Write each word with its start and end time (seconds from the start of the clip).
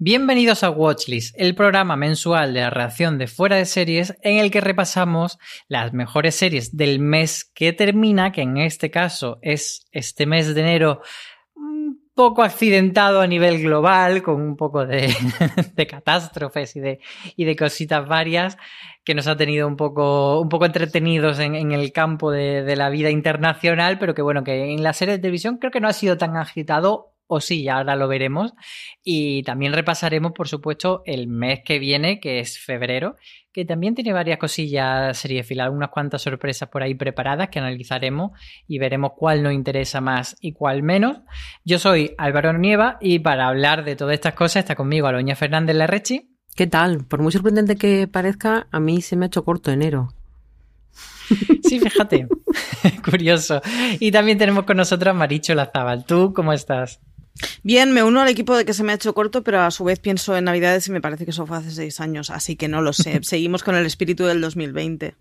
Bienvenidos 0.00 0.62
a 0.62 0.70
Watchlist, 0.70 1.34
el 1.36 1.56
programa 1.56 1.96
mensual 1.96 2.54
de 2.54 2.60
la 2.60 2.70
reacción 2.70 3.18
de 3.18 3.26
fuera 3.26 3.56
de 3.56 3.64
series 3.64 4.16
en 4.22 4.38
el 4.38 4.52
que 4.52 4.60
repasamos 4.60 5.40
las 5.66 5.92
mejores 5.92 6.36
series 6.36 6.76
del 6.76 7.00
mes 7.00 7.50
que 7.52 7.72
termina, 7.72 8.30
que 8.30 8.42
en 8.42 8.58
este 8.58 8.92
caso 8.92 9.40
es 9.42 9.88
este 9.90 10.24
mes 10.24 10.54
de 10.54 10.60
enero 10.60 11.02
un 11.56 12.00
poco 12.14 12.44
accidentado 12.44 13.20
a 13.20 13.26
nivel 13.26 13.60
global, 13.60 14.22
con 14.22 14.40
un 14.40 14.56
poco 14.56 14.86
de, 14.86 15.12
catástrofes 15.90 16.76
y 16.76 16.80
de, 16.80 17.00
y 17.34 17.56
cositas 17.56 18.06
varias 18.06 18.56
que 19.02 19.16
nos 19.16 19.26
ha 19.26 19.36
tenido 19.36 19.66
un 19.66 19.76
poco, 19.76 20.40
un 20.40 20.48
poco 20.48 20.66
entretenidos 20.66 21.40
en, 21.40 21.72
el 21.72 21.90
campo 21.90 22.30
de, 22.30 22.62
de 22.62 22.76
la 22.76 22.88
vida 22.88 23.10
internacional, 23.10 23.98
pero 23.98 24.14
que 24.14 24.22
bueno, 24.22 24.44
que 24.44 24.72
en 24.72 24.84
la 24.84 24.92
serie 24.92 25.16
de 25.16 25.22
televisión 25.22 25.56
creo 25.56 25.72
que 25.72 25.80
no 25.80 25.88
ha 25.88 25.92
sido 25.92 26.16
tan 26.16 26.36
agitado 26.36 27.17
o 27.28 27.40
sí, 27.40 27.68
ahora 27.68 27.94
lo 27.94 28.08
veremos. 28.08 28.54
Y 29.04 29.44
también 29.44 29.72
repasaremos, 29.72 30.32
por 30.32 30.48
supuesto, 30.48 31.02
el 31.06 31.28
mes 31.28 31.60
que 31.64 31.78
viene, 31.78 32.18
que 32.18 32.40
es 32.40 32.58
febrero, 32.58 33.16
que 33.52 33.64
también 33.64 33.94
tiene 33.94 34.12
varias 34.12 34.38
cosillas 34.38 35.16
serie 35.16 35.44
final, 35.44 35.70
unas 35.70 35.90
cuantas 35.90 36.22
sorpresas 36.22 36.68
por 36.68 36.82
ahí 36.82 36.94
preparadas 36.94 37.48
que 37.50 37.58
analizaremos 37.58 38.32
y 38.66 38.78
veremos 38.78 39.12
cuál 39.16 39.42
nos 39.42 39.52
interesa 39.52 40.00
más 40.00 40.36
y 40.40 40.52
cuál 40.52 40.82
menos. 40.82 41.18
Yo 41.64 41.78
soy 41.78 42.14
Álvaro 42.18 42.52
Nieva 42.56 42.98
y 43.00 43.18
para 43.20 43.48
hablar 43.48 43.84
de 43.84 43.94
todas 43.94 44.14
estas 44.14 44.34
cosas 44.34 44.64
está 44.64 44.74
conmigo 44.74 45.06
Aloña 45.06 45.36
Fernández 45.36 45.76
Larrechi. 45.76 46.34
¿Qué 46.56 46.66
tal? 46.66 47.04
Por 47.04 47.22
muy 47.22 47.30
sorprendente 47.30 47.76
que 47.76 48.08
parezca, 48.08 48.66
a 48.72 48.80
mí 48.80 49.00
se 49.02 49.16
me 49.16 49.26
ha 49.26 49.28
hecho 49.28 49.44
corto 49.44 49.70
enero. 49.70 50.08
Sí, 51.62 51.78
fíjate. 51.80 52.26
Curioso. 53.04 53.60
Y 54.00 54.10
también 54.10 54.38
tenemos 54.38 54.64
con 54.64 54.78
nosotros 54.78 55.10
a 55.10 55.18
Maricho 55.18 55.54
Lazabal. 55.54 56.06
¿Tú 56.06 56.32
cómo 56.32 56.54
estás? 56.54 57.00
Bien, 57.62 57.92
me 57.92 58.02
uno 58.02 58.20
al 58.20 58.28
equipo 58.28 58.56
de 58.56 58.64
que 58.64 58.74
se 58.74 58.82
me 58.82 58.92
ha 58.92 58.96
hecho 58.96 59.14
corto, 59.14 59.42
pero 59.42 59.60
a 59.60 59.70
su 59.70 59.84
vez 59.84 59.98
pienso 59.98 60.36
en 60.36 60.44
Navidades 60.44 60.88
y 60.88 60.92
me 60.92 61.00
parece 61.00 61.24
que 61.24 61.30
eso 61.30 61.46
fue 61.46 61.58
hace 61.58 61.70
seis 61.70 62.00
años, 62.00 62.30
así 62.30 62.56
que 62.56 62.68
no 62.68 62.82
lo 62.82 62.92
sé. 62.92 63.20
Seguimos 63.22 63.62
con 63.62 63.76
el 63.76 63.86
espíritu 63.86 64.24
del 64.24 64.40
2020. 64.40 65.14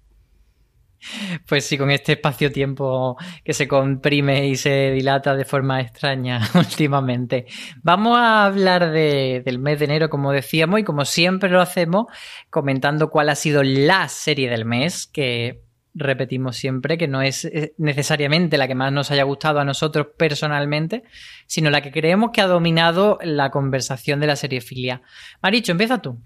Pues 1.48 1.66
sí, 1.66 1.78
con 1.78 1.92
este 1.92 2.14
espacio-tiempo 2.14 3.18
que 3.44 3.54
se 3.54 3.68
comprime 3.68 4.48
y 4.48 4.56
se 4.56 4.92
dilata 4.92 5.36
de 5.36 5.46
forma 5.46 5.80
extraña 5.80 6.42
últimamente. 6.56 7.46
Vamos 7.84 8.18
a 8.18 8.46
hablar 8.46 8.92
del 8.92 9.60
mes 9.60 9.80
de 9.80 9.86
enero, 9.86 10.10
como 10.10 10.32
decíamos, 10.32 10.80
y 10.80 10.84
como 10.84 11.06
siempre 11.06 11.50
lo 11.50 11.62
hacemos, 11.62 12.08
comentando 12.50 13.10
cuál 13.10 13.30
ha 13.30 13.36
sido 13.36 13.64
la 13.64 14.10
serie 14.10 14.50
del 14.50 14.66
mes, 14.66 15.06
que 15.08 15.67
repetimos 15.98 16.56
siempre, 16.56 16.98
que 16.98 17.08
no 17.08 17.22
es 17.22 17.46
eh, 17.46 17.74
necesariamente 17.78 18.58
la 18.58 18.68
que 18.68 18.76
más 18.76 18.92
nos 18.92 19.12
haya 19.12 19.24
gustado 19.24 19.60
a 19.60 19.66
nosotros 19.66 20.08
personalmente, 20.18 21.04
sino 21.46 21.70
la 21.70 21.82
que 21.82 21.92
creemos 21.92 22.32
que 22.32 22.42
ha 22.42 22.48
dominado 22.48 23.20
la 23.22 23.52
conversación 23.52 24.20
de 24.20 24.28
la 24.28 24.36
serie 24.36 24.62
filia. 24.62 25.02
Maricho, 25.42 25.72
empieza 25.72 26.02
tú. 26.02 26.18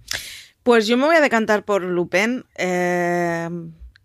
Pues 0.64 0.88
yo 0.88 0.98
me 0.98 1.06
voy 1.06 1.16
a 1.16 1.22
decantar 1.22 1.66
por 1.66 1.82
Lupin. 1.82 2.46
Eh, 2.56 3.50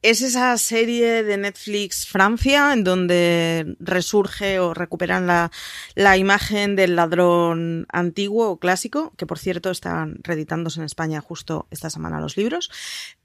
es 0.03 0.23
esa 0.23 0.57
serie 0.59 1.23
de 1.23 1.37
Netflix 1.37 2.07
Francia 2.07 2.73
en 2.73 2.85
donde 2.85 3.77
resurge 3.81 4.61
o 4.61 4.75
recuperan 4.75 5.27
la, 5.27 6.17
imagen 6.17 6.77
del 6.77 6.97
ladrón 6.97 7.87
antiguo 7.91 8.51
o 8.51 8.59
clásico, 8.59 9.13
que 9.17 9.27
por 9.27 9.39
cierto 9.39 9.71
están 9.71 10.19
reeditándose 10.23 10.81
en 10.81 10.87
España 10.87 11.21
justo 11.21 11.67
esta 11.71 11.91
semana 11.91 12.21
los 12.21 12.37
libros. 12.37 12.71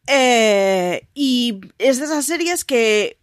Eh, 0.08 1.08
y 1.14 1.62
es 1.78 2.00
de 2.00 2.06
esas 2.06 2.26
series 2.26 2.66
que 2.66 3.22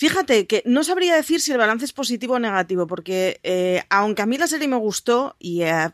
Fíjate 0.00 0.46
que 0.46 0.62
no 0.64 0.82
sabría 0.82 1.14
decir 1.14 1.42
si 1.42 1.52
el 1.52 1.58
balance 1.58 1.84
es 1.84 1.92
positivo 1.92 2.36
o 2.36 2.38
negativo, 2.38 2.86
porque 2.86 3.38
eh, 3.42 3.82
aunque 3.90 4.22
a 4.22 4.26
mí 4.26 4.38
la 4.38 4.46
serie 4.46 4.66
me 4.66 4.76
gustó 4.76 5.36
y 5.38 5.60
eh, 5.60 5.90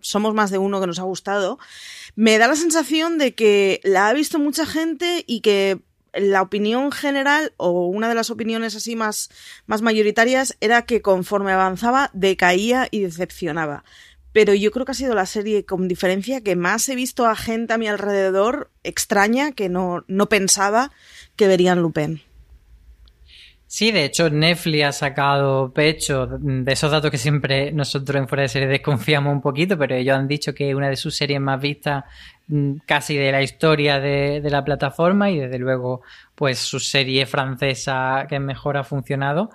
somos 0.00 0.32
más 0.32 0.52
de 0.52 0.58
uno 0.58 0.80
que 0.80 0.86
nos 0.86 1.00
ha 1.00 1.02
gustado, 1.02 1.58
me 2.14 2.38
da 2.38 2.46
la 2.46 2.54
sensación 2.54 3.18
de 3.18 3.34
que 3.34 3.80
la 3.82 4.08
ha 4.08 4.12
visto 4.12 4.38
mucha 4.38 4.64
gente 4.64 5.24
y 5.26 5.40
que 5.40 5.80
la 6.12 6.42
opinión 6.42 6.92
general 6.92 7.52
o 7.56 7.86
una 7.86 8.08
de 8.08 8.14
las 8.14 8.30
opiniones 8.30 8.74
así 8.74 8.96
más, 8.96 9.30
más 9.66 9.82
mayoritarias 9.82 10.56
era 10.60 10.82
que 10.82 11.02
conforme 11.02 11.52
avanzaba 11.52 12.10
decaía 12.12 12.88
y 12.90 13.00
decepcionaba. 13.00 13.84
Pero 14.32 14.54
yo 14.54 14.70
creo 14.70 14.84
que 14.84 14.92
ha 14.92 14.94
sido 14.94 15.14
la 15.14 15.26
serie 15.26 15.64
con 15.64 15.88
diferencia 15.88 16.42
que 16.42 16.54
más 16.54 16.88
he 16.88 16.94
visto 16.94 17.26
a 17.26 17.34
gente 17.34 17.72
a 17.72 17.78
mi 17.78 17.88
alrededor 17.88 18.70
extraña 18.84 19.52
que 19.52 19.68
no, 19.68 20.04
no 20.06 20.28
pensaba 20.28 20.92
que 21.36 21.48
verían 21.48 21.80
Lupin. 21.80 22.22
Sí, 23.70 23.92
de 23.92 24.06
hecho 24.06 24.30
Netflix 24.30 24.84
ha 24.86 24.92
sacado 24.92 25.70
pecho 25.74 26.26
de 26.26 26.72
esos 26.72 26.90
datos 26.90 27.10
que 27.10 27.18
siempre 27.18 27.70
nosotros 27.70 28.16
en 28.16 28.26
Fuera 28.26 28.42
de 28.42 28.48
Serie 28.48 28.66
desconfiamos 28.66 29.30
un 29.30 29.42
poquito, 29.42 29.76
pero 29.76 29.94
ellos 29.94 30.16
han 30.16 30.26
dicho 30.26 30.54
que 30.54 30.74
una 30.74 30.88
de 30.88 30.96
sus 30.96 31.14
series 31.14 31.38
más 31.38 31.60
vistas 31.60 32.04
mm, 32.46 32.76
casi 32.86 33.18
de 33.18 33.30
la 33.30 33.42
historia 33.42 34.00
de, 34.00 34.40
de 34.40 34.50
la 34.50 34.64
plataforma 34.64 35.30
y 35.30 35.38
desde 35.38 35.58
luego 35.58 36.00
pues 36.34 36.58
su 36.58 36.80
serie 36.80 37.26
francesa 37.26 38.24
que 38.26 38.40
mejor 38.40 38.78
ha 38.78 38.84
funcionado. 38.84 39.50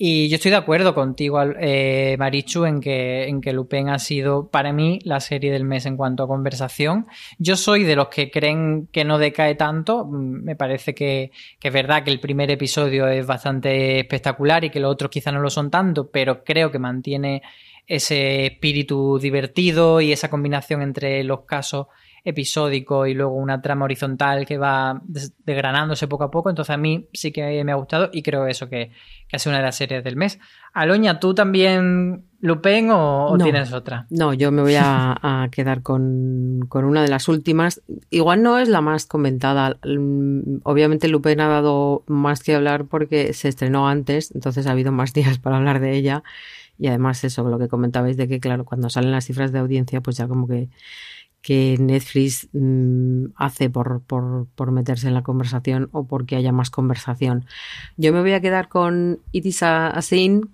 Y 0.00 0.28
yo 0.28 0.36
estoy 0.36 0.52
de 0.52 0.58
acuerdo 0.58 0.94
contigo, 0.94 1.42
eh, 1.42 2.14
Marichu, 2.20 2.64
en 2.66 2.80
que, 2.80 3.26
en 3.26 3.40
que 3.40 3.52
Lupin 3.52 3.88
ha 3.88 3.98
sido 3.98 4.48
para 4.48 4.72
mí 4.72 5.00
la 5.02 5.18
serie 5.18 5.50
del 5.50 5.64
mes 5.64 5.86
en 5.86 5.96
cuanto 5.96 6.22
a 6.22 6.28
conversación. 6.28 7.08
Yo 7.38 7.56
soy 7.56 7.82
de 7.82 7.96
los 7.96 8.06
que 8.06 8.30
creen 8.30 8.86
que 8.92 9.04
no 9.04 9.18
decae 9.18 9.56
tanto. 9.56 10.04
Mm, 10.04 10.44
me 10.44 10.54
parece 10.54 10.94
que, 10.94 11.32
que 11.58 11.68
es 11.68 11.74
verdad 11.74 12.04
que 12.04 12.12
el 12.12 12.20
primer 12.20 12.48
episodio 12.52 13.08
es 13.08 13.26
bastante 13.26 13.98
espectacular 13.98 14.62
y 14.62 14.70
que 14.70 14.78
los 14.78 14.92
otros 14.92 15.10
quizá 15.10 15.32
no 15.32 15.40
lo 15.40 15.50
son 15.50 15.68
tanto, 15.68 16.08
pero 16.12 16.44
creo 16.44 16.70
que 16.70 16.78
mantiene 16.78 17.42
ese 17.84 18.46
espíritu 18.46 19.18
divertido 19.18 20.00
y 20.00 20.12
esa 20.12 20.30
combinación 20.30 20.80
entre 20.80 21.24
los 21.24 21.40
casos 21.40 21.88
episódico 22.24 23.06
y 23.06 23.14
luego 23.14 23.34
una 23.34 23.60
trama 23.60 23.84
horizontal 23.84 24.46
que 24.46 24.58
va 24.58 25.00
desgranándose 25.04 26.08
poco 26.08 26.24
a 26.24 26.30
poco. 26.30 26.50
Entonces 26.50 26.74
a 26.74 26.76
mí 26.76 27.08
sí 27.12 27.32
que 27.32 27.62
me 27.64 27.72
ha 27.72 27.76
gustado 27.76 28.10
y 28.12 28.22
creo 28.22 28.46
eso 28.46 28.68
que, 28.68 28.90
que 29.28 29.36
ha 29.36 29.38
sido 29.38 29.52
una 29.52 29.58
de 29.58 29.64
las 29.64 29.76
series 29.76 30.04
del 30.04 30.16
mes. 30.16 30.38
Aloña, 30.72 31.18
¿tú 31.20 31.34
también 31.34 32.24
Lupin 32.40 32.90
o, 32.90 33.36
tienes 33.42 33.72
otra? 33.72 34.06
No, 34.10 34.32
yo 34.32 34.52
me 34.52 34.62
voy 34.62 34.76
a, 34.78 35.48
quedar 35.50 35.82
con, 35.82 36.60
con, 36.68 36.84
una 36.84 37.02
de 37.02 37.08
las 37.08 37.28
últimas. 37.28 37.82
Igual 38.10 38.42
no 38.42 38.58
es 38.58 38.68
la 38.68 38.80
más 38.80 39.06
comentada. 39.06 39.76
Mm, 39.84 40.58
obviamente 40.62 41.08
Lupin 41.08 41.40
ha 41.40 41.48
dado 41.48 42.04
más 42.06 42.42
que 42.42 42.54
hablar 42.54 42.84
porque 42.84 43.32
se 43.32 43.48
estrenó 43.48 43.88
antes, 43.88 44.32
entonces 44.34 44.66
ha 44.66 44.72
habido 44.72 44.92
más 44.92 45.12
días 45.14 45.38
para 45.38 45.56
hablar 45.56 45.80
de 45.80 45.96
ella. 45.96 46.22
Y 46.78 46.86
además 46.86 47.24
eso, 47.24 47.42
lo 47.48 47.58
que 47.58 47.66
comentabais 47.66 48.16
de 48.16 48.28
que, 48.28 48.38
claro, 48.38 48.64
cuando 48.64 48.88
salen 48.88 49.10
las 49.10 49.24
cifras 49.24 49.50
de 49.50 49.58
audiencia, 49.58 50.00
pues 50.00 50.16
ya 50.16 50.28
como 50.28 50.46
que 50.46 50.68
que 51.48 51.78
Netflix 51.80 52.46
mm, 52.52 53.28
hace 53.34 53.70
por, 53.70 54.02
por, 54.02 54.70
meterse 54.70 55.08
en 55.08 55.14
la 55.14 55.22
conversación 55.22 55.88
o 55.92 56.06
porque 56.06 56.36
haya 56.36 56.52
más 56.52 56.68
conversación. 56.68 57.46
Yo 57.96 58.12
me 58.12 58.20
voy 58.20 58.32
a 58.32 58.42
quedar 58.42 58.68
con 58.68 59.20
It 59.32 59.46
is 59.46 59.60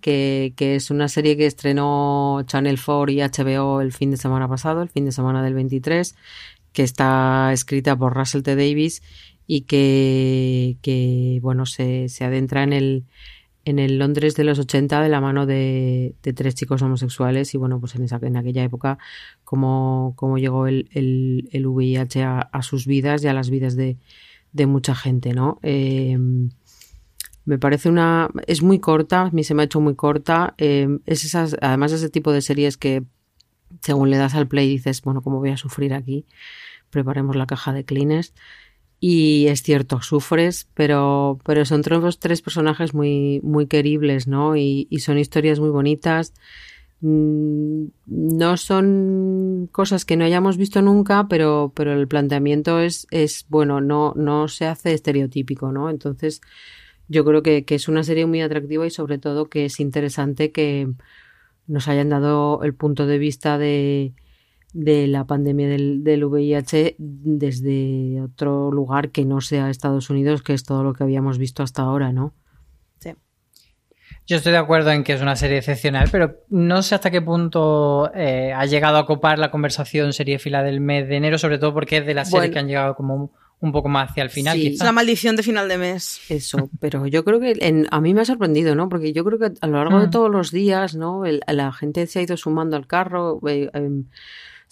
que, 0.01 0.53
que, 0.55 0.77
es 0.77 0.93
una 0.93 1.09
serie 1.09 1.37
que 1.37 1.47
estrenó 1.47 2.45
Channel 2.47 2.79
4 2.81 3.11
y 3.11 3.23
HBO 3.23 3.81
el 3.81 3.91
fin 3.91 4.13
de 4.13 4.17
semana 4.17 4.47
pasado, 4.47 4.83
el 4.83 4.89
fin 4.89 5.05
de 5.05 5.11
semana 5.11 5.43
del 5.43 5.55
23, 5.55 6.15
que 6.73 6.85
está 6.85 7.53
escrita 7.53 7.97
por 7.97 8.15
Russell 8.15 8.43
T. 8.43 8.55
Davis 8.55 9.03
y 9.49 9.63
que, 9.63 10.77
que 10.81 11.41
bueno, 11.43 11.67
se, 11.67 12.09
se 12.09 12.25
adentra 12.25 12.63
en 12.63 12.73
el 12.73 13.05
en 13.65 13.79
el 13.79 13.99
Londres 13.99 14.35
de 14.35 14.45
los 14.45 14.59
80 14.59 15.01
de 15.01 15.09
la 15.09 15.21
mano 15.21 15.47
de, 15.47 16.15
tres 16.35 16.55
chicos 16.55 16.83
homosexuales 16.83 17.55
y 17.55 17.59
bueno, 17.59 17.81
pues 17.81 17.95
en, 17.95 18.05
esa, 18.05 18.19
en 18.23 18.37
aquella 18.37 18.63
época 18.63 18.99
cómo, 19.45 20.15
cómo 20.17 20.39
llegó 20.39 20.67
el, 20.67 20.89
el, 20.93 21.67
VIH 21.67 22.23
a, 22.25 22.63
sus 22.63 22.87
vidas 22.87 23.25
y 23.25 23.29
a 23.29 23.33
las 23.33 23.51
vidas 23.51 23.77
de, 23.77 23.97
de 24.53 24.67
mucha 24.67 24.95
gente, 24.95 25.33
¿no? 25.33 25.59
Eh, 25.63 26.19
me 27.47 27.59
parece 27.59 27.89
una... 27.89 28.31
es 28.47 28.63
muy 28.63 28.79
corta, 28.81 29.23
a 29.23 29.31
mí 29.31 29.45
se 29.45 29.55
me 29.55 29.63
ha 29.63 29.67
hecho 29.67 29.81
muy 29.81 29.95
corta, 29.95 30.55
eh, 30.59 30.89
es 31.07 31.25
esas, 31.25 31.57
además 31.61 31.93
ese 31.93 32.09
tipo 32.09 32.33
de 32.33 32.41
series 32.41 32.77
que 32.77 33.05
según 33.81 34.11
le 34.11 34.17
das 34.17 34.35
al 34.35 34.49
play 34.49 34.69
dices, 34.69 35.03
bueno, 35.03 35.23
¿cómo 35.23 35.39
voy 35.39 35.51
a 35.51 35.57
sufrir 35.57 35.95
aquí? 35.95 36.27
Preparemos 36.91 37.37
la 37.37 37.47
caja 37.47 37.73
de 37.73 37.85
cleaners. 37.85 38.35
Y 39.07 39.49
es 39.49 39.63
cierto, 39.63 40.01
sufres, 40.01 40.67
pero, 40.73 41.39
pero 41.45 41.67
son 41.67 41.83
tres 41.83 42.41
personajes 42.41 42.95
muy, 42.95 43.39
muy 43.43 43.67
queribles, 43.67 44.27
¿no? 44.27 44.57
Y, 44.57 44.89
son 44.99 45.19
historias 45.19 45.61
muy 45.61 45.69
bonitas. 45.69 46.33
mm, 47.03 47.85
no 48.07 48.57
son 48.57 49.69
cosas 49.73 50.07
que 50.07 50.17
no 50.17 50.25
hayamos 50.25 50.57
visto 50.57 50.81
nunca, 50.81 51.29
pero, 51.29 51.71
pero 51.77 51.93
el 51.93 52.09
planteamiento 52.09 52.81
es, 52.81 53.07
es 53.11 53.45
bueno, 53.51 53.83
no, 53.83 54.15
no 54.17 54.49
se 54.49 54.65
hace 54.65 54.95
estereotípico, 54.95 55.71
¿no? 55.71 55.91
Entonces, 55.91 56.41
yo 57.07 57.27
creo 57.27 57.43
que, 57.43 57.67
que 57.67 57.75
es 57.75 57.89
una 57.89 58.05
serie 58.05 58.25
muy 58.25 58.41
atractiva 58.41 58.87
y 58.87 58.91
sobre 58.91 59.19
todo 59.19 59.51
que 59.51 59.67
es 59.67 59.81
interesante 59.81 60.51
que 60.51 60.89
nos 61.67 61.89
hayan 61.89 62.09
dado 62.09 62.63
el 62.63 62.73
punto 62.75 63.07
de 63.07 63.19
vista 63.19 63.59
de, 63.59 64.15
de 64.75 65.07
la 65.07 65.25
pandemia 65.25 65.69
del, 65.69 66.03
del, 66.03 66.25
VIH 66.25 66.97
desde 66.99 68.21
otro 68.21 68.73
lugar 68.73 69.11
que 69.11 69.25
no 69.25 69.41
sea 69.41 69.71
Estados 69.71 70.11
Unidos, 70.11 70.43
que 70.43 70.53
es 70.53 70.65
todo 70.65 70.83
lo 70.83 70.93
que 70.93 71.05
habíamos 71.05 71.39
visto 71.39 71.63
hasta 71.63 71.83
ahora, 71.83 72.13
¿no? 72.13 72.35
Sí. 72.99 73.11
Yo 74.27 74.37
estoy 74.37 74.51
de 74.51 74.59
acuerdo 74.59 74.91
en 74.91 75.05
que 75.05 75.13
es 75.13 75.23
una 75.23 75.37
serie 75.37 75.59
excepcional, 75.59 76.09
pero 76.11 76.41
no 76.49 76.83
sé 76.83 76.97
hasta 76.97 77.13
qué 77.13 77.23
punto 77.23 78.11
eh, 78.15 78.53
ha 78.53 78.67
llegado 78.67 78.99
a 78.99 79.07
copar 79.07 79.39
la 79.39 79.53
conversación 79.53 80.13
serie 80.13 80.41
fila 80.41 80.65
del 80.65 80.81
mes 80.81 81.09
de 81.09 81.17
enero, 81.17 81.39
sobre 81.39 81.59
todo 81.59 81.73
porque 81.73 81.99
es 81.99 82.07
de 82.07 82.15
las 82.15 82.31
series 82.31 82.51
que 82.51 82.59
han 82.59 82.67
llegado 82.67 82.97
como 82.97 83.31
un 83.61 83.71
poco 83.71 83.89
más 83.89 84.11
hacia 84.11 84.25
el 84.25 84.31
final. 84.31 84.57
Sí, 84.57 84.67
es 84.75 84.81
la 84.81 84.91
maldición 84.91 85.37
de 85.37 85.45
final 85.45 85.69
de 85.69 85.79
mes. 85.79 86.21
Eso, 86.29 86.69
pero 86.81 87.07
yo 87.07 87.25
creo 87.25 87.39
que 87.39 87.57
en, 87.61 87.87
a 87.93 88.01
mí 88.01 88.13
me 88.13 88.23
ha 88.23 88.25
sorprendido, 88.25 88.75
¿no? 88.75 88.89
Porque 88.89 89.13
yo 89.13 89.25
creo 89.25 89.39
que 89.39 89.53
a 89.59 89.67
lo 89.69 89.79
largo 89.79 90.01
de 90.01 90.09
mm. 90.09 90.11
todos 90.11 90.31
los 90.31 90.51
días, 90.51 90.97
¿no? 90.97 91.25
El, 91.25 91.43
la 91.47 91.73
gente 91.73 92.07
se 92.09 92.19
ha 92.19 92.23
ido 92.23 92.37
sumando 92.37 92.77
al 92.77 92.89
carro. 92.89 93.41
Eh, 93.49 93.71
em, 93.73 94.07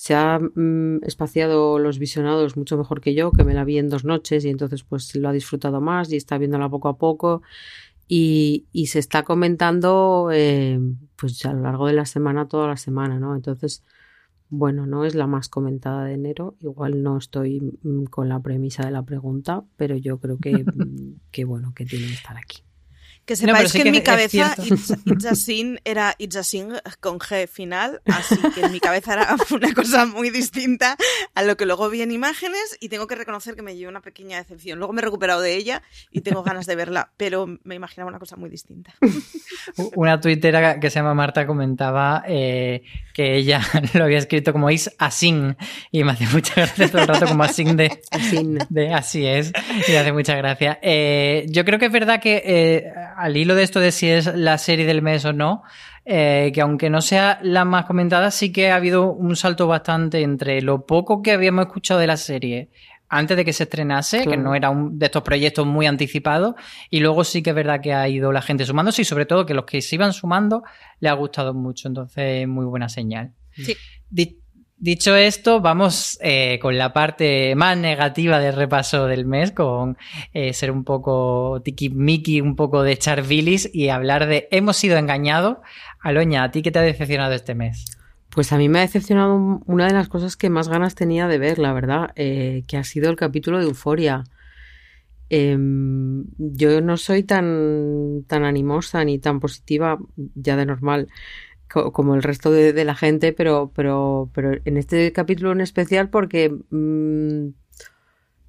se 0.02 0.16
ha 0.16 0.40
mm, 0.40 1.04
espaciado 1.04 1.78
los 1.78 2.00
visionados 2.00 2.56
mucho 2.56 2.76
mejor 2.76 3.00
que 3.00 3.14
yo, 3.14 3.30
que 3.30 3.44
me 3.44 3.54
la 3.54 3.62
vi 3.62 3.78
en 3.78 3.88
dos 3.88 4.04
noches 4.04 4.44
y 4.44 4.48
entonces 4.48 4.82
pues 4.82 5.14
lo 5.14 5.28
ha 5.28 5.32
disfrutado 5.32 5.80
más 5.80 6.10
y 6.12 6.16
está 6.16 6.38
viéndola 6.38 6.68
poco 6.68 6.88
a 6.88 6.98
poco. 6.98 7.42
Y, 8.08 8.66
y 8.72 8.88
se 8.88 8.98
está 8.98 9.22
comentando 9.22 10.30
eh, 10.32 10.80
pues 11.14 11.46
a 11.46 11.52
lo 11.52 11.60
largo 11.60 11.86
de 11.86 11.92
la 11.92 12.04
semana, 12.04 12.48
toda 12.48 12.66
la 12.66 12.76
semana, 12.76 13.20
¿no? 13.20 13.36
Entonces, 13.36 13.84
bueno, 14.48 14.86
no 14.86 15.04
es 15.04 15.14
la 15.14 15.28
más 15.28 15.48
comentada 15.48 16.06
de 16.06 16.14
enero, 16.14 16.56
igual 16.58 17.04
no 17.04 17.16
estoy 17.16 17.60
mm, 17.60 18.06
con 18.06 18.28
la 18.28 18.40
premisa 18.40 18.84
de 18.84 18.90
la 18.90 19.04
pregunta, 19.04 19.62
pero 19.76 19.96
yo 19.96 20.18
creo 20.18 20.38
que, 20.38 20.64
que 21.30 21.44
bueno, 21.44 21.74
que 21.76 21.86
tiene 21.86 22.08
que 22.08 22.14
estar 22.14 22.36
aquí. 22.36 22.64
Que 23.24 23.36
sepáis 23.36 23.72
que, 23.72 23.82
en 23.82 23.92
mi 23.92 24.02
cabeza 24.02 24.56
It's, 24.58 25.26
a 25.26 25.34
Sin 25.36 25.80
era 25.84 26.14
It's 26.18 26.36
a 26.36 26.42
Sin 26.42 26.72
con 27.00 27.20
G 27.20 27.46
final, 27.46 28.02
así 28.06 28.36
que 28.54 28.62
en 28.62 28.72
mi 28.72 28.80
cabeza 28.80 29.12
era 29.14 29.36
una 29.52 29.72
cosa 29.74 30.06
muy 30.06 30.30
distinta 30.30 30.96
a 31.34 31.42
lo 31.42 31.56
que 31.56 31.64
luego 31.64 31.88
vi 31.88 32.02
en 32.02 32.10
imágenes 32.10 32.76
y 32.80 32.88
tengo 32.88 33.06
que 33.06 33.14
reconocer 33.14 33.54
que 33.54 33.62
me 33.62 33.76
llevó 33.76 33.90
una 33.90 34.00
pequeña 34.00 34.38
decepción. 34.38 34.78
Luego 34.78 34.92
me 34.92 35.02
he 35.02 35.04
recuperado 35.04 35.40
de 35.40 35.54
ella 35.54 35.82
y 36.10 36.22
tengo 36.22 36.42
ganas 36.42 36.66
de 36.66 36.74
verla, 36.74 37.12
pero 37.16 37.46
me 37.62 37.76
imaginaba 37.76 38.08
una 38.08 38.18
cosa 38.18 38.36
muy 38.36 38.50
distinta. 38.50 38.92
Una 39.94 40.20
tuitera 40.20 40.80
que 40.80 40.90
se 40.90 40.98
llama 40.98 41.14
Marta 41.14 41.46
comentaba 41.46 42.24
eh, 42.26 42.82
que 43.12 43.36
ella 43.36 43.60
lo 43.94 44.04
había 44.04 44.18
escrito 44.18 44.52
como 44.52 44.70
It's 44.70 44.90
a 44.98 45.10
Sin 45.10 45.56
y 45.90 46.04
me 46.04 46.12
hace 46.12 46.26
mucha 46.26 46.54
gracia 46.54 46.90
todo 46.90 47.02
el 47.02 47.08
rato 47.08 47.26
como 47.26 47.44
Asin 47.44 47.76
de, 47.76 48.00
de 48.68 48.94
así 48.94 49.26
es 49.26 49.52
y 49.86 49.92
me 49.92 49.98
hace 49.98 50.12
mucha 50.12 50.36
gracia. 50.36 50.78
Eh, 50.82 51.46
yo 51.48 51.64
creo 51.64 51.78
que 51.78 51.86
es 51.86 51.92
verdad 51.92 52.20
que 52.20 52.42
eh, 52.44 52.92
al 53.16 53.36
hilo 53.36 53.54
de 53.54 53.62
esto 53.62 53.80
de 53.80 53.92
si 53.92 54.08
es 54.08 54.26
la 54.34 54.58
serie 54.58 54.86
del 54.86 55.02
mes 55.02 55.24
o 55.24 55.32
no, 55.32 55.62
eh, 56.04 56.50
que 56.52 56.60
aunque 56.60 56.90
no 56.90 57.00
sea 57.00 57.38
la 57.42 57.64
más 57.64 57.84
comentada, 57.84 58.30
sí 58.30 58.52
que 58.52 58.70
ha 58.70 58.76
habido 58.76 59.12
un 59.12 59.36
salto 59.36 59.68
bastante 59.68 60.22
entre 60.22 60.60
lo 60.60 60.84
poco 60.84 61.22
que 61.22 61.32
habíamos 61.32 61.66
escuchado 61.66 62.00
de 62.00 62.06
la 62.08 62.16
serie 62.16 62.70
antes 63.12 63.36
de 63.36 63.44
que 63.44 63.52
se 63.52 63.64
estrenase, 63.64 64.26
que 64.26 64.38
no 64.38 64.54
era 64.54 64.70
un 64.70 64.98
de 64.98 65.06
estos 65.06 65.22
proyectos 65.22 65.66
muy 65.66 65.84
anticipados, 65.84 66.54
y 66.88 67.00
luego 67.00 67.24
sí 67.24 67.42
que 67.42 67.50
es 67.50 67.56
verdad 67.56 67.82
que 67.82 67.92
ha 67.92 68.08
ido 68.08 68.32
la 68.32 68.40
gente 68.40 68.64
sumándose 68.64 69.02
y 69.02 69.04
sobre 69.04 69.26
todo 69.26 69.44
que 69.44 69.52
los 69.52 69.66
que 69.66 69.82
se 69.82 69.96
iban 69.96 70.14
sumando 70.14 70.62
le 70.98 71.10
ha 71.10 71.12
gustado 71.12 71.52
mucho, 71.52 71.88
entonces 71.88 72.48
muy 72.48 72.64
buena 72.64 72.88
señal. 72.88 73.32
Sí. 73.54 73.76
Dicho 74.78 75.14
esto, 75.14 75.60
vamos 75.60 76.18
eh, 76.22 76.58
con 76.60 76.76
la 76.76 76.92
parte 76.92 77.54
más 77.54 77.76
negativa 77.76 78.40
del 78.40 78.56
repaso 78.56 79.06
del 79.06 79.26
mes, 79.26 79.52
con 79.52 79.96
eh, 80.32 80.54
ser 80.54 80.70
un 80.70 80.82
poco 80.82 81.62
tiki-miki, 81.62 82.40
un 82.40 82.56
poco 82.56 82.82
de 82.82 82.92
echar 82.92 83.22
bilis 83.22 83.70
y 83.72 83.90
hablar 83.90 84.26
de 84.26 84.48
hemos 84.50 84.78
sido 84.78 84.96
engañados. 84.96 85.58
Aloña, 86.00 86.44
¿a 86.44 86.50
ti 86.50 86.62
qué 86.62 86.70
te 86.72 86.78
ha 86.78 86.82
decepcionado 86.82 87.32
este 87.34 87.54
mes? 87.54 88.01
Pues 88.34 88.50
a 88.52 88.56
mí 88.56 88.68
me 88.70 88.78
ha 88.78 88.82
decepcionado 88.82 89.60
una 89.66 89.86
de 89.86 89.92
las 89.92 90.08
cosas 90.08 90.36
que 90.38 90.48
más 90.48 90.68
ganas 90.68 90.94
tenía 90.94 91.28
de 91.28 91.36
ver, 91.36 91.58
la 91.58 91.74
verdad, 91.74 92.12
eh, 92.16 92.64
que 92.66 92.78
ha 92.78 92.84
sido 92.84 93.10
el 93.10 93.16
capítulo 93.16 93.58
de 93.58 93.66
Euforia. 93.66 94.24
Em, 95.28 96.24
yo 96.38 96.80
no 96.80 96.96
soy 96.96 97.24
tan, 97.24 98.24
tan 98.26 98.44
animosa 98.44 99.04
ni 99.04 99.18
tan 99.18 99.38
positiva 99.38 99.98
ya 100.34 100.56
de 100.56 100.66
normal 100.66 101.08
como 101.68 102.14
el 102.14 102.22
resto 102.22 102.50
de, 102.50 102.84
la 102.84 102.94
gente, 102.94 103.32
pero, 103.32 103.72
pero, 103.74 104.30
pero 104.34 104.52
en 104.64 104.76
este 104.76 105.10
capítulo 105.12 105.52
en 105.52 105.62
especial 105.62 106.10
porque 106.10 106.54
mm, 106.70 107.48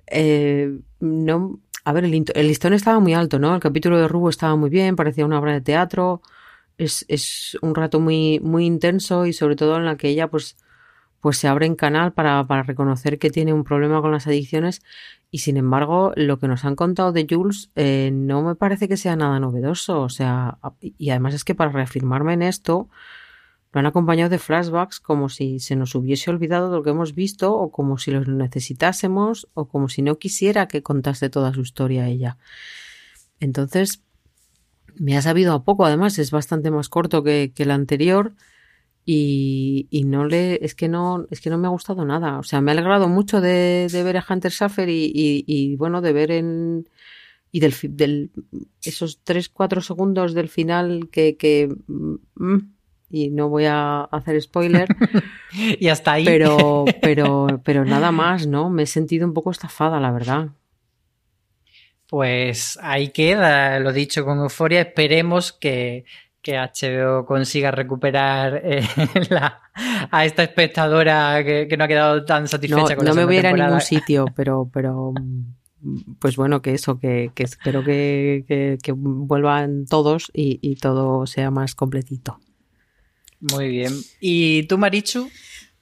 eh, 0.07 0.77
no, 0.99 1.59
a 1.85 1.93
ver, 1.93 2.05
el, 2.05 2.25
el, 2.35 2.47
listón 2.47 2.73
estaba 2.73 2.99
muy 2.99 3.13
alto, 3.13 3.39
¿no? 3.39 3.55
El 3.55 3.61
capítulo 3.61 3.97
de 3.97 4.09
Rubo 4.09 4.29
estaba 4.29 4.55
muy 4.57 4.69
bien, 4.69 4.95
parecía 4.97 5.25
una 5.25 5.39
obra 5.39 5.53
de 5.53 5.61
teatro, 5.61 6.21
es, 6.77 7.05
es 7.07 7.57
un 7.61 7.75
rato 7.75 7.99
muy, 7.99 8.39
muy 8.39 8.65
intenso 8.65 9.25
y 9.25 9.33
sobre 9.33 9.55
todo 9.55 9.77
en 9.77 9.85
la 9.85 9.97
que 9.97 10.09
ella 10.09 10.29
pues, 10.29 10.57
pues 11.21 11.37
se 11.37 11.47
abre 11.47 11.65
en 11.65 11.75
canal 11.75 12.13
para, 12.13 12.45
para 12.47 12.63
reconocer 12.63 13.19
que 13.19 13.29
tiene 13.29 13.53
un 13.53 13.63
problema 13.63 14.01
con 14.01 14.11
las 14.11 14.27
adicciones 14.27 14.81
y 15.33 15.39
sin 15.39 15.57
embargo, 15.57 16.13
lo 16.15 16.37
que 16.37 16.47
nos 16.47 16.63
han 16.63 16.75
contado 16.75 17.11
de 17.11 17.25
Jules 17.27 17.71
eh, 17.73 18.11
no 18.13 18.43
me 18.43 18.53
parece 18.53 18.87
que 18.87 18.97
sea 18.97 19.15
nada 19.15 19.39
novedoso. 19.39 20.01
O 20.01 20.09
sea, 20.09 20.59
y 20.79 21.09
además 21.09 21.33
es 21.33 21.43
que 21.43 21.55
para 21.55 21.71
reafirmarme 21.71 22.33
en 22.33 22.43
esto, 22.43 22.87
lo 23.71 23.79
han 23.79 23.87
acompañado 23.87 24.29
de 24.29 24.37
flashbacks 24.37 24.99
como 24.99 25.29
si 25.29 25.59
se 25.59 25.75
nos 25.75 25.95
hubiese 25.95 26.29
olvidado 26.29 26.69
de 26.69 26.77
lo 26.77 26.83
que 26.83 26.91
hemos 26.91 27.15
visto 27.15 27.51
o 27.57 27.71
como 27.71 27.97
si 27.97 28.11
los 28.11 28.27
necesitásemos 28.27 29.49
o 29.55 29.67
como 29.67 29.89
si 29.89 30.03
no 30.03 30.19
quisiera 30.19 30.67
que 30.67 30.83
contase 30.83 31.31
toda 31.31 31.51
su 31.51 31.61
historia 31.61 32.03
a 32.03 32.09
ella. 32.09 32.37
Entonces, 33.39 34.03
me 34.97 35.17
ha 35.17 35.21
sabido 35.21 35.53
a 35.53 35.63
poco, 35.63 35.85
además 35.85 36.19
es 36.19 36.31
bastante 36.31 36.71
más 36.71 36.89
corto 36.89 37.23
que, 37.23 37.51
que 37.53 37.63
el 37.63 37.71
anterior 37.71 38.33
y, 39.05 39.87
y, 39.89 40.05
no 40.05 40.25
le 40.25 40.63
es 40.63 40.75
que 40.75 40.87
no 40.87 41.27
es 41.29 41.41
que 41.41 41.49
no 41.49 41.57
me 41.57 41.67
ha 41.67 41.71
gustado 41.71 42.05
nada. 42.05 42.39
O 42.39 42.43
sea 42.43 42.61
me 42.61 42.71
ha 42.71 42.73
alegrado 42.73 43.09
mucho 43.09 43.41
de, 43.41 43.87
de 43.91 44.03
ver 44.03 44.17
a 44.17 44.25
Hunter 44.27 44.51
Schaffer 44.51 44.89
y, 44.89 45.11
y, 45.13 45.43
y, 45.45 45.75
bueno 45.75 46.01
de 46.01 46.13
ver 46.13 46.31
en 46.31 46.89
y 47.51 47.59
del, 47.59 47.73
del 47.89 48.31
esos 48.81 49.23
3-4 49.23 49.81
segundos 49.81 50.33
del 50.33 50.49
final 50.49 51.09
que, 51.11 51.37
que 51.37 51.69
mm, 51.87 52.57
y 53.09 53.29
no 53.29 53.49
voy 53.49 53.65
a 53.65 54.05
hacer 54.05 54.41
spoiler 54.41 54.87
y 55.79 55.87
hasta 55.89 56.13
ahí. 56.13 56.25
pero 56.25 56.85
pero 57.01 57.61
pero 57.63 57.85
nada 57.85 58.11
más 58.11 58.47
no 58.47 58.69
me 58.69 58.83
he 58.83 58.87
sentido 58.87 59.27
un 59.27 59.33
poco 59.33 59.51
estafada 59.51 59.99
la 59.99 60.11
verdad 60.11 60.49
pues 62.13 62.77
ahí 62.83 63.07
queda 63.07 63.79
lo 63.79 63.91
dicho 63.91 64.23
con 64.23 64.37
euforia 64.37 64.81
esperemos 64.81 65.51
que 65.51 66.05
que 66.43 66.59
HBO 66.59 67.25
consiga 67.25 67.71
recuperar 67.71 68.61
eh, 68.63 68.87
la, 69.31 69.59
a 70.11 70.23
esta 70.23 70.43
espectadora 70.43 71.43
que, 71.43 71.67
que, 71.67 71.75
no 71.75 71.85
ha 71.85 71.87
quedado 71.87 72.23
tan 72.23 72.47
satisfecha 72.47 72.89
no, 72.89 72.95
con 72.97 73.05
la 73.05 73.11
No 73.11 73.15
me 73.15 73.25
voy 73.25 73.37
a 73.37 73.39
ir 73.39 73.47
a 73.47 73.53
ningún 73.53 73.81
sitio, 73.95 74.25
pero, 74.35 74.69
pero 74.71 75.11
pues 76.19 76.35
bueno, 76.35 76.61
que 76.61 76.75
eso, 76.75 76.99
que, 76.99 77.31
que 77.33 77.41
espero 77.41 77.83
que, 77.83 78.45
que, 78.47 78.77
que, 78.83 78.91
vuelvan 78.91 79.87
todos 79.87 80.29
y, 80.35 80.59
y, 80.61 80.75
todo 80.75 81.25
sea 81.25 81.49
más 81.49 81.73
completito. 81.73 82.39
Muy 83.39 83.69
bien. 83.69 83.91
¿Y 84.19 84.67
tú, 84.67 84.77
Marichu? 84.77 85.31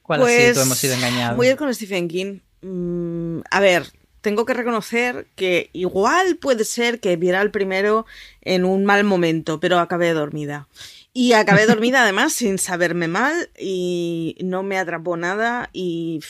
¿Cuál 0.01 0.21
pues, 0.21 0.38
ha 0.38 0.41
sido 0.41 0.53
tu 0.53 0.61
hemos 0.61 0.77
sido 0.77 0.93
engañados? 0.93 1.35
Voy 1.35 1.47
a 1.47 1.51
ir 1.51 1.57
con 1.57 1.75
Stephen 1.75 2.07
King. 2.07 2.39
Mm, 2.61 3.41
a 3.51 3.59
ver, 3.59 3.91
tengo 4.21 4.45
que 4.45 4.53
reconocer 4.53 5.27
que 5.35 5.69
igual 5.73 6.37
puede 6.37 6.63
ser 6.63 6.99
que 6.99 7.15
viera 7.15 7.41
el 7.41 7.51
primero 7.51 8.05
en 8.41 8.65
un 8.65 8.85
mal 8.85 9.03
momento, 9.03 9.59
pero 9.59 9.79
acabé 9.79 10.13
dormida. 10.13 10.67
Y 11.13 11.33
acabé 11.33 11.65
dormida 11.67 12.03
además 12.03 12.33
sin 12.33 12.57
saberme 12.57 13.07
mal 13.07 13.49
y 13.59 14.37
no 14.41 14.63
me 14.63 14.77
atrapó 14.77 15.17
nada 15.17 15.69
y 15.73 16.21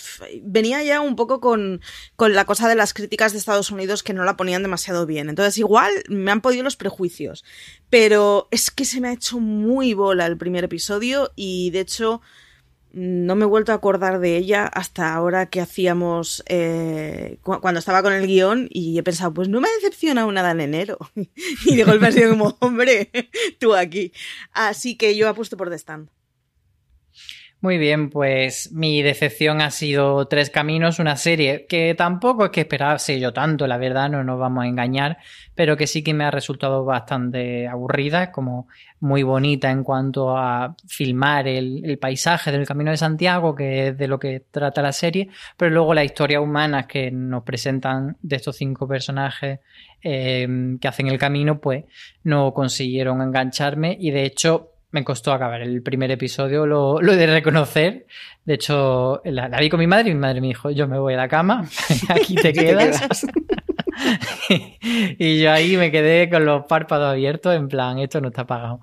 venía 0.42 0.84
ya 0.84 1.02
un 1.02 1.16
poco 1.16 1.40
con, 1.40 1.82
con 2.16 2.34
la 2.34 2.46
cosa 2.46 2.68
de 2.68 2.76
las 2.76 2.94
críticas 2.94 3.34
de 3.34 3.38
Estados 3.38 3.70
Unidos 3.70 4.04
que 4.04 4.14
no 4.14 4.24
la 4.24 4.38
ponían 4.38 4.64
demasiado 4.64 5.06
bien. 5.06 5.30
Entonces 5.30 5.58
igual 5.58 5.92
me 6.08 6.32
han 6.32 6.42
podido 6.42 6.64
los 6.64 6.78
prejuicios, 6.78 7.44
pero 7.90 8.48
es 8.52 8.72
que 8.72 8.86
se 8.86 9.02
me 9.02 9.10
ha 9.10 9.14
hecho 9.14 9.40
muy 9.40 9.94
bola 9.94 10.26
el 10.26 10.38
primer 10.38 10.64
episodio 10.64 11.32
y 11.36 11.70
de 11.72 11.82
hecho 11.82 12.22
no 12.94 13.36
me 13.36 13.46
he 13.46 13.48
vuelto 13.48 13.72
a 13.72 13.76
acordar 13.76 14.20
de 14.20 14.38
ella 14.38 14.66
hasta 14.66 15.14
ahora 15.14 15.46
que 15.46 15.62
hacíamos 15.62 16.44
eh, 16.48 17.38
cu 17.42 17.60
cuando 17.62 17.80
estaba 17.80 18.04
con 18.04 18.14
el 18.14 18.28
guion 18.28 18.68
y 18.70 18.98
he 18.98 19.04
pensado, 19.04 19.34
pues 19.34 19.48
no 19.48 19.62
me 19.62 19.68
ha 19.68 19.76
decepcionado 19.76 20.32
nada 20.32 20.52
en 20.52 20.62
enero. 20.62 20.98
y 21.66 21.76
de 21.76 21.84
golpe 21.84 22.08
ha 22.08 22.12
sido 22.12 22.32
como, 22.32 22.58
hombre, 22.60 23.10
tú 23.60 23.76
aquí. 23.76 24.12
Así 24.52 24.96
que 24.96 25.16
yo 25.16 25.30
apuesto 25.30 25.58
por 25.58 25.70
The 25.70 25.78
Stand. 25.78 26.10
Muy 27.64 27.78
bien, 27.78 28.10
pues 28.10 28.72
mi 28.72 29.04
decepción 29.04 29.62
ha 29.62 29.70
sido 29.70 30.26
Tres 30.26 30.50
Caminos, 30.50 30.98
una 30.98 31.16
serie 31.16 31.68
que 31.68 31.94
tampoco 31.94 32.46
es 32.46 32.50
que 32.50 32.62
esperase 32.62 33.20
yo 33.20 33.34
tanto, 33.34 33.68
la 33.68 33.78
verdad, 33.78 34.10
no 34.10 34.24
nos 34.24 34.40
vamos 34.40 34.64
a 34.64 34.68
engañar, 34.68 35.20
pero 35.54 35.78
que 35.78 35.86
sí 35.86 36.04
que 36.04 36.16
me 36.16 36.24
ha 36.24 36.32
resultado 36.32 36.84
bastante 36.86 37.68
aburrida, 37.68 38.32
como 38.32 38.68
muy 39.00 39.22
bonita 39.22 39.70
en 39.70 39.84
cuanto 39.84 40.36
a 40.36 40.76
filmar 40.88 41.48
el, 41.48 42.00
paisaje 42.02 42.52
del 42.52 42.66
Camino 42.66 42.90
de 42.90 42.98
Santiago, 42.98 43.54
que 43.54 43.90
es 43.90 43.98
de 43.98 44.08
lo 44.08 44.18
que 44.18 44.40
trata 44.50 44.82
la 44.82 44.92
serie, 44.92 45.30
pero 45.56 45.70
luego 45.70 45.94
la 45.94 46.04
historia 46.04 46.42
humana 46.42 46.88
que 46.88 47.12
nos 47.12 47.44
presentan 47.44 48.18
de 48.24 48.38
estos 48.38 48.56
cinco 48.56 48.88
personajes 48.88 49.60
eh, 50.02 50.48
que 50.82 50.88
hacen 50.88 51.10
el 51.10 51.20
camino, 51.20 51.62
pues 51.62 51.86
no 52.24 52.56
consiguieron 52.56 53.22
engancharme 53.22 53.96
y 54.00 54.10
de 54.10 54.24
hecho 54.24 54.71
me 54.92 55.04
costó 55.04 55.34
acabar 55.34 55.62
el 55.62 55.82
primer 55.82 56.12
episodio, 56.12 56.66
lo, 56.66 57.00
he 57.02 57.16
de 57.16 57.28
reconocer. 57.28 58.06
De 58.46 58.56
hecho, 58.56 59.22
la, 59.24 59.48
vi 59.60 59.70
con 59.70 59.80
mi 59.80 59.88
madre 59.88 60.10
y 60.10 60.14
mi 60.14 60.20
madre 60.20 60.42
me 60.42 60.48
dijo, 60.48 60.70
yo 60.70 60.88
me 60.88 61.00
voy 61.00 61.14
a 61.14 61.18
la 61.18 61.28
cama, 61.28 61.66
aquí 62.10 62.36
te 62.36 62.54
quedas. 62.54 63.26
y 64.50 65.42
yo 65.42 65.52
ahí 65.52 65.78
me 65.78 65.92
quedé 65.92 66.30
con 66.30 66.46
los 66.46 66.66
párpados 66.66 67.12
abiertos, 67.12 67.56
en 67.56 67.68
plan, 67.68 68.00
esto 68.00 68.20
no 68.20 68.30
está 68.30 68.46
pagado. 68.46 68.82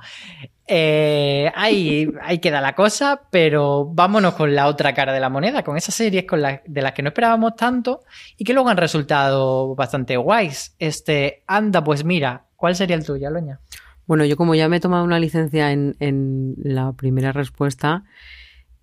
Eh, 0.71 1.51
ahí, 1.55 2.11
ahí 2.23 2.39
queda 2.41 2.61
la 2.61 2.75
cosa, 2.75 3.23
pero 3.31 3.87
vámonos 3.87 4.35
con 4.35 4.55
la 4.55 4.67
otra 4.67 4.95
cara 4.95 5.15
de 5.15 5.21
la 5.21 5.31
moneda, 5.31 5.63
con 5.63 5.79
esas 5.79 5.95
series 5.95 6.25
con 6.25 6.43
de 6.43 6.83
las 6.83 6.93
que 6.93 7.03
no 7.03 7.09
esperábamos 7.09 7.57
tanto 7.57 8.03
y 8.37 8.45
que 8.45 8.53
luego 8.53 8.69
han 8.69 8.77
resultado 8.77 9.75
bastante 9.75 10.17
guays. 10.19 10.75
Este, 10.79 11.43
anda, 11.47 11.83
pues 11.83 12.05
mira, 12.05 12.45
¿cuál 12.55 12.77
sería 12.77 12.97
el 12.97 13.05
tuyo, 13.05 13.31
Loña? 13.31 13.61
Bueno, 14.09 14.25
yo 14.25 14.39
como 14.39 14.55
ya 14.55 14.71
me 14.71 14.79
he 14.79 14.81
tomado 14.81 15.05
una 15.05 15.21
licencia 15.21 15.71
en, 15.71 16.55
la 16.57 16.93
primera 16.95 17.31
respuesta, 17.33 18.05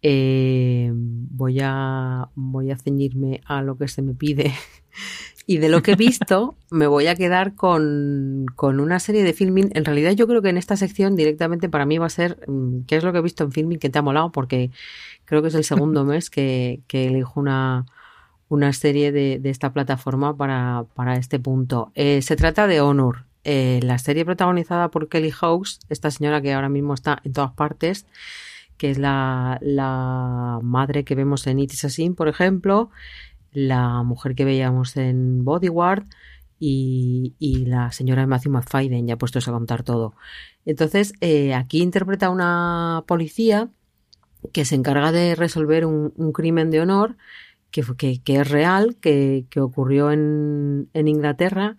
eh, 0.03 0.91
voy, 0.93 1.59
a, 1.63 2.29
voy 2.35 2.69
a 2.69 2.77
ceñirme 2.77 3.41
a 3.45 3.63
lo 3.63 3.75
que 3.75 3.87
se 3.87 4.03
me 4.03 4.13
pide. 4.13 4.53
Y 5.47 5.59
de 5.59 5.69
lo 5.69 5.83
que 5.83 5.91
he 5.91 5.95
visto, 5.95 6.55
me 6.71 6.87
voy 6.87 7.05
a 7.05 7.15
quedar 7.15 7.53
con, 7.53 8.47
una 8.59 8.99
serie 8.99 9.23
de 9.23 9.33
filming. 9.33 9.69
En 9.75 9.85
realidad, 9.85 10.13
yo 10.13 10.25
creo 10.25 10.41
que 10.41 10.49
en 10.49 10.57
esta 10.57 10.75
sección 10.75 11.15
directamente 11.15 11.69
para 11.69 11.85
mí 11.85 11.99
va 11.99 12.07
a 12.07 12.09
ser 12.09 12.39
mm, 12.47 12.85
qué 12.87 12.95
es 12.95 13.03
lo 13.03 13.11
que 13.11 13.19
he 13.19 13.21
visto 13.21 13.43
en 13.43 13.51
filming 13.51 13.77
que 13.77 13.91
te 13.91 13.99
ha 13.99 14.01
molado, 14.01 14.31
porque 14.31 14.71
creo 15.25 15.43
que 15.43 15.49
es 15.49 15.55
el 15.55 15.63
segundo 15.63 16.03
mes 16.05 16.31
que, 16.31 16.81
elijo 16.91 17.39
una, 17.39 17.85
una 18.49 18.73
serie 18.73 19.11
de, 19.11 19.39
esta 19.43 19.71
plataforma 19.71 20.35
para, 20.35 21.15
este 21.17 21.39
punto. 21.39 21.91
Eh, 21.93 22.23
se 22.23 22.35
trata 22.35 22.65
de 22.65 22.81
Honor. 22.81 23.25
Eh, 23.47 23.79
la 23.83 23.99
serie 23.99 24.25
protagonizada 24.25 24.89
por 24.89 25.07
Kelly 25.07 25.29
House, 25.29 25.79
esta 25.89 26.09
señora 26.09 26.41
que 26.41 26.51
ahora 26.51 26.67
mismo 26.67 26.95
está 26.95 27.21
en 27.23 27.31
todas 27.31 27.51
partes, 27.51 28.07
que 28.77 28.89
es 28.89 28.97
la, 28.97 30.59
madre 30.63 31.03
que 31.05 31.13
vemos 31.13 31.45
en 31.45 31.59
It 31.59 31.71
Is 31.73 31.97
por 32.17 32.27
ejemplo, 32.27 32.89
la 33.51 34.01
mujer 34.01 34.33
que 34.33 34.45
veíamos 34.45 34.97
en 34.97 35.45
Bodyguard 35.45 36.05
y, 36.59 37.35
y 37.37 37.65
la 37.65 37.91
señora 37.91 38.25
Matthew 38.25 38.53
McFadden, 38.53 39.05
ya 39.05 39.17
puestos 39.17 39.47
a 39.47 39.51
contar 39.51 39.83
todo. 39.83 40.15
Entonces, 40.65 41.13
eh, 41.21 41.53
aquí 41.53 41.83
interpreta 41.83 42.31
una 42.31 43.03
policía 43.07 43.69
que 44.53 44.65
se 44.65 44.73
encarga 44.73 45.11
de 45.11 45.35
resolver 45.35 45.85
un, 45.85 46.11
crimen 46.33 46.71
de 46.71 46.81
honor 46.81 47.15
que, 47.69 47.83
que, 47.95 48.23
que 48.23 48.37
es 48.37 48.49
real, 48.49 48.97
que, 48.99 49.45
que 49.51 49.59
ocurrió 49.59 50.11
en, 50.11 50.89
en 50.93 51.07
Inglaterra 51.07 51.77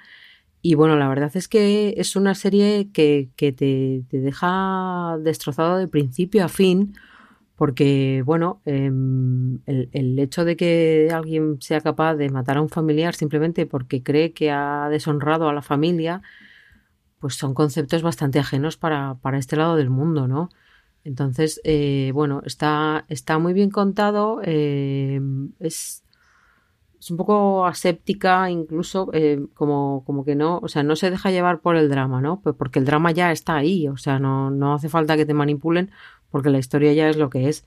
y 0.69 0.75
bueno, 0.75 0.97
la 0.97 1.09
verdad 1.09 1.31
es 1.35 1.47
que 1.47 1.95
es 1.97 2.17
una 2.17 2.35
serie 2.35 2.91
que, 2.93 3.31
te, 3.37 4.03
deja 4.11 5.17
destrozado 5.21 5.77
de 5.77 5.87
principio 5.87 6.45
a 6.45 6.49
fin, 6.49 6.97
porque 7.55 8.25
bueno, 8.27 8.61
em, 8.65 9.61
el, 9.67 10.19
hecho 10.19 10.45
de 10.45 10.57
que 10.57 11.09
alguien 11.13 11.63
sea 11.63 11.81
capaz 11.81 12.17
de 12.17 12.31
matar 12.31 12.57
a 12.57 12.63
un 12.63 12.69
familiar 12.69 13.15
simplemente 13.15 13.65
porque 13.67 14.03
cree 14.03 14.33
que 14.33 14.51
ha 14.51 14.89
deshonrado 14.91 15.49
a 15.49 15.55
la 15.55 15.63
familia, 15.63 16.21
pues 17.21 17.37
son 17.37 17.55
conceptos 17.55 18.03
bastante 18.03 18.41
ajenos 18.41 18.77
para, 18.77 19.15
para 19.23 19.39
este 19.39 19.55
lado 19.55 19.77
del 19.77 19.91
mundo, 19.91 20.27
¿no? 20.27 20.49
Entonces, 21.05 21.61
eh, 21.63 22.11
bueno, 22.13 22.43
está, 22.45 23.05
está 23.09 23.39
muy 23.39 23.53
bien 23.53 23.71
contado, 23.71 24.41
em, 24.43 25.53
es 25.61 26.03
es 27.07 27.11
un 27.13 27.19
poco 27.19 27.65
aséptica, 27.67 28.51
incluso 28.51 29.11
eh, 29.13 29.39
como, 29.55 30.03
como 30.05 30.25
que 30.25 30.35
no, 30.35 30.59
o 30.59 30.67
sea, 30.67 30.83
no 30.83 30.97
se 30.97 31.09
deja 31.09 31.31
llevar 31.31 31.61
por 31.61 31.77
el 31.77 31.89
drama, 31.89 32.21
¿no? 32.21 32.41
Porque 32.41 32.81
el 32.81 32.85
drama 32.85 33.13
ya 33.13 33.31
está 33.31 33.55
ahí, 33.55 33.87
o 33.87 33.97
sea, 33.97 34.19
no, 34.19 34.51
no 34.51 34.75
hace 34.75 34.89
falta 34.89 35.17
que 35.17 35.25
te 35.25 35.33
manipulen 35.33 35.93
porque 36.33 36.51
la 36.51 36.59
historia 36.59 36.93
ya 36.95 37.09
es 37.09 37.17
lo 37.17 37.31
que 37.31 37.49
es. 37.49 37.65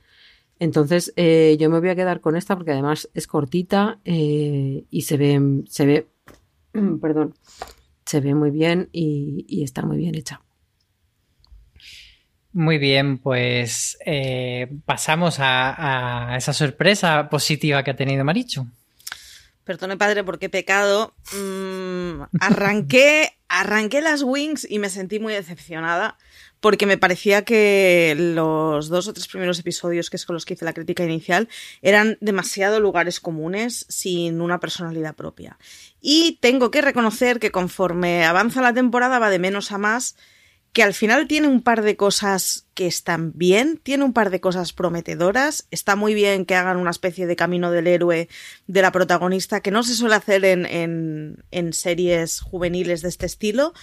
Entonces, 0.59 1.13
eh, 1.15 1.55
yo 1.57 1.69
me 1.69 1.79
voy 1.79 1.87
a 1.87 1.95
quedar 1.95 2.19
con 2.19 2.35
esta 2.35 2.57
porque 2.57 2.73
además 2.73 3.09
es 3.13 3.27
cortita 3.27 3.99
eh, 4.03 4.83
y 4.89 5.01
se 5.03 5.15
ve, 5.15 5.63
se 5.69 5.85
ve, 5.85 6.07
perdón, 7.01 7.33
se 8.05 8.19
ve 8.19 8.35
muy 8.35 8.51
bien 8.51 8.89
y, 8.91 9.63
está 9.63 9.83
muy 9.83 9.99
bien 9.99 10.15
hecha. 10.15 10.41
Muy 12.51 12.77
bien, 12.77 13.19
pues 13.19 13.97
pasamos 14.83 15.39
a, 15.39 16.33
a, 16.33 16.35
esa 16.35 16.51
sorpresa 16.51 17.29
positiva 17.29 17.83
que 17.83 17.91
ha 17.91 17.95
tenido 17.95 18.25
Marichu. 18.25 18.67
Perdone, 19.69 19.97
padre, 19.97 20.23
porque 20.23 20.47
he 20.47 20.49
pecado. 20.49 21.13
Mm, 21.31 22.23
arranqué, 22.39 23.37
arranqué 23.49 24.01
las 24.01 24.23
Wings 24.23 24.65
y 24.67 24.79
me 24.79 24.89
sentí 24.89 25.19
muy 25.19 25.31
decepcionada 25.31 26.17
porque 26.59 26.87
me 26.87 26.97
parecía 26.97 27.45
que 27.45 28.15
los 28.17 28.89
dos 28.89 29.07
o 29.07 29.13
tres 29.13 29.27
primeros 29.27 29.59
episodios, 29.59 30.09
que 30.09 30.17
es 30.17 30.25
con 30.25 30.33
los 30.33 30.45
que 30.45 30.55
hice 30.55 30.65
la 30.65 30.73
crítica 30.73 31.03
inicial, 31.03 31.49
eran 31.83 32.17
demasiado 32.19 32.79
lugares 32.79 33.19
comunes 33.19 33.85
sin 33.89 34.41
una 34.41 34.59
personalidad 34.59 35.13
propia. 35.15 35.59
Y 36.01 36.39
tengo 36.41 36.71
que 36.71 36.81
reconocer 36.81 37.39
que 37.39 37.51
conforme 37.51 38.25
avanza 38.25 38.63
la 38.63 38.73
temporada 38.73 39.19
va 39.19 39.29
de 39.29 39.37
menos 39.37 39.71
a 39.71 39.77
más, 39.77 40.15
que 40.73 40.81
al 40.81 40.95
final 40.95 41.27
tiene 41.27 41.47
un 41.47 41.61
par 41.61 41.83
de 41.83 41.95
cosas 41.95 42.65
que 42.79 42.87
están 42.87 43.33
bien, 43.35 43.77
tiene 43.83 44.05
un 44.05 44.13
par 44.13 44.29
de 44.29 44.39
cosas 44.39 44.71
prometedoras, 44.71 45.67
está 45.69 45.97
muy 45.97 46.13
bien 46.13 46.45
que 46.45 46.55
hagan 46.55 46.77
una 46.77 46.91
especie 46.91 47.27
de 47.27 47.35
camino 47.35 47.71
del 47.71 47.87
héroe 47.87 48.29
de 48.67 48.81
la 48.81 48.93
protagonista, 48.93 49.59
que 49.59 49.69
no 49.69 49.83
se 49.83 49.95
suele 49.95 50.15
hacer 50.15 50.45
en, 50.45 50.65
en, 50.65 51.43
en 51.51 51.73
series 51.73 52.39
juveniles 52.39 53.01
de 53.01 53.09
este 53.09 53.25
estilo, 53.25 53.73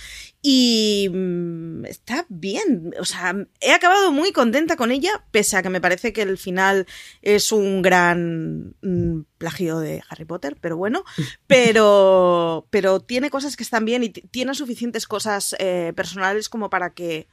y 0.40 1.10
mm, 1.12 1.84
está 1.84 2.24
bien, 2.30 2.94
o 2.98 3.04
sea, 3.04 3.36
he 3.60 3.72
acabado 3.72 4.12
muy 4.12 4.32
contenta 4.32 4.76
con 4.76 4.90
ella, 4.90 5.26
pese 5.30 5.58
a 5.58 5.62
que 5.62 5.68
me 5.68 5.82
parece 5.82 6.14
que 6.14 6.22
el 6.22 6.38
final 6.38 6.86
es 7.20 7.52
un 7.52 7.82
gran 7.82 8.76
mm, 8.80 9.24
plagio 9.36 9.78
de 9.78 10.02
Harry 10.08 10.24
Potter, 10.24 10.56
pero 10.58 10.78
bueno, 10.78 11.04
pero, 11.46 12.66
pero 12.70 13.00
tiene 13.00 13.28
cosas 13.28 13.58
que 13.58 13.62
están 13.62 13.84
bien 13.84 14.04
y 14.04 14.08
tiene 14.08 14.54
suficientes 14.54 15.06
cosas 15.06 15.54
eh, 15.58 15.92
personales 15.94 16.48
como 16.48 16.70
para 16.70 16.94
que 16.94 17.28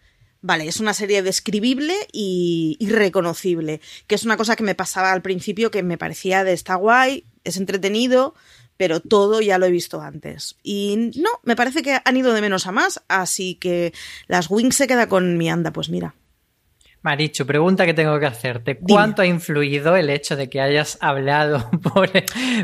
Vale, 0.46 0.68
es 0.68 0.82
una 0.82 0.94
serie 0.94 1.24
describible 1.24 1.96
y, 2.12 2.78
reconocible, 2.82 3.80
que 4.08 4.16
es 4.16 4.26
una 4.26 4.36
cosa 4.36 4.58
que 4.58 4.64
me 4.64 4.76
pasaba 4.76 5.14
al 5.14 5.22
principio 5.22 5.72
que 5.72 5.84
me 5.84 5.98
parecía 5.98 6.44
de 6.44 6.52
está 6.52 6.76
guay, 6.76 7.26
es 7.46 7.56
entretenido, 7.56 8.36
pero 8.76 9.00
todo 9.00 9.40
ya 9.40 9.58
lo 9.58 9.68
he 9.68 9.72
visto 9.72 10.02
antes. 10.02 10.58
Y 10.62 11.12
no, 11.16 11.30
me 11.44 11.56
parece 11.56 11.82
que 11.82 11.98
han 12.04 12.18
ido 12.18 12.34
de 12.34 12.42
menos 12.42 12.68
a 12.68 12.74
más, 12.74 13.02
así 13.08 13.56
que 13.56 13.94
las 14.28 14.50
Wings 14.50 14.76
se 14.76 14.88
queda 14.88 15.08
con 15.08 15.38
mi 15.38 15.50
anda, 15.50 15.72
pues 15.72 15.88
mira. 15.88 16.14
Marichu, 17.04 17.46
pregunta 17.46 17.86
que 17.86 17.94
tengo 17.94 18.18
que 18.18 18.26
hacerte. 18.26 18.80
¿Cuánto 18.80 19.22
ha 19.22 19.26
influido 19.26 19.98
el 19.98 20.10
hecho 20.10 20.38
de 20.38 20.50
que 20.50 20.62
hayas 20.62 20.98
hablado 21.02 21.70
por, 21.94 22.10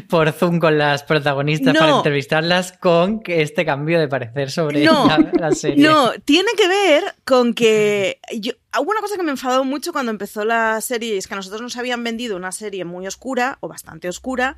por 0.08 0.32
Zoom 0.32 0.60
con 0.60 0.78
las 0.78 1.04
protagonistas 1.04 1.78
para 1.78 1.98
entrevistarlas 1.98 2.72
con 2.72 3.22
este 3.26 3.66
cambio 3.66 4.00
de 4.00 4.08
parecer 4.08 4.50
sobre 4.50 4.86
la, 4.86 5.52
serie? 5.52 5.84
No, 5.84 6.12
tiene 6.24 6.50
que 6.56 6.68
ver 6.70 7.04
con 7.26 7.54
que 7.54 8.20
yo, 8.40 8.54
una 8.80 9.02
cosa 9.02 9.18
que 9.18 9.24
me 9.24 9.32
enfadó 9.32 9.66
mucho 9.66 9.92
cuando 9.92 10.12
empezó 10.12 10.46
la 10.46 10.80
serie, 10.80 11.16
y 11.16 11.18
es 11.18 11.28
que 11.28 11.34
a 11.34 11.38
nosotros 11.38 11.62
nos 11.62 11.76
habían 11.76 12.04
vendido 12.04 12.38
una 12.38 12.54
serie 12.54 12.86
muy 12.86 13.08
oscura, 13.08 13.58
o 13.60 13.68
bastante 13.68 14.08
oscura, 14.08 14.56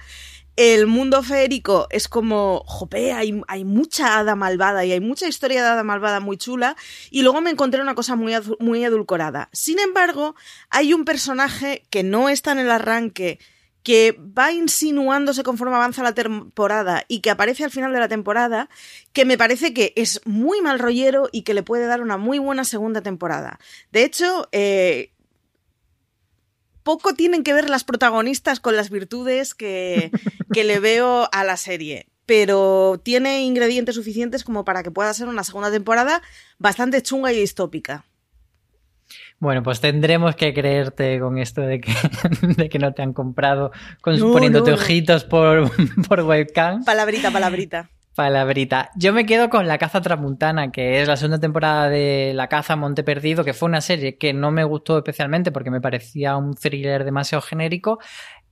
el 0.56 0.88
mundo 0.88 1.24
feérico 1.24 1.88
es 1.90 2.08
como, 2.08 2.64
jope, 2.66 3.14
hay, 3.14 3.42
hay, 3.48 3.64
mucha 3.66 4.20
hada 4.20 4.36
malvada 4.36 4.86
y 4.86 4.92
hay 4.92 5.00
mucha 5.00 5.28
historia 5.28 5.64
de 5.64 5.70
hada 5.70 5.84
malvada 5.84 6.20
muy 6.20 6.38
chula, 6.38 6.76
y 7.10 7.22
luego 7.22 7.42
me 7.42 7.52
encontré 7.52 7.82
una 7.82 7.96
cosa 7.96 8.16
muy, 8.16 8.34
muy 8.60 8.84
edulcorada. 8.84 9.50
Sin 9.54 9.80
embargo, 9.80 10.36
hay 10.70 10.94
un 10.94 11.06
personaje 11.06 11.84
que 11.90 12.04
no 12.04 12.30
está 12.30 12.52
en 12.52 12.60
el 12.60 12.72
arranque, 12.72 13.40
que 13.84 14.16
va 14.20 14.52
insinuándose 14.52 15.44
conforme 15.44 15.76
avanza 15.76 16.04
la 16.04 16.14
temporada 16.14 17.04
y 17.08 17.22
que 17.22 17.32
aparece 17.32 17.64
al 17.64 17.72
final 17.72 17.94
de 17.94 18.00
la 18.00 18.08
temporada, 18.08 18.70
que 19.14 19.26
me 19.26 19.38
parece 19.38 19.74
que 19.74 19.94
es 19.96 20.22
muy 20.26 20.62
mal 20.62 20.78
rollero 20.78 21.30
y 21.32 21.42
que 21.42 21.54
le 21.54 21.64
puede 21.64 21.88
dar 21.88 22.02
una 22.02 22.18
muy 22.18 22.38
buena 22.38 22.64
segunda 22.64 23.02
temporada. 23.02 23.60
De 23.92 24.04
hecho, 24.04 24.48
eh, 24.52 25.11
poco 26.84 27.14
tienen 27.14 27.44
que 27.44 27.54
ver 27.54 27.70
las 27.70 27.84
protagonistas 27.84 28.60
con 28.60 28.76
las 28.76 28.90
virtudes 28.90 29.54
que, 29.54 30.12
que 30.54 30.64
le 30.64 30.80
veo 30.80 31.30
a 31.32 31.44
la 31.44 31.58
serie 31.58 32.08
pero 32.28 33.02
tiene 33.04 33.42
ingredientes 33.42 33.96
suficientes 33.96 34.46
como 34.46 34.64
para 34.64 34.84
que 34.84 34.92
pueda 34.92 35.14
ser 35.14 35.28
una 35.28 35.44
segunda 35.44 35.70
temporada 35.70 36.22
bastante 36.60 37.02
chunga 37.02 37.34
y 37.34 37.36
distópica. 37.36 38.06
Bueno, 39.40 39.64
pues 39.64 39.82
tendremos 39.82 40.36
que 40.36 40.54
creerte 40.54 41.20
con 41.20 41.38
esto 41.40 41.62
de 41.62 41.82
que, 41.82 41.94
de 42.58 42.70
que 42.70 42.80
no 42.80 42.94
te 42.94 43.02
han 43.02 43.12
comprado 43.12 43.72
con, 44.00 44.18
poniéndote 44.18 44.72
ojitos 44.72 45.26
por, 45.26 45.72
por 46.08 46.22
webcam. 46.22 46.86
Palabrita, 46.86 47.32
palabrita. 47.32 47.90
Palabrita. 48.16 48.92
Yo 48.96 49.14
me 49.14 49.26
quedo 49.26 49.50
con 49.50 49.68
La 49.68 49.78
Caza 49.78 50.02
Tramuntana, 50.02 50.72
que 50.72 51.02
es 51.02 51.08
la 51.08 51.16
segunda 51.16 51.40
temporada 51.40 51.90
de 51.90 52.34
La 52.36 52.48
Caza 52.48 52.76
Monte 52.76 53.04
Perdido, 53.04 53.46
que 53.46 53.54
fue 53.54 53.70
una 53.70 53.82
serie 53.82 54.18
que 54.18 54.34
no 54.34 54.52
me 54.52 54.64
gustó 54.64 54.98
especialmente 54.98 55.52
porque 55.52 55.72
me 55.72 55.80
parecía 55.80 56.36
un 56.36 56.54
thriller 56.54 57.06
demasiado 57.06 57.42
genérico. 57.42 58.00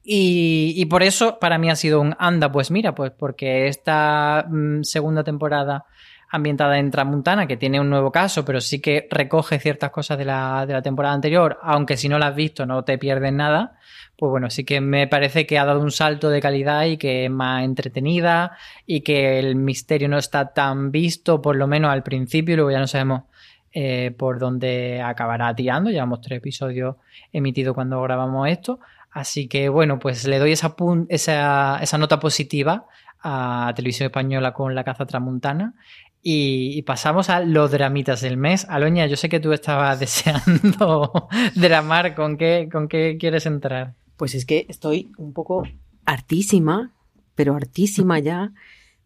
Y, 0.01 0.73
y 0.77 0.85
por 0.85 1.03
eso 1.03 1.39
para 1.39 1.57
mí 1.57 1.69
ha 1.69 1.75
sido 1.75 1.99
un 1.99 2.15
anda, 2.19 2.51
pues 2.51 2.71
mira, 2.71 2.95
pues 2.95 3.11
porque 3.11 3.67
esta 3.67 4.45
mm, 4.49 4.83
segunda 4.83 5.23
temporada 5.23 5.85
ambientada 6.29 6.77
en 6.77 6.91
Tramuntana, 6.91 7.47
que 7.47 7.57
tiene 7.57 7.81
un 7.81 7.89
nuevo 7.89 8.11
caso, 8.11 8.45
pero 8.45 8.61
sí 8.61 8.79
que 8.79 9.07
recoge 9.09 9.59
ciertas 9.59 9.89
cosas 9.89 10.17
de 10.17 10.25
la, 10.25 10.65
de 10.65 10.73
la 10.73 10.81
temporada 10.81 11.15
anterior, 11.15 11.57
aunque 11.61 11.97
si 11.97 12.07
no 12.07 12.19
la 12.19 12.27
has 12.27 12.35
visto 12.35 12.65
no 12.65 12.83
te 12.83 12.97
pierdes 12.97 13.33
nada 13.33 13.77
pues 14.19 14.31
bueno, 14.31 14.49
sí 14.49 14.65
que 14.65 14.81
me 14.81 15.07
parece 15.07 15.45
que 15.45 15.57
ha 15.57 15.63
dado 15.63 15.79
un 15.79 15.91
salto 15.91 16.29
de 16.29 16.41
calidad 16.41 16.83
y 16.83 16.97
que 16.97 17.23
es 17.23 17.31
más 17.31 17.63
entretenida 17.63 18.57
y 18.85 18.99
que 18.99 19.39
el 19.39 19.55
misterio 19.55 20.09
no 20.09 20.17
está 20.17 20.51
tan 20.51 20.91
visto, 20.91 21.41
por 21.41 21.55
lo 21.55 21.67
menos 21.67 21.89
al 21.89 22.03
principio, 22.03 22.51
y 22.53 22.55
luego 22.57 22.71
ya 22.71 22.79
no 22.79 22.87
sabemos 22.87 23.23
eh, 23.71 24.13
por 24.17 24.37
dónde 24.37 25.01
acabará 25.01 25.55
tirando. 25.55 25.89
Llevamos 25.89 26.19
tres 26.19 26.39
episodios 26.39 26.97
emitidos 27.31 27.73
cuando 27.73 28.01
grabamos 28.01 28.49
esto. 28.49 28.81
Así 29.09 29.47
que 29.47 29.69
bueno, 29.69 29.99
pues 29.99 30.27
le 30.27 30.37
doy 30.37 30.51
esa, 30.51 30.75
esa, 31.07 31.79
esa 31.81 31.97
nota 31.97 32.19
positiva 32.19 32.87
a 33.21 33.71
Televisión 33.73 34.07
Española 34.07 34.51
con 34.51 34.75
La 34.75 34.83
Caza 34.83 35.05
Tramuntana. 35.05 35.75
Y, 36.21 36.81
pasamos 36.81 37.29
a 37.29 37.39
los 37.39 37.71
dramitas 37.71 38.19
del 38.19 38.35
mes. 38.35 38.67
Aloña, 38.69 39.05
yo 39.05 39.15
sé 39.15 39.29
que 39.29 39.39
tú 39.39 39.53
estabas 39.53 39.97
deseando 40.01 41.29
dramar. 41.55 42.15
¿Con 42.15 42.37
qué, 42.37 42.67
¿Con 42.69 42.89
qué 42.89 43.15
quieres 43.17 43.45
entrar? 43.45 43.93
Pues 44.19 44.35
es 44.35 44.45
que 44.45 44.65
estoy 44.67 45.13
un 45.17 45.31
poco 45.31 45.63
hartísima, 46.03 46.91
pero 47.35 47.55
hartísima 47.55 48.19
ya, 48.19 48.51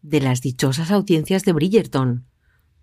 de 0.02 0.22
las 0.22 0.42
dichosas 0.42 0.90
audiencias 0.90 1.46
de 1.46 1.54
Bridgerton. 1.54 2.26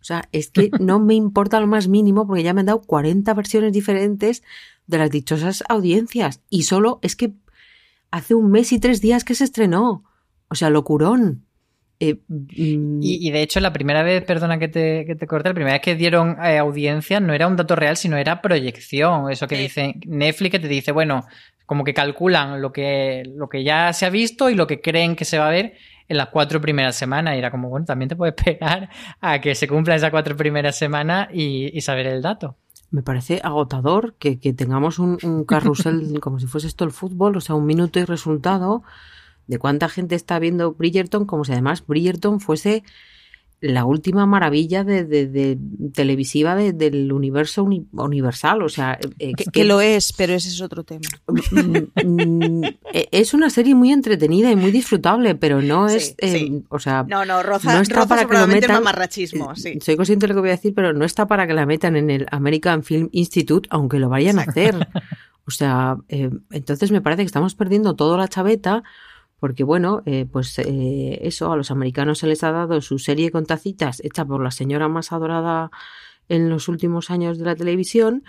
O 0.00 0.04
sea, 0.04 0.28
es 0.30 0.52
que 0.52 0.70
no 0.80 1.00
me 1.00 1.14
importa 1.14 1.58
lo 1.58 1.66
más 1.66 1.88
mínimo 1.88 2.28
porque 2.28 2.44
ya 2.44 2.54
me 2.54 2.60
han 2.60 2.66
dado 2.66 2.82
40 2.82 3.34
versiones 3.34 3.72
diferentes 3.72 4.44
de 4.86 4.98
las 4.98 5.10
dichosas 5.10 5.64
audiencias. 5.68 6.40
Y 6.48 6.62
solo 6.62 7.00
es 7.02 7.16
que 7.16 7.32
hace 8.12 8.36
un 8.36 8.52
mes 8.52 8.72
y 8.72 8.78
tres 8.78 9.00
días 9.00 9.24
que 9.24 9.34
se 9.34 9.42
estrenó. 9.42 10.04
O 10.48 10.54
sea, 10.54 10.70
locurón. 10.70 11.46
Eh, 11.98 12.20
mm, 12.28 13.00
y, 13.02 13.30
de 13.32 13.42
hecho, 13.42 13.58
la 13.58 13.72
primera 13.72 14.04
vez, 14.04 14.22
perdona 14.22 14.60
que 14.60 14.68
te, 14.68 15.04
que 15.04 15.16
te 15.16 15.26
corte, 15.26 15.48
la 15.48 15.54
primera 15.54 15.74
vez 15.74 15.82
que 15.82 15.96
dieron 15.96 16.36
eh, 16.44 16.58
audiencia 16.58 17.18
no 17.18 17.34
era 17.34 17.48
un 17.48 17.56
dato 17.56 17.74
real, 17.74 17.96
sino 17.96 18.16
era 18.16 18.40
proyección. 18.40 19.32
Eso 19.32 19.48
que 19.48 19.58
dice 19.58 19.96
Netflix, 20.06 20.52
que 20.52 20.58
te 20.60 20.68
dice, 20.68 20.92
bueno, 20.92 21.26
como 21.70 21.84
que 21.84 21.94
calculan 21.94 22.60
lo 22.60 22.72
que, 22.72 23.22
lo 23.36 23.48
que 23.48 23.62
ya 23.62 23.92
se 23.92 24.04
ha 24.04 24.10
visto 24.10 24.50
y 24.50 24.56
lo 24.56 24.66
que 24.66 24.80
creen 24.80 25.14
que 25.14 25.24
se 25.24 25.38
va 25.38 25.46
a 25.46 25.52
ver 25.52 25.74
en 26.08 26.16
las 26.16 26.26
cuatro 26.30 26.60
primeras 26.60 26.96
semanas. 26.96 27.36
Y 27.36 27.38
era 27.38 27.52
como, 27.52 27.68
bueno, 27.68 27.86
también 27.86 28.08
te 28.08 28.16
puedes 28.16 28.34
esperar 28.36 28.90
a 29.20 29.40
que 29.40 29.54
se 29.54 29.68
cumplan 29.68 29.96
esas 29.96 30.10
cuatro 30.10 30.36
primeras 30.36 30.76
semanas 30.76 31.28
y, 31.32 31.80
saber 31.80 32.08
el 32.08 32.22
dato. 32.22 32.56
Me 32.90 33.04
parece 33.04 33.40
agotador 33.44 34.14
que, 34.18 34.34
tengamos 34.52 34.98
un, 34.98 35.16
un 35.22 35.44
carrusel 35.44 36.18
como 36.20 36.40
si 36.40 36.48
fuese 36.48 36.66
esto 36.66 36.84
el 36.84 36.90
fútbol, 36.90 37.36
o 37.36 37.40
sea, 37.40 37.54
un 37.54 37.66
minuto 37.66 38.00
y 38.00 38.04
resultado 38.04 38.82
de 39.46 39.60
cuánta 39.60 39.88
gente 39.88 40.16
está 40.16 40.40
viendo 40.40 40.72
Bridgerton, 40.72 41.24
como 41.24 41.44
si 41.44 41.52
además 41.52 41.86
Bridgerton 41.86 42.40
fuese 42.40 42.82
la 43.60 43.84
última 43.84 44.24
maravilla 44.24 44.84
de, 44.84 45.58
televisiva 45.92 46.54
del 46.54 47.12
universo 47.12 47.64
universal. 47.64 48.62
O 48.62 48.68
sea, 48.68 48.98
eh, 49.18 49.32
que, 49.34 49.64
lo 49.64 49.80
es, 49.80 50.12
pero 50.12 50.32
ese 50.32 50.48
es 50.48 50.60
otro 50.60 50.84
tema. 50.84 51.00
Mm, 51.50 52.04
mm, 52.04 52.64
eh, 52.92 53.08
es 53.10 53.34
una 53.34 53.50
serie 53.50 53.74
muy 53.74 53.90
entretenida 53.90 54.50
y 54.50 54.56
muy 54.56 54.70
disfrutable, 54.70 55.34
pero 55.34 55.60
no 55.60 55.88
es, 55.88 56.14
eh, 56.18 56.62
o 56.68 56.78
sea, 56.78 57.04
no, 57.08 57.24
no, 57.24 57.42
roza, 57.42 57.80
está 57.80 58.06
para 58.06 58.24
que 58.26 58.34
lo 58.34 58.46
metan. 58.46 58.82
sí. 59.08 59.78
Soy 59.80 59.96
consciente 59.96 60.26
de 60.26 60.28
lo 60.28 60.34
que 60.34 60.40
voy 60.40 60.50
a 60.50 60.52
decir, 60.52 60.72
pero 60.74 60.92
no 60.92 61.04
está 61.04 61.26
para 61.26 61.46
que 61.46 61.54
la 61.54 61.66
metan 61.66 61.96
en 61.96 62.10
el 62.10 62.26
American 62.30 62.82
Film 62.82 63.08
Institute, 63.12 63.68
aunque 63.70 63.98
lo 63.98 64.08
vayan 64.08 64.38
a 64.38 64.42
hacer. 64.42 64.88
O 65.46 65.50
sea, 65.50 65.96
entonces 66.08 66.92
me 66.92 67.00
parece 67.00 67.22
que 67.22 67.26
estamos 67.26 67.56
perdiendo 67.56 67.96
toda 67.96 68.16
la 68.16 68.28
chaveta 68.28 68.84
porque 69.40 69.64
bueno, 69.64 70.02
eh, 70.06 70.26
pues 70.30 70.58
eh, 70.58 71.18
eso, 71.22 71.50
a 71.50 71.56
los 71.56 71.70
americanos 71.70 72.18
se 72.18 72.26
les 72.26 72.44
ha 72.44 72.52
dado 72.52 72.80
su 72.80 72.98
serie 72.98 73.30
con 73.30 73.46
tacitas 73.46 74.00
hecha 74.04 74.24
por 74.24 74.42
la 74.42 74.50
señora 74.50 74.88
más 74.88 75.12
adorada 75.12 75.70
en 76.28 76.48
los 76.48 76.68
últimos 76.68 77.10
años 77.10 77.38
de 77.38 77.46
la 77.46 77.56
televisión 77.56 78.22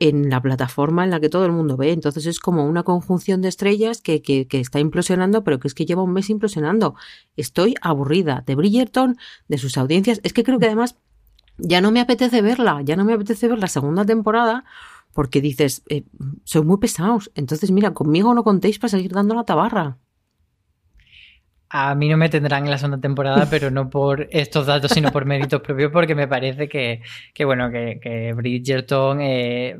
en 0.00 0.28
la 0.28 0.42
plataforma 0.42 1.04
en 1.04 1.10
la 1.10 1.20
que 1.20 1.28
todo 1.28 1.46
el 1.46 1.52
mundo 1.52 1.76
ve. 1.76 1.92
Entonces 1.92 2.26
es 2.26 2.40
como 2.40 2.66
una 2.66 2.82
conjunción 2.82 3.42
de 3.42 3.48
estrellas 3.48 4.00
que, 4.00 4.22
que, 4.22 4.48
que, 4.48 4.58
está 4.58 4.80
implosionando, 4.80 5.44
pero 5.44 5.60
que 5.60 5.68
es 5.68 5.74
que 5.74 5.86
lleva 5.86 6.02
un 6.02 6.12
mes 6.12 6.30
implosionando. 6.30 6.96
Estoy 7.36 7.74
aburrida 7.80 8.42
de 8.46 8.56
Bridgerton, 8.56 9.16
de 9.46 9.58
sus 9.58 9.78
audiencias. 9.78 10.20
Es 10.24 10.32
que 10.32 10.42
creo 10.42 10.58
que 10.58 10.66
además 10.66 10.96
ya 11.58 11.80
no 11.80 11.92
me 11.92 12.00
apetece 12.00 12.42
verla, 12.42 12.82
ya 12.82 12.96
no 12.96 13.04
me 13.04 13.12
apetece 13.12 13.46
ver 13.46 13.58
la 13.58 13.68
segunda 13.68 14.04
temporada 14.04 14.64
porque 15.12 15.40
dices, 15.40 15.82
eh, 15.88 16.04
soy 16.42 16.64
muy 16.64 16.78
pesados. 16.78 17.30
Entonces, 17.34 17.70
mira, 17.70 17.94
conmigo 17.94 18.34
no 18.34 18.42
contéis 18.42 18.78
para 18.78 18.90
seguir 18.90 19.12
dando 19.12 19.34
la 19.34 19.44
tabarra. 19.44 19.98
A 21.76 21.96
mí 21.96 22.08
no 22.08 22.16
me 22.16 22.28
tendrán 22.28 22.66
en 22.66 22.70
la 22.70 22.78
segunda 22.78 23.00
temporada, 23.00 23.46
pero 23.50 23.68
no 23.68 23.90
por 23.90 24.28
estos 24.30 24.66
datos, 24.66 24.92
sino 24.92 25.10
por 25.10 25.24
méritos 25.24 25.60
propios, 25.66 25.90
porque 25.90 26.14
me 26.14 26.28
parece 26.28 26.68
que, 26.68 27.00
bueno, 27.44 27.68
que, 27.68 28.32
Bridgerton 28.32 29.20
eh, 29.20 29.76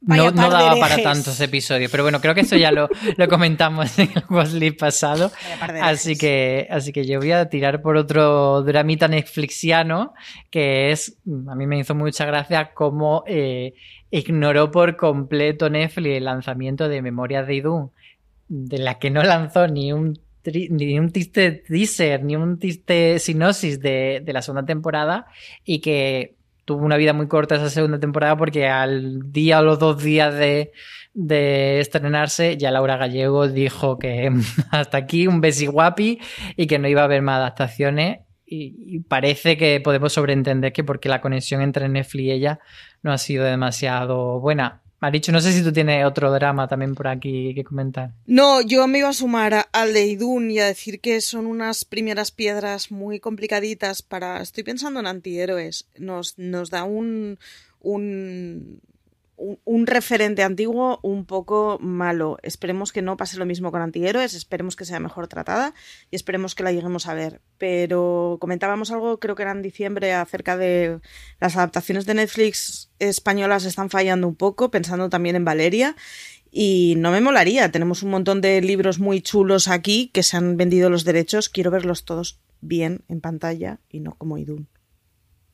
no, 0.00 0.32
daba 0.32 0.76
para 0.80 1.02
tantos 1.02 1.38
episodios. 1.42 1.90
Pero 1.90 2.02
bueno, 2.04 2.18
creo 2.22 2.34
que 2.34 2.40
eso 2.40 2.56
ya 2.56 2.72
lo, 2.72 2.88
comentamos 3.28 3.98
en 3.98 4.08
el 4.14 4.24
Wesley 4.30 4.70
pasado. 4.70 5.30
Así 5.82 6.16
que, 6.16 6.66
así 6.70 6.94
que 6.94 7.04
yo 7.04 7.18
voy 7.18 7.32
a 7.32 7.50
tirar 7.50 7.82
por 7.82 7.98
otro 7.98 8.62
dramita 8.62 9.06
netflixiano, 9.06 10.14
que 10.50 10.92
es, 10.92 11.18
a 11.46 11.54
mí 11.56 11.66
me 11.66 11.78
hizo 11.78 11.94
mucha 11.94 12.24
gracia 12.24 12.72
cómo 12.72 13.22
eh, 13.26 13.74
ignoró 14.10 14.70
por 14.70 14.96
completo 14.96 15.68
Netflix 15.68 16.16
el 16.16 16.24
lanzamiento 16.24 16.88
de 16.88 17.02
Memorias 17.02 17.46
de 17.46 17.54
Idun, 17.56 17.90
de 18.48 18.78
la 18.78 18.98
que 18.98 19.10
no 19.10 19.22
lanzó 19.22 19.68
ni 19.68 19.92
un 19.92 20.18
ni 20.44 20.98
un 20.98 21.10
tiste 21.10 21.50
teaser, 21.52 22.24
ni 22.24 22.36
un 22.36 22.58
tiste 22.58 23.18
sinosis 23.18 23.80
de, 23.80 24.22
de 24.24 24.32
la 24.32 24.42
segunda 24.42 24.64
temporada 24.64 25.26
y 25.64 25.80
que 25.80 26.36
tuvo 26.64 26.84
una 26.84 26.96
vida 26.96 27.12
muy 27.12 27.28
corta 27.28 27.56
esa 27.56 27.70
segunda 27.70 27.98
temporada 27.98 28.36
porque 28.36 28.68
al 28.68 29.32
día 29.32 29.60
o 29.60 29.62
los 29.62 29.78
dos 29.78 30.02
días 30.02 30.34
de, 30.34 30.72
de 31.14 31.80
estrenarse 31.80 32.56
ya 32.56 32.70
Laura 32.70 32.96
Gallego 32.96 33.48
dijo 33.48 33.98
que 33.98 34.30
hasta 34.70 34.98
aquí 34.98 35.26
un 35.26 35.40
besiguapi 35.40 36.20
y 36.56 36.66
que 36.66 36.78
no 36.78 36.88
iba 36.88 37.02
a 37.02 37.04
haber 37.04 37.22
más 37.22 37.38
adaptaciones 37.38 38.20
y, 38.46 38.96
y, 38.96 39.00
parece 39.00 39.56
que 39.56 39.80
podemos 39.80 40.12
sobreentender 40.12 40.72
que 40.72 40.82
porque 40.82 41.08
la 41.08 41.20
conexión 41.20 41.60
entre 41.60 41.88
Netflix 41.88 42.24
y 42.24 42.30
ella 42.32 42.58
no 43.02 43.12
ha 43.12 43.18
sido 43.18 43.44
demasiado 43.44 44.40
buena. 44.40 44.79
Maricho, 45.00 45.32
no 45.32 45.40
sé 45.40 45.52
si 45.52 45.62
tú 45.62 45.72
tienes 45.72 46.04
otro 46.04 46.30
drama 46.30 46.68
también 46.68 46.94
por 46.94 47.08
aquí 47.08 47.54
que 47.54 47.64
comentar. 47.64 48.12
No, 48.26 48.60
yo 48.60 48.86
me 48.86 48.98
iba 48.98 49.08
a 49.08 49.14
sumar 49.14 49.66
al 49.72 49.94
de 49.94 50.06
Idun 50.06 50.50
y 50.50 50.58
a 50.58 50.66
decir 50.66 51.00
que 51.00 51.20
son 51.22 51.46
unas 51.46 51.86
primeras 51.86 52.30
piedras 52.30 52.90
muy 52.90 53.18
complicaditas 53.18 54.02
para... 54.02 54.42
Estoy 54.42 54.62
pensando 54.62 55.00
en 55.00 55.06
antihéroes. 55.06 55.86
Nos, 55.96 56.38
nos 56.38 56.68
da 56.68 56.84
un, 56.84 57.38
un, 57.80 58.80
un, 59.40 59.86
referente 59.86 60.42
antiguo 60.42 61.00
un 61.02 61.24
poco 61.24 61.78
malo. 61.80 62.38
Esperemos 62.42 62.92
que 62.92 63.02
no 63.02 63.16
pase 63.16 63.38
lo 63.38 63.46
mismo 63.46 63.72
con 63.72 63.80
antihéroes, 63.80 64.34
esperemos 64.34 64.76
que 64.76 64.84
sea 64.84 65.00
mejor 65.00 65.28
tratada 65.28 65.74
y 66.10 66.16
esperemos 66.16 66.54
que 66.54 66.62
la 66.62 66.72
lleguemos 66.72 67.06
a 67.06 67.14
ver. 67.14 67.40
Pero 67.58 68.36
comentábamos 68.40 68.90
algo, 68.90 69.18
creo 69.18 69.34
que 69.34 69.42
era 69.42 69.52
en 69.52 69.62
diciembre, 69.62 70.12
acerca 70.12 70.56
de 70.56 71.00
las 71.40 71.56
adaptaciones 71.56 72.06
de 72.06 72.14
Netflix 72.14 72.90
españolas 72.98 73.64
están 73.64 73.88
fallando 73.88 74.28
un 74.28 74.36
poco, 74.36 74.70
pensando 74.70 75.08
también 75.08 75.36
en 75.36 75.44
Valeria. 75.44 75.96
Y 76.52 76.94
no 76.98 77.12
me 77.12 77.20
molaría, 77.20 77.70
tenemos 77.70 78.02
un 78.02 78.10
montón 78.10 78.40
de 78.40 78.60
libros 78.60 78.98
muy 78.98 79.20
chulos 79.20 79.68
aquí 79.68 80.10
que 80.12 80.24
se 80.24 80.36
han 80.36 80.56
vendido 80.56 80.90
los 80.90 81.04
derechos, 81.04 81.48
quiero 81.48 81.70
verlos 81.70 82.04
todos 82.04 82.40
bien 82.60 83.04
en 83.08 83.20
pantalla 83.20 83.78
y 83.88 84.00
no 84.00 84.16
como 84.16 84.36
Idun, 84.36 84.68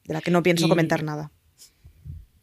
de 0.04 0.14
la 0.14 0.22
que 0.22 0.30
no 0.30 0.42
pienso 0.42 0.68
comentar 0.68 1.02
nada. 1.02 1.30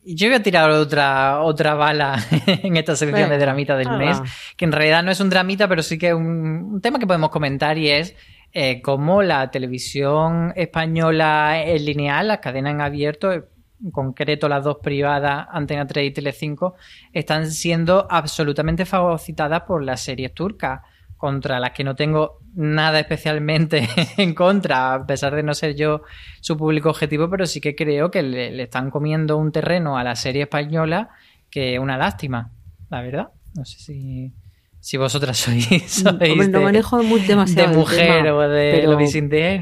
Yo 0.06 0.28
voy 0.28 0.36
a 0.36 0.44
tirar 0.44 0.70
otra, 0.70 1.42
otra 1.42 1.76
bala 1.76 2.18
en 2.48 2.78
esta 2.78 2.96
sección 2.96 3.30
de 3.30 3.38
dramita 3.38 3.78
del 3.78 3.98
mes, 3.98 4.22
que 4.58 4.66
en 4.66 4.72
realidad 4.72 5.04
no 5.04 5.12
es 5.12 5.20
un 5.20 5.30
dramita, 5.30 5.68
pero 5.68 5.82
sí 5.82 5.98
que 5.98 6.10
es 6.10 6.14
un, 6.14 6.82
tema 6.82 7.00
que 7.00 7.08
podemos 7.08 7.30
comentar 7.30 7.78
y 7.78 7.90
es 7.90 8.16
eh, 8.52 8.82
cómo 8.82 9.24
la 9.24 9.50
televisión 9.50 10.52
española 10.56 11.64
en 11.64 11.86
lineal, 11.86 12.28
las 12.28 12.40
cadenas 12.40 12.74
en 12.74 12.82
abierto, 12.82 13.32
en 13.32 13.46
concreto 13.92 14.50
las 14.50 14.64
dos 14.64 14.78
privadas, 14.84 15.48
Antena 15.52 15.88
3 15.88 16.10
y 16.10 16.14
Tele5, 16.14 16.74
están 17.14 17.50
siendo 17.50 18.06
absolutamente 18.10 18.86
fagocitadas 18.86 19.62
por 19.62 19.84
las 19.84 20.02
series 20.02 20.34
turcas 20.34 20.82
contra 21.18 21.60
las 21.60 21.72
que 21.72 21.86
no 21.86 21.96
tengo 21.96 22.43
nada 22.56 23.00
especialmente 23.00 23.88
en 24.18 24.34
contra, 24.34 24.94
a 24.94 25.06
pesar 25.06 25.36
de 25.36 25.44
no 25.44 25.54
ser 25.54 25.76
yo 25.76 26.02
su 26.42 26.58
público 26.58 26.90
objetivo, 26.90 27.30
pero 27.30 27.46
sí 27.46 27.62
que 27.62 27.76
creo 27.76 28.12
que 28.12 28.24
le, 28.24 28.62
están 28.62 28.92
comiendo 28.92 29.38
un 29.38 29.52
terreno 29.52 29.98
a 29.98 30.04
la 30.04 30.16
serie 30.16 30.44
española 30.44 31.10
que 31.50 31.76
es 31.76 31.80
una 31.80 31.98
lástima, 31.98 32.52
la 32.90 33.02
verdad. 33.02 33.30
No 33.56 33.64
sé 33.66 33.80
si, 33.80 34.34
si 34.80 34.98
vosotras 34.98 35.38
sois, 35.44 35.68
sois 35.88 36.50
no 36.50 36.62
manejo 36.62 37.02
demasiado 37.04 37.72
de 37.72 37.78
mujer 37.78 38.28
o 38.32 38.42
de 38.42 38.72
pero, 38.74 38.92
lo 38.92 38.98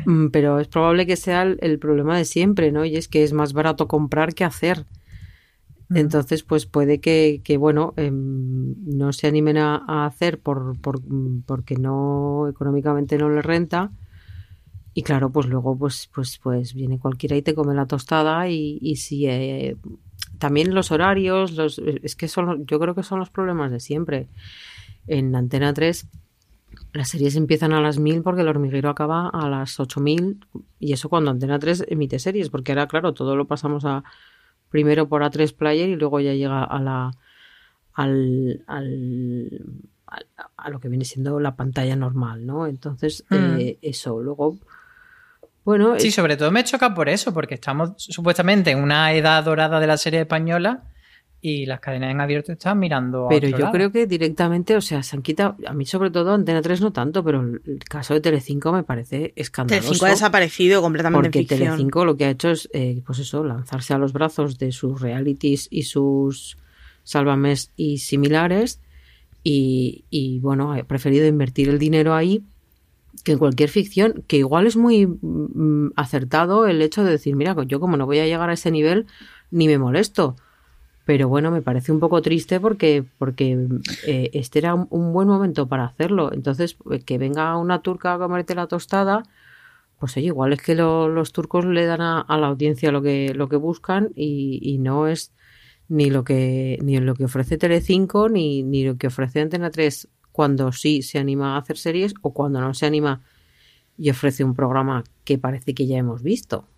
mm, 0.05 0.31
Pero 0.31 0.59
es 0.59 0.67
probable 0.67 1.05
que 1.05 1.17
sea 1.17 1.43
el, 1.43 1.79
problema 1.79 2.17
de 2.17 2.25
siempre, 2.25 2.71
¿no? 2.71 2.85
Y 2.85 2.95
es 2.95 3.07
que 3.07 3.23
es 3.23 3.33
más 3.33 3.53
barato 3.53 3.87
comprar 3.87 4.33
que 4.33 4.45
hacer. 4.45 4.85
Entonces, 5.93 6.43
pues 6.43 6.65
puede 6.65 6.99
que, 7.01 7.41
que 7.43 7.57
bueno, 7.57 7.93
em, 7.97 8.75
no 8.85 9.11
se 9.11 9.27
animen 9.27 9.57
a, 9.57 10.05
hacer 10.05 10.39
por, 10.39 10.79
por, 10.79 11.01
porque 11.45 11.75
no 11.75 12.47
económicamente 12.49 13.17
no 13.17 13.29
les 13.29 13.45
renta. 13.45 13.91
Y 14.93 15.03
claro, 15.03 15.31
pues 15.31 15.47
luego 15.47 15.77
pues, 15.77 16.09
pues, 16.13 16.39
pues 16.41 16.73
viene 16.73 16.99
cualquiera 16.99 17.35
y 17.35 17.41
te 17.41 17.55
come 17.55 17.73
la 17.73 17.85
tostada 17.85 18.49
y, 18.49 18.77
y 18.81 18.97
si 18.97 19.25
eh, 19.27 19.77
también 20.37 20.73
los 20.73 20.91
horarios, 20.91 21.53
los, 21.53 21.79
es 21.79 22.15
que 22.15 22.27
son, 22.27 22.65
yo 22.65 22.79
creo 22.79 22.95
que 22.95 23.03
son 23.03 23.19
los 23.19 23.29
problemas 23.29 23.71
de 23.71 23.79
siempre. 23.79 24.27
En 25.07 25.35
Antena 25.35 25.73
3 25.73 26.07
las 26.93 27.09
series 27.09 27.35
empiezan 27.35 27.73
a 27.73 27.81
las 27.81 27.99
1000 27.99 28.21
porque 28.21 28.41
el 28.41 28.47
hormiguero 28.47 28.89
acaba 28.89 29.29
a 29.29 29.49
las 29.49 29.79
8000 29.79 30.45
y 30.79 30.93
eso 30.93 31.09
cuando 31.09 31.31
Antena 31.31 31.59
3 31.59 31.85
emite 31.87 32.19
series, 32.19 32.49
porque 32.49 32.71
ahora 32.71 32.87
claro, 32.87 33.13
todo 33.13 33.35
lo 33.35 33.45
pasamos 33.45 33.85
a 33.85 34.03
primero 34.71 35.07
por 35.07 35.21
A3 35.21 35.53
Player 35.53 35.89
y 35.89 35.95
luego 35.95 36.19
ya 36.19 36.33
llega 36.33 36.63
a 36.63 36.79
la 36.79 37.11
al, 37.93 38.63
al, 38.67 39.61
a, 40.57 40.69
lo 40.69 40.79
que 40.79 40.87
viene 40.87 41.05
siendo 41.05 41.39
la 41.39 41.55
pantalla 41.55 41.95
normal, 41.95 42.45
¿no? 42.45 42.65
Entonces, 42.65 43.25
mm. 43.29 43.59
eh, 43.59 43.77
eso, 43.81 44.21
luego 44.21 44.57
bueno, 45.63 45.99
sí, 45.99 46.09
sobre 46.09 46.37
todo 46.37 46.49
me 46.51 46.63
choca 46.63 46.93
por 46.95 47.07
eso, 47.07 47.33
porque 47.33 47.53
estamos 47.53 47.91
supuestamente 47.97 48.71
en 48.71 48.81
una 48.81 49.13
edad 49.13 49.43
dorada 49.43 49.79
de 49.79 49.87
la 49.87 49.97
serie 49.97 50.21
española 50.21 50.83
y 51.41 51.65
las 51.65 51.79
cadenas 51.79 52.11
en 52.11 52.21
abierto 52.21 52.51
están 52.51 52.77
mirando. 52.77 53.25
Pero 53.27 53.49
yo 53.49 53.71
creo 53.71 53.91
que 53.91 54.05
directamente, 54.05 54.75
o 54.75 54.81
sea, 54.81 55.01
se 55.01 55.15
han 55.15 55.23
quitado, 55.23 55.55
a 55.65 55.73
mí 55.73 55.85
sobre 55.85 56.11
todo 56.11 56.33
Antena 56.33 56.61
3 56.61 56.81
no 56.81 56.93
tanto, 56.93 57.23
pero 57.23 57.41
el 57.41 57.79
caso 57.89 58.13
de 58.13 58.21
Telecinco 58.21 58.71
me 58.71 58.83
parece 58.83 59.33
escandaloso. 59.35 59.87
Telecinco 59.87 60.05
ha 60.05 60.09
desaparecido 60.09 60.81
completamente. 60.81 61.29
Porque 61.29 61.43
Telecinco 61.45 62.05
lo 62.05 62.15
que 62.15 62.25
ha 62.25 62.29
hecho 62.29 62.51
es, 62.51 62.69
eh, 62.73 63.01
pues 63.05 63.17
eso, 63.19 63.43
lanzarse 63.43 63.93
a 63.93 63.97
los 63.97 64.13
brazos 64.13 64.59
de 64.59 64.71
sus 64.71 65.01
realities 65.01 65.67
y 65.71 65.83
sus 65.83 66.57
sálvames 67.03 67.71
y 67.75 67.97
similares. 67.97 68.79
Y, 69.43 70.05
y 70.11 70.39
bueno, 70.39 70.73
ha 70.73 70.83
preferido 70.83 71.25
invertir 71.25 71.69
el 71.69 71.79
dinero 71.79 72.13
ahí 72.13 72.43
que 73.23 73.31
en 73.33 73.39
cualquier 73.39 73.69
ficción, 73.69 74.23
que 74.27 74.37
igual 74.37 74.67
es 74.67 74.77
muy 74.77 75.07
mm, 75.07 75.93
acertado 75.95 76.67
el 76.67 76.81
hecho 76.81 77.03
de 77.03 77.11
decir, 77.11 77.35
mira, 77.35 77.55
yo 77.65 77.79
como 77.79 77.97
no 77.97 78.05
voy 78.05 78.19
a 78.19 78.25
llegar 78.25 78.49
a 78.49 78.53
ese 78.53 78.71
nivel, 78.71 79.07
ni 79.49 79.67
me 79.67 79.79
molesto 79.79 80.35
pero 81.11 81.27
bueno, 81.27 81.51
me 81.51 81.61
parece 81.61 81.91
un 81.91 81.99
poco 81.99 82.21
triste 82.21 82.61
porque, 82.61 83.03
porque 83.17 83.67
eh, 84.07 84.29
este 84.31 84.59
era 84.59 84.75
un, 84.75 85.11
buen 85.11 85.27
momento 85.27 85.67
para 85.67 85.83
hacerlo. 85.83 86.31
Entonces, 86.31 86.77
eh, 86.89 87.01
que 87.01 87.17
venga 87.17 87.57
una 87.57 87.81
turca 87.81 88.13
a 88.13 88.17
comerte 88.17 88.55
la 88.55 88.67
tostada, 88.67 89.23
pues 89.99 90.15
oye, 90.15 90.27
igual 90.27 90.53
es 90.53 90.61
que 90.61 90.73
los 90.73 91.33
turcos 91.33 91.65
le 91.65 91.85
dan 91.85 91.99
a, 91.99 92.25
la 92.29 92.47
audiencia 92.47 92.93
lo 92.93 93.01
que, 93.01 93.33
lo 93.35 93.49
que 93.49 93.57
buscan 93.57 94.11
y, 94.15 94.77
no 94.79 95.05
es 95.05 95.33
ni 95.89 96.09
lo 96.09 96.23
que 96.23 96.79
ni 96.81 96.97
lo 97.01 97.13
que 97.13 97.25
ofrece 97.25 97.57
Telecinco 97.57 98.29
ni, 98.29 98.63
ni 98.63 98.85
lo 98.85 98.95
que 98.95 99.07
ofrece 99.07 99.41
Antena 99.41 99.69
3 99.69 100.07
cuando 100.31 100.71
sí 100.71 101.01
se 101.01 101.19
anima 101.19 101.55
a 101.55 101.57
hacer 101.57 101.77
series 101.77 102.13
o 102.21 102.33
cuando 102.33 102.61
no 102.61 102.73
se 102.73 102.85
anima 102.85 103.21
y 103.97 104.09
ofrece 104.11 104.45
un 104.45 104.55
programa 104.55 105.03
que 105.25 105.37
parece 105.37 105.73
que 105.73 105.87
ya 105.87 105.97
hemos 105.97 106.23
visto. 106.23 106.70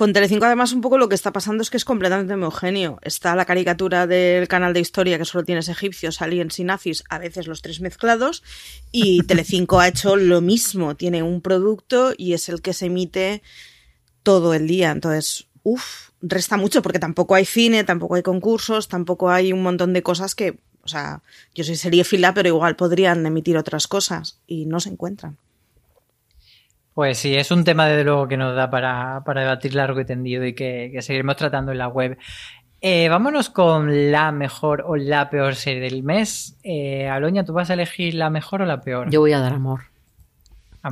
Con 0.00 0.14
Telecinco 0.14 0.46
además 0.46 0.72
un 0.72 0.80
poco 0.80 0.96
lo 0.96 1.10
que 1.10 1.14
está 1.14 1.30
pasando 1.30 1.62
es 1.62 1.68
que 1.68 1.76
es 1.76 1.84
completamente 1.84 2.32
homogéneo. 2.32 2.98
Está 3.02 3.36
la 3.36 3.44
caricatura 3.44 4.06
del 4.06 4.48
canal 4.48 4.72
de 4.72 4.80
historia 4.80 5.18
que 5.18 5.26
solo 5.26 5.44
tienes 5.44 5.68
egipcios, 5.68 6.22
aliens 6.22 6.58
y 6.58 6.64
nazis, 6.64 7.04
a 7.10 7.18
veces 7.18 7.46
los 7.46 7.60
tres 7.60 7.82
mezclados, 7.82 8.42
y 8.92 9.22
Telecinco 9.26 9.78
ha 9.78 9.88
hecho 9.88 10.16
lo 10.16 10.40
mismo, 10.40 10.96
tiene 10.96 11.22
un 11.22 11.42
producto 11.42 12.14
y 12.16 12.32
es 12.32 12.48
el 12.48 12.62
que 12.62 12.72
se 12.72 12.86
emite 12.86 13.42
todo 14.22 14.54
el 14.54 14.66
día. 14.68 14.90
Entonces, 14.90 15.48
uff, 15.64 16.08
resta 16.22 16.56
mucho 16.56 16.80
porque 16.80 16.98
tampoco 16.98 17.34
hay 17.34 17.44
cine, 17.44 17.84
tampoco 17.84 18.14
hay 18.14 18.22
concursos, 18.22 18.88
tampoco 18.88 19.28
hay 19.28 19.52
un 19.52 19.62
montón 19.62 19.92
de 19.92 20.02
cosas 20.02 20.34
que, 20.34 20.60
o 20.82 20.88
sea, 20.88 21.20
yo 21.54 21.62
soy 21.62 21.76
fila 22.04 22.32
pero 22.32 22.48
igual 22.48 22.74
podrían 22.74 23.26
emitir 23.26 23.58
otras 23.58 23.86
cosas 23.86 24.38
y 24.46 24.64
no 24.64 24.80
se 24.80 24.88
encuentran. 24.88 25.36
Pues 27.00 27.16
sí, 27.16 27.34
es 27.34 27.50
un 27.50 27.64
tema 27.64 27.86
de 27.86 28.04
luego 28.04 28.28
que 28.28 28.36
nos 28.36 28.54
da 28.54 28.68
para, 28.68 29.22
debatir 29.24 29.74
largo 29.74 30.02
y 30.02 30.04
tendido 30.04 30.44
y 30.44 30.52
que, 30.52 30.94
seguiremos 31.00 31.34
tratando 31.36 31.72
en 31.72 31.78
la 31.78 31.88
web. 31.88 32.18
Eh, 32.82 33.08
vámonos 33.08 33.48
con 33.48 34.12
la 34.12 34.32
mejor 34.32 34.84
o 34.86 34.96
la 34.96 35.30
peor 35.30 35.54
serie 35.54 35.80
del 35.80 36.02
mes. 36.02 36.58
Eh, 36.62 37.08
Aloña, 37.08 37.42
¿tú 37.42 37.54
vas 37.54 37.70
a 37.70 37.72
elegir 37.72 38.12
la 38.12 38.28
mejor 38.28 38.60
o 38.60 38.66
la 38.66 38.82
peor? 38.82 39.08
Yo 39.08 39.20
voy 39.20 39.32
a 39.32 39.40
dar 39.40 39.54
amor. 39.54 39.80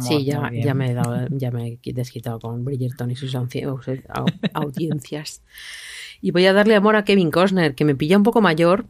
sí, 0.00 0.24
ya, 0.24 0.50
ya, 0.50 0.72
me 0.72 0.92
he 0.92 0.94
dado, 0.94 1.26
ya 1.30 1.50
me 1.50 1.78
he 1.84 1.92
desquitado 1.92 2.40
con 2.40 2.64
Bridgerton 2.64 3.10
y 3.10 3.14
sus 3.14 3.34
audiencias. 4.54 5.42
Y 6.22 6.30
voy 6.30 6.46
a 6.46 6.54
darle 6.54 6.74
amor 6.74 6.96
a 6.96 7.04
Kevin 7.04 7.30
Costner, 7.30 7.74
que 7.74 7.84
me 7.84 7.94
pilla 7.94 8.16
un 8.16 8.22
poco 8.22 8.40
mayor, 8.40 8.86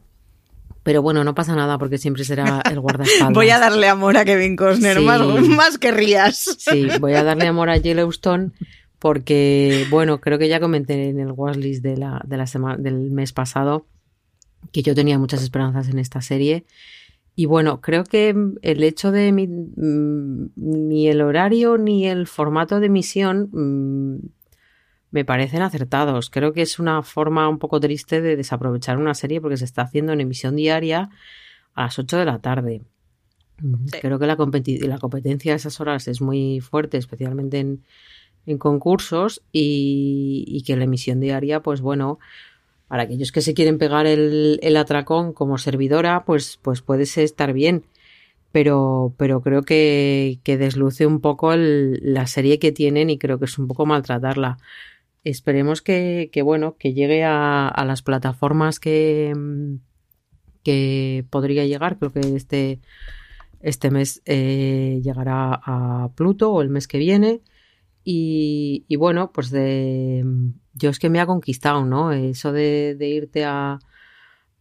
pero 0.83 1.01
bueno, 1.01 1.23
no 1.23 1.35
pasa 1.35 1.55
nada 1.55 1.77
porque 1.77 1.97
siempre 1.97 2.23
será 2.23 2.61
el 2.69 2.79
guardaespaldas. 2.79 3.33
voy 3.33 3.49
a 3.49 3.59
darle 3.59 3.87
amor 3.87 4.17
a 4.17 4.25
Kevin 4.25 4.55
Costner, 4.55 5.01
más, 5.01 5.21
más 5.47 5.77
que 5.77 5.91
Rías. 5.91 6.57
Sí, 6.57 6.87
voy 6.99 7.13
a 7.13 7.23
darle 7.23 7.47
amor 7.47 7.69
a 7.69 7.77
Yellowstone 7.77 8.51
porque, 8.99 9.85
bueno, 9.89 10.19
creo 10.19 10.37
que 10.37 10.49
ya 10.49 10.59
comenté 10.59 11.09
en 11.09 11.19
el 11.19 11.31
watchlist 11.31 11.81
de 11.83 11.97
la, 11.97 12.21
de 12.25 12.37
la 12.37 12.47
semana, 12.47 12.77
del 12.77 13.11
mes 13.11 13.33
pasado 13.33 13.85
que 14.71 14.83
yo 14.83 14.93
tenía 14.93 15.17
muchas 15.17 15.41
esperanzas 15.41 15.89
en 15.89 15.99
esta 15.99 16.21
serie. 16.21 16.65
Y 17.35 17.45
bueno, 17.45 17.79
creo 17.79 18.03
que 18.03 18.35
el 18.61 18.83
hecho 18.83 19.11
de 19.11 19.31
mi, 19.31 19.47
mm, 19.47 20.51
ni 20.55 21.07
el 21.07 21.21
horario 21.21 21.77
ni 21.77 22.05
el 22.05 22.27
formato 22.27 22.79
de 22.79 22.87
emisión 22.87 23.49
mm, 23.51 24.29
me 25.11 25.25
parecen 25.25 25.61
acertados. 25.61 26.29
Creo 26.29 26.53
que 26.53 26.61
es 26.61 26.79
una 26.79 27.01
forma 27.03 27.49
un 27.49 27.59
poco 27.59 27.79
triste 27.79 28.21
de 28.21 28.35
desaprovechar 28.35 28.97
una 28.97 29.13
serie 29.13 29.41
porque 29.41 29.57
se 29.57 29.65
está 29.65 29.83
haciendo 29.83 30.13
en 30.13 30.21
emisión 30.21 30.55
diaria 30.55 31.09
a 31.73 31.83
las 31.83 31.97
8 31.97 32.17
de 32.17 32.25
la 32.25 32.39
tarde. 32.39 32.81
Creo 34.01 34.19
que 34.19 34.27
la, 34.27 34.37
la, 34.37 34.97
competencia 34.99 35.53
a 35.53 35.55
esas 35.55 35.81
horas 35.81 36.07
es 36.07 36.21
muy 36.21 36.61
fuerte, 36.61 36.97
especialmente 36.97 37.59
en, 37.59 38.57
concursos, 38.57 39.41
y, 39.51 40.63
que 40.65 40.77
la 40.77 40.85
emisión 40.85 41.19
diaria, 41.19 41.61
pues 41.61 41.81
bueno, 41.81 42.19
para 42.87 43.03
aquellos 43.03 43.31
que 43.31 43.41
se 43.41 43.53
quieren 43.53 43.77
pegar 43.77 44.07
el, 44.07 44.77
atracón 44.77 45.33
como 45.33 45.57
servidora, 45.57 46.23
pues, 46.25 46.57
pues 46.61 46.81
puede 46.81 47.03
estar 47.03 47.53
bien. 47.53 47.83
Pero, 48.51 49.13
pero 49.17 49.41
creo 49.41 49.61
que, 49.61 50.39
desluce 50.45 51.05
un 51.05 51.19
poco 51.19 51.53
la 51.55 52.25
serie 52.27 52.59
que 52.59 52.71
tienen 52.71 53.09
y 53.09 53.19
creo 53.19 53.39
que 53.39 53.45
es 53.45 53.59
un 53.59 53.67
poco 53.67 53.85
maltratarla 53.85 54.57
esperemos 55.23 55.81
que, 55.81 56.29
bueno, 56.43 56.75
que 56.77 56.93
llegue 56.93 57.23
a, 57.23 57.83
las 57.85 58.01
plataformas 58.01 58.79
que, 58.79 59.33
que 60.63 61.25
podría 61.29 61.65
llegar. 61.65 61.97
Creo 61.97 62.11
que 62.11 62.21
este, 62.35 62.79
este 63.59 63.91
mes 63.91 64.21
eh, 64.25 64.99
llegará 65.03 65.59
a 65.63 66.11
Pluto 66.15 66.51
o 66.51 66.61
el 66.61 66.69
mes 66.69 66.87
que 66.87 66.97
viene. 66.97 67.41
Y, 68.03 68.95
bueno, 68.97 69.31
pues 69.31 69.51
de 69.51 70.25
yo 70.73 70.89
es 70.89 70.99
que 70.99 71.09
me 71.09 71.19
ha 71.19 71.27
conquistado, 71.27 71.85
¿no? 71.85 72.11
Eso 72.11 72.51
de, 72.51 72.97
irte 73.01 73.45
a, 73.45 73.79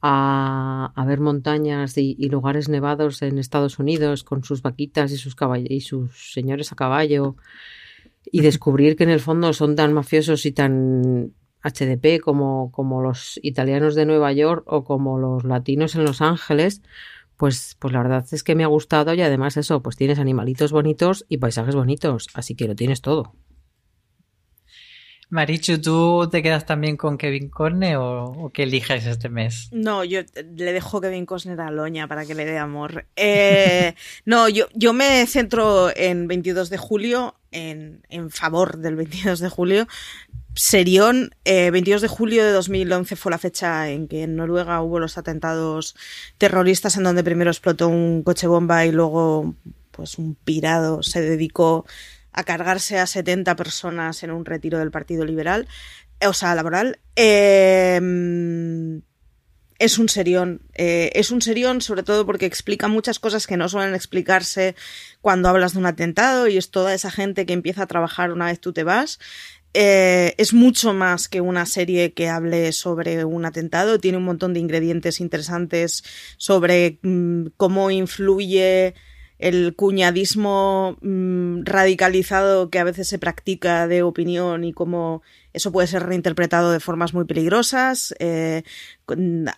a, 0.02 1.04
ver 1.06 1.20
montañas 1.20 1.96
y, 1.96 2.14
lugares 2.28 2.68
nevados 2.68 3.22
en 3.22 3.38
Estados 3.38 3.78
Unidos 3.78 4.24
con 4.24 4.44
sus 4.44 4.60
vaquitas 4.60 5.12
y 5.12 5.16
sus, 5.16 5.34
y 5.68 5.80
sus 5.80 6.32
señores 6.32 6.72
a 6.72 6.76
caballo 6.76 7.36
y 8.30 8.40
descubrir 8.40 8.96
que 8.96 9.04
en 9.04 9.10
el 9.10 9.20
fondo 9.20 9.52
son 9.52 9.76
tan 9.76 9.92
mafiosos 9.92 10.46
y 10.46 10.52
tan 10.52 11.34
HDP 11.62 12.20
como, 12.20 12.70
como 12.72 13.02
los 13.02 13.38
italianos 13.42 13.94
de 13.94 14.06
Nueva 14.06 14.32
York 14.32 14.64
o 14.66 14.84
como 14.84 15.18
los 15.18 15.44
latinos 15.44 15.94
en 15.94 16.04
Los 16.04 16.20
Ángeles, 16.20 16.82
pues, 17.36 17.76
pues 17.78 17.92
la 17.92 18.02
verdad 18.02 18.26
es 18.30 18.42
que 18.42 18.54
me 18.54 18.64
ha 18.64 18.68
gustado 18.68 19.14
y 19.14 19.22
además 19.22 19.56
eso, 19.56 19.82
pues 19.82 19.96
tienes 19.96 20.18
animalitos 20.18 20.72
bonitos 20.72 21.24
y 21.28 21.38
paisajes 21.38 21.74
bonitos, 21.74 22.28
así 22.34 22.54
que 22.54 22.66
lo 22.66 22.74
tienes 22.74 23.00
todo. 23.00 23.32
Marichu, 25.30 25.78
¿tú 25.78 26.28
te 26.30 26.42
quedas 26.42 26.64
también 26.64 26.96
con 26.96 27.18
Kevin 27.18 27.50
Costner 27.50 27.96
o, 27.98 28.50
qué 28.52 28.62
eliges 28.62 29.04
este 29.06 29.28
mes? 29.28 29.68
No, 29.72 30.02
yo 30.04 30.20
le 30.54 30.72
dejo 30.72 31.00
Kevin 31.00 31.26
Costner 31.26 31.60
a 31.60 31.70
Loña 31.70 32.08
para 32.08 32.24
que 32.24 32.34
le 32.34 32.46
dé 32.46 32.58
amor. 32.58 33.06
Eh, 33.16 33.94
no, 34.24 34.48
yo, 34.48 34.68
yo 34.74 34.92
me 34.92 35.26
centro 35.26 35.90
en 35.94 36.28
22 36.28 36.70
de 36.70 36.78
julio, 36.78 37.34
en, 37.50 38.02
en 38.08 38.30
favor 38.30 38.78
del 38.78 38.96
22 38.96 39.40
de 39.40 39.48
julio, 39.48 39.86
serión. 40.54 41.30
22 41.44 42.02
de 42.02 42.08
julio 42.08 42.44
de 42.44 42.52
2011 42.52 43.16
fue 43.16 43.30
la 43.30 43.38
fecha 43.38 43.90
en 43.90 44.08
que 44.08 44.24
en 44.24 44.36
Noruega 44.36 44.82
hubo 44.82 44.98
los 44.98 45.18
atentados 45.18 45.94
terroristas 46.36 46.96
en 46.96 47.04
donde 47.04 47.22
primero 47.22 47.50
explotó 47.50 47.88
un 47.88 48.22
coche 48.22 48.46
bomba 48.46 48.84
y 48.84 48.92
luego 48.92 49.54
pues 49.92 50.18
un 50.18 50.34
pirado 50.36 51.02
se 51.02 51.20
dedicó 51.20 51.84
a 52.32 52.44
cargarse 52.44 52.98
a 52.98 53.06
70 53.06 53.56
personas 53.56 54.22
en 54.22 54.30
un 54.30 54.44
retiro 54.44 54.78
del 54.78 54.90
Partido 54.90 55.24
Liberal, 55.24 55.68
o 56.26 56.32
sea, 56.32 56.54
laboral. 56.54 56.98
Eh, 57.16 58.00
es 59.78 59.98
un 59.98 60.08
serión. 60.08 60.62
Eh, 60.74 61.10
es 61.14 61.30
un 61.30 61.40
serión 61.40 61.80
sobre 61.80 62.02
todo 62.02 62.26
porque 62.26 62.46
explica 62.46 62.88
muchas 62.88 63.18
cosas 63.18 63.46
que 63.46 63.56
no 63.56 63.68
suelen 63.68 63.94
explicarse 63.94 64.74
cuando 65.20 65.48
hablas 65.48 65.72
de 65.72 65.78
un 65.78 65.86
atentado 65.86 66.48
y 66.48 66.56
es 66.56 66.70
toda 66.70 66.94
esa 66.94 67.10
gente 67.10 67.46
que 67.46 67.52
empieza 67.52 67.84
a 67.84 67.86
trabajar 67.86 68.32
una 68.32 68.46
vez 68.46 68.60
tú 68.60 68.72
te 68.72 68.82
vas. 68.82 69.18
Eh, 69.74 70.34
es 70.38 70.54
mucho 70.54 70.94
más 70.94 71.28
que 71.28 71.40
una 71.40 71.66
serie 71.66 72.12
que 72.12 72.28
hable 72.28 72.72
sobre 72.72 73.24
un 73.24 73.44
atentado, 73.44 74.00
tiene 74.00 74.18
un 74.18 74.24
montón 74.24 74.54
de 74.54 74.60
ingredientes 74.60 75.20
interesantes 75.20 76.02
sobre 76.38 76.98
mm, 77.02 77.48
cómo 77.56 77.90
influye 77.90 78.94
el 79.38 79.74
cuñadismo 79.76 80.96
mm, 81.00 81.62
radicalizado 81.64 82.70
que 82.70 82.78
a 82.78 82.84
veces 82.84 83.08
se 83.08 83.18
practica 83.18 83.86
de 83.86 84.02
opinión 84.02 84.64
y 84.64 84.72
cómo 84.72 85.22
eso 85.52 85.72
puede 85.72 85.88
ser 85.88 86.04
reinterpretado 86.04 86.72
de 86.72 86.80
formas 86.80 87.14
muy 87.14 87.24
peligrosas. 87.24 88.14
Eh, 88.18 88.62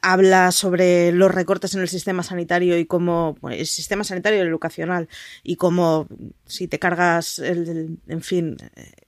habla 0.03 0.53
sobre 0.53 1.13
los 1.13 1.35
recortes 1.35 1.75
en 1.75 1.81
el 1.81 1.89
sistema 1.89 2.23
sanitario 2.23 2.79
y 2.79 2.87
cómo 2.87 3.37
el 3.51 3.67
sistema 3.67 4.05
sanitario 4.05 4.43
educacional 4.43 5.09
y 5.43 5.57
cómo 5.57 6.07
si 6.47 6.69
te 6.69 6.79
cargas 6.79 7.41
el, 7.41 7.99
en 8.07 8.23
fin 8.23 8.57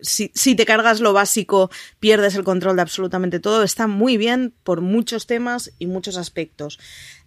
si, 0.01 0.33
si, 0.35 0.57
te 0.57 0.67
cargas 0.67 1.01
lo 1.01 1.13
básico 1.13 1.71
pierdes 2.01 2.35
el 2.35 2.43
control 2.43 2.75
de 2.75 2.83
absolutamente 2.83 3.39
todo 3.39 3.63
está 3.63 3.87
muy 3.87 4.17
bien 4.17 4.53
por 4.65 4.81
muchos 4.81 5.29
temas 5.29 5.73
y 5.79 5.87
muchos 5.87 6.17
aspectos 6.17 6.81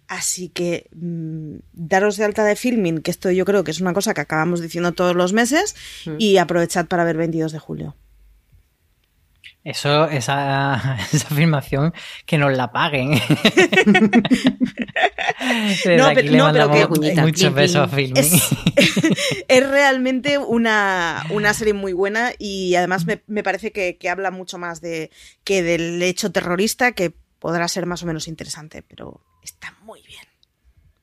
Así 0.08 0.48
que 0.48 0.88
mm, 0.94 1.56
daros 1.72 2.16
de 2.16 2.24
alta 2.24 2.44
de 2.44 2.56
filming, 2.56 2.98
que 2.98 3.10
esto 3.10 3.30
yo 3.30 3.44
creo 3.44 3.64
que 3.64 3.72
es 3.72 3.80
una 3.80 3.92
cosa 3.92 4.14
que 4.14 4.20
acabamos 4.20 4.60
diciendo 4.60 4.92
todos 4.92 5.16
los 5.16 5.32
meses, 5.32 5.74
mm. 6.06 6.16
y 6.18 6.36
aprovechad 6.38 6.86
para 6.86 7.04
ver 7.04 7.16
22 7.16 7.52
de 7.52 7.58
julio. 7.58 7.96
Eso, 9.66 10.08
esa, 10.08 10.96
esa 11.12 11.26
afirmación, 11.26 11.92
que 12.24 12.38
nos 12.38 12.56
la 12.56 12.70
paguen. 12.70 13.10
no, 13.10 13.18
pero, 15.82 16.06
no, 16.06 16.52
pero 16.52 16.70
que 16.92 17.20
muchos 17.20 17.52
besos 17.52 17.76
a 17.76 17.88
Filming. 17.88 18.22
Es, 19.48 19.68
realmente 19.68 20.38
una, 20.38 21.24
una, 21.30 21.52
serie 21.52 21.72
muy 21.72 21.92
buena 21.92 22.32
y 22.38 22.76
además 22.76 23.06
me, 23.06 23.22
me 23.26 23.42
parece 23.42 23.72
que, 23.72 23.96
que, 23.96 24.08
habla 24.08 24.30
mucho 24.30 24.56
más 24.58 24.80
de 24.80 25.10
que 25.42 25.64
del 25.64 26.00
hecho 26.02 26.30
terrorista, 26.30 26.92
que 26.92 27.12
podrá 27.40 27.66
ser 27.66 27.86
más 27.86 28.04
o 28.04 28.06
menos 28.06 28.28
interesante, 28.28 28.82
pero 28.82 29.20
está 29.46 29.74
muy 29.82 30.02
bien. 30.02 30.22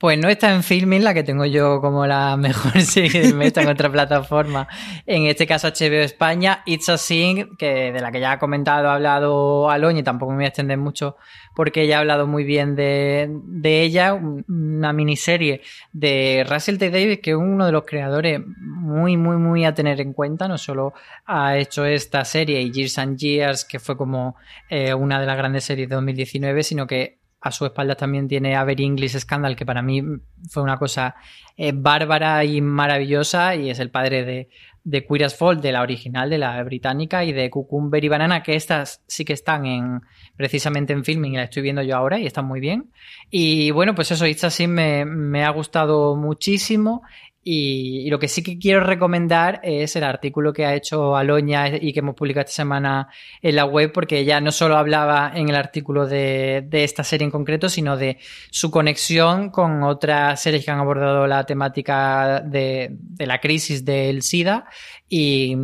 Pues 0.03 0.19
no 0.19 0.27
está 0.27 0.53
en 0.53 0.63
Filming, 0.63 1.01
la 1.01 1.13
que 1.13 1.23
tengo 1.23 1.45
yo 1.45 1.79
como 1.79 2.06
la 2.06 2.36
mejor 2.38 2.82
serie 2.82 3.21
del 3.21 3.36
mes, 3.36 3.56
en 3.56 3.69
otra 3.69 3.89
plataforma. 3.89 4.67
En 5.06 5.27
este 5.27 5.47
caso 5.47 5.69
HBO 5.69 6.01
España, 6.01 6.62
It's 6.65 6.89
a 6.89 6.97
Sing, 6.97 7.56
que 7.58 7.93
de 7.93 8.01
la 8.01 8.12
que 8.12 8.19
ya 8.19 8.34
ha 8.34 8.39
comentado, 8.39 8.89
ha 8.89 8.95
hablado 8.95 9.69
Aloña, 9.69 10.01
y 10.01 10.03
tampoco 10.03 10.34
me 10.34 10.39
voy 10.39 10.45
a 10.45 10.47
extender 10.49 10.77
mucho 10.77 11.15
porque 11.56 11.84
ella 11.84 11.97
ha 11.97 11.99
hablado 12.01 12.27
muy 12.27 12.43
bien 12.43 12.75
de, 12.75 13.29
ella, 13.63 14.13
una 14.13 14.91
miniserie 14.91 15.62
de 15.93 16.45
Russell 16.49 16.79
T. 16.79 16.89
Davis, 16.89 17.19
que 17.19 17.32
es 17.32 17.38
uno 17.38 17.65
de 17.65 17.71
los 17.71 17.86
creadores 17.86 18.41
muy, 18.58 19.15
muy, 19.15 19.38
muy 19.38 19.63
a 19.63 19.73
tener 19.73 20.01
en 20.01 20.12
cuenta. 20.12 20.49
No 20.49 20.58
solo 20.58 20.93
ha 21.25 21.58
hecho 21.58 21.86
esta 21.86 22.25
serie 22.25 22.62
y 22.62 22.71
Years 22.71 22.97
and 22.97 23.17
Years, 23.17 23.63
que 23.63 23.79
fue 23.79 23.95
como 23.95 24.36
eh, 24.69 24.93
una 24.93 25.21
de 25.21 25.27
las 25.27 25.38
grandes 25.38 25.63
series 25.63 25.88
de 25.88 25.95
2019, 25.95 26.63
sino 26.63 26.88
que 26.88 27.23
a 27.43 27.51
su 27.51 27.65
espalda 27.65 27.95
también 27.95 28.29
tiene 28.29 28.56
Aver 28.56 28.79
English 28.79 29.19
Scandal, 29.19 29.58
que 29.58 29.65
para 29.65 29.82
mí 29.82 30.01
fue 30.49 30.63
una 30.63 30.77
cosa 30.77 31.15
eh, 31.58 31.73
bárbara 31.75 32.45
y 32.45 32.62
maravillosa, 32.62 33.53
y 33.56 33.69
es 33.69 33.79
el 33.79 33.91
padre 33.91 34.23
de, 34.23 34.49
de 34.86 35.06
Queer 35.06 35.25
as 35.25 35.38
de 35.62 35.71
la 35.73 35.82
original, 35.82 36.29
de 36.29 36.38
la 36.38 36.63
británica, 36.63 37.25
y 37.25 37.34
de 37.34 37.49
Cucumber 37.49 38.01
y 38.01 38.08
Banana, 38.08 38.43
que 38.43 38.56
estas 38.56 39.03
sí 39.08 39.25
que 39.25 39.34
están 39.34 39.65
en 39.65 40.01
precisamente 40.38 40.93
en 40.93 41.03
filming 41.03 41.34
y 41.34 41.36
la 41.36 41.43
estoy 41.43 41.63
viendo 41.63 41.82
yo 41.82 41.97
ahora 41.97 42.17
y 42.17 42.25
están 42.25 42.45
muy 42.45 42.62
bien. 42.62 42.91
Y 43.29 43.71
bueno, 43.71 43.93
pues 43.93 44.10
eso, 44.12 44.25
It's 44.25 44.45
Así 44.45 44.65
me, 44.67 45.03
me 45.03 45.43
ha 45.43 45.49
gustado 45.49 46.15
muchísimo 46.15 47.01
y, 47.43 48.10
lo 48.10 48.19
que 48.19 48.27
sí 48.27 48.41
que 48.41 48.58
quiero 48.58 48.82
recomendar 48.82 49.60
es 49.63 49.95
el 49.95 50.03
artículo 50.03 50.53
que 50.53 50.65
ha 50.65 50.75
hecho 50.75 51.15
Aloña 51.15 51.67
y 51.67 51.91
que 51.91 51.99
hemos 51.99 52.15
publicado 52.15 52.45
esta 52.45 52.56
semana 52.56 53.10
en 53.41 53.56
la 53.56 53.65
web, 53.65 53.91
porque 53.91 54.19
ella 54.19 54.39
no 54.39 54.51
solo 54.51 54.77
hablaba 54.77 55.32
en 55.36 55.49
el 55.49 55.56
artículo 55.56 56.08
de, 56.08 56.67
esta 56.71 57.03
serie 57.03 57.25
en 57.25 57.32
concreto, 57.32 57.69
sino 57.69 57.97
de 57.97 58.17
su 58.49 58.71
conexión 58.71 59.49
con 59.49 59.84
otras 59.84 60.41
series 60.41 60.63
que 60.63 60.71
han 60.71 60.79
abordado 60.79 61.27
la 61.27 61.45
temática 61.45 62.39
de, 62.39 62.95
la 63.17 63.39
crisis 63.39 63.84
del 63.84 64.21
SIDA 64.21 64.65
y, 65.10 65.56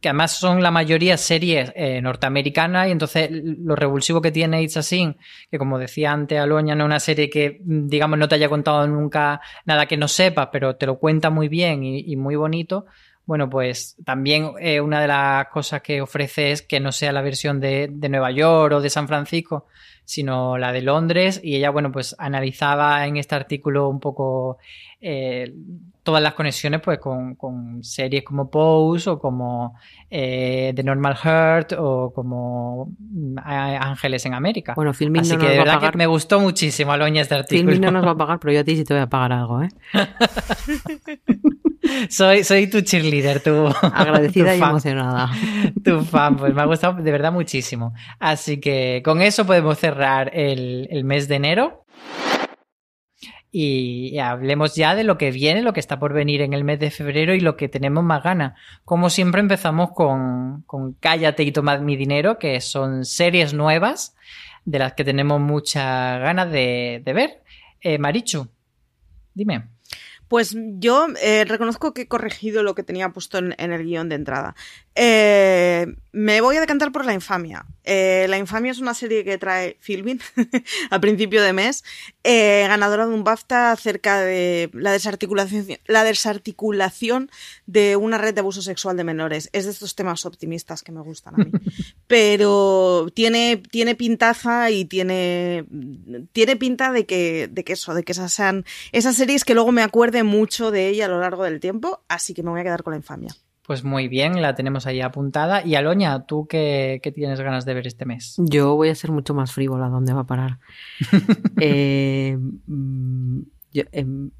que 0.00 0.08
además 0.08 0.32
son 0.32 0.62
la 0.62 0.70
mayoría 0.70 1.16
series 1.16 1.72
eh, 1.76 2.00
norteamericanas 2.00 2.88
y 2.88 2.90
entonces 2.90 3.30
lo 3.30 3.76
revulsivo 3.76 4.20
que 4.20 4.32
tiene 4.32 4.62
It's 4.62 4.76
a 4.76 4.82
Sin, 4.82 5.16
que 5.50 5.58
como 5.58 5.78
decía 5.78 6.12
antes 6.12 6.40
Aloña, 6.40 6.74
no 6.74 6.84
es 6.84 6.86
una 6.86 7.00
serie 7.00 7.30
que 7.30 7.60
digamos 7.62 8.18
no 8.18 8.28
te 8.28 8.34
haya 8.34 8.48
contado 8.48 8.86
nunca 8.86 9.40
nada 9.66 9.86
que 9.86 9.96
no 9.96 10.08
sepas, 10.08 10.48
pero 10.50 10.76
te 10.76 10.86
lo 10.86 10.98
cuenta 10.98 11.30
muy 11.30 11.48
bien 11.48 11.84
y, 11.84 12.16
muy 12.16 12.36
bonito, 12.36 12.86
bueno, 13.24 13.48
pues 13.48 13.96
también 14.04 14.52
eh, 14.60 14.80
una 14.80 15.00
de 15.00 15.06
las 15.06 15.46
cosas 15.48 15.80
que 15.80 16.00
ofrece 16.00 16.50
es 16.50 16.62
que 16.62 16.80
no 16.80 16.90
sea 16.90 17.12
la 17.12 17.22
versión 17.22 17.60
de, 17.60 17.88
Nueva 17.88 18.32
York 18.32 18.74
o 18.74 18.80
de 18.80 18.90
San 18.90 19.06
Francisco, 19.06 19.66
sino 20.04 20.58
la 20.58 20.72
de 20.72 20.82
Londres. 20.82 21.40
Y 21.42 21.56
ella, 21.56 21.70
bueno, 21.70 21.92
pues 21.92 22.16
analizaba 22.18 23.06
en 23.06 23.16
este 23.16 23.36
artículo 23.36 23.88
un 23.88 24.00
poco 24.00 24.58
eh, 25.00 25.54
todas 26.02 26.20
las 26.20 26.34
conexiones 26.34 26.80
pues 26.80 26.98
con, 26.98 27.84
series 27.84 28.24
como 28.24 28.50
Pose 28.50 29.08
o 29.08 29.20
como 29.20 29.76
eh, 30.10 30.72
The 30.74 30.82
Normal 30.82 31.16
Heart 31.16 31.74
o 31.78 32.12
como 32.12 32.92
mm, 32.98 33.38
Ángeles 33.38 34.26
en 34.26 34.34
América. 34.34 34.74
Bueno, 34.74 34.92
Filmin 34.92 35.20
Así 35.20 35.34
no 35.34 35.38
que 35.38 35.44
nos 35.44 35.52
de 35.52 35.58
va 35.58 35.64
verdad 35.64 35.76
a 35.76 35.78
pagar. 35.78 35.92
que 35.92 35.98
me 35.98 36.06
gustó 36.06 36.40
muchísimo 36.40 36.90
Aloña 36.90 37.22
este 37.22 37.36
artículo. 37.36 37.70
Filmin 37.70 37.80
no 37.82 37.92
nos 37.92 38.04
va 38.04 38.10
a 38.10 38.16
pagar, 38.16 38.40
pero 38.40 38.52
yo 38.52 38.60
a 38.60 38.64
ti 38.64 38.76
sí 38.76 38.84
te 38.84 38.94
voy 38.94 39.02
a 39.02 39.08
pagar 39.08 39.32
algo, 39.32 39.62
¿eh? 39.62 39.68
soy, 42.08 42.44
soy 42.44 42.68
tu 42.68 42.80
cheerleader, 42.80 43.40
tu 43.40 43.66
agradecida 43.82 44.54
y 44.54 44.60
emocionada. 44.60 45.30
Tu 45.84 46.02
fan, 46.02 46.36
pues 46.36 46.54
me 46.54 46.62
ha 46.62 46.66
gustado 46.66 47.02
de 47.02 47.10
verdad 47.10 47.32
muchísimo. 47.32 47.94
Así 48.18 48.60
que 48.60 49.02
con 49.04 49.20
eso 49.22 49.44
podemos 49.46 49.78
cerrar 49.78 50.30
el, 50.34 50.86
el 50.90 51.04
mes 51.04 51.28
de 51.28 51.36
enero 51.36 51.82
y 53.54 54.18
hablemos 54.18 54.74
ya 54.74 54.94
de 54.94 55.04
lo 55.04 55.18
que 55.18 55.30
viene, 55.30 55.60
lo 55.60 55.74
que 55.74 55.80
está 55.80 55.98
por 55.98 56.14
venir 56.14 56.40
en 56.40 56.54
el 56.54 56.64
mes 56.64 56.80
de 56.80 56.90
febrero 56.90 57.34
y 57.34 57.40
lo 57.40 57.54
que 57.54 57.68
tenemos 57.68 58.02
más 58.02 58.22
ganas. 58.22 58.58
Como 58.86 59.10
siempre 59.10 59.42
empezamos 59.42 59.90
con, 59.92 60.62
con 60.62 60.94
Cállate 60.94 61.42
y 61.42 61.52
tomad 61.52 61.80
mi 61.80 61.94
dinero, 61.94 62.38
que 62.38 62.62
son 62.62 63.04
series 63.04 63.52
nuevas 63.52 64.16
de 64.64 64.78
las 64.78 64.94
que 64.94 65.04
tenemos 65.04 65.38
muchas 65.38 66.18
ganas 66.20 66.50
de, 66.50 67.02
ver. 67.04 67.42
Eh, 67.82 67.98
Marichu, 67.98 68.48
dime. 69.34 69.68
Pues 70.32 70.56
yo 70.56 71.08
eh, 71.20 71.44
reconozco 71.44 71.92
que 71.92 72.00
he 72.00 72.08
corregido 72.08 72.62
lo 72.62 72.74
que 72.74 72.82
tenía 72.82 73.10
puesto 73.10 73.36
en, 73.36 73.52
el 73.58 73.84
guion 73.84 74.08
de 74.08 74.14
entrada. 74.14 74.56
Eh, 74.94 75.94
me 76.10 76.40
voy 76.40 76.56
a 76.56 76.60
decantar 76.60 76.90
por 76.90 77.04
La 77.04 77.12
Infamia. 77.12 77.66
Eh, 77.84 78.24
la 78.30 78.38
Infamia 78.38 78.72
es 78.72 78.78
una 78.78 78.94
serie 78.94 79.24
que 79.24 79.36
trae 79.36 79.76
Filmin 79.80 80.22
a 80.90 81.00
principio 81.00 81.42
de 81.42 81.52
mes, 81.52 81.84
ganadora 82.24 83.06
de 83.06 83.12
un 83.12 83.24
BAFTA 83.24 83.72
acerca 83.72 84.22
de 84.22 84.70
la 84.72 84.92
desarticulación, 84.92 85.66
la 85.84 86.02
desarticulación 86.02 87.30
de 87.66 87.96
una 87.96 88.16
red 88.16 88.32
de 88.32 88.40
abuso 88.40 88.62
sexual 88.62 88.96
de 88.96 89.04
menores. 89.04 89.50
Es 89.52 89.66
de 89.66 89.70
estos 89.70 89.94
temas 89.94 90.24
optimistas 90.24 90.82
que 90.82 90.92
me 90.92 91.02
gustan 91.02 91.34
a 91.34 91.44
mí. 91.44 91.50
Pero 92.12 93.06
tiene, 93.14 93.62
tiene 93.70 93.94
pintaza 93.94 94.70
y 94.70 94.84
tiene, 94.84 95.64
tiene 96.32 96.56
pinta 96.56 96.92
de 96.92 97.06
que, 97.06 97.48
de 97.50 97.64
que 97.64 97.72
eso, 97.72 97.94
de 97.94 98.02
que 98.02 98.12
esas 98.12 98.30
sean 98.30 98.66
esas 98.92 99.16
series 99.16 99.46
que 99.46 99.54
luego 99.54 99.72
me 99.72 99.80
acuerde 99.80 100.22
mucho 100.22 100.70
de 100.70 100.88
ella 100.88 101.06
a 101.06 101.08
lo 101.08 101.20
largo 101.20 101.44
del 101.44 101.58
tiempo, 101.58 102.02
así 102.08 102.34
que 102.34 102.42
me 102.42 102.50
voy 102.50 102.60
a 102.60 102.64
quedar 102.64 102.82
con 102.82 102.90
la 102.90 102.98
infamia. 102.98 103.34
Pues 103.66 103.82
muy 103.82 104.08
bien, 104.08 104.42
la 104.42 104.54
tenemos 104.54 104.86
ahí 104.86 105.00
apuntada. 105.00 105.64
Y 105.64 105.74
Aloña, 105.74 106.26
¿tú 106.26 106.46
qué, 106.46 107.00
tienes 107.14 107.40
ganas 107.40 107.64
de 107.64 107.72
ver 107.72 107.86
este 107.86 108.04
mes? 108.04 108.34
Yo 108.36 108.76
voy 108.76 108.90
a 108.90 108.94
ser 108.94 109.10
mucho 109.10 109.32
más 109.32 109.54
frívola, 109.54 109.88
¿dónde 109.88 110.12
va 110.12 110.20
a 110.20 110.26
parar? 110.26 110.58
eh, 111.62 112.36
mm, 112.66 113.40
em, 113.72 114.30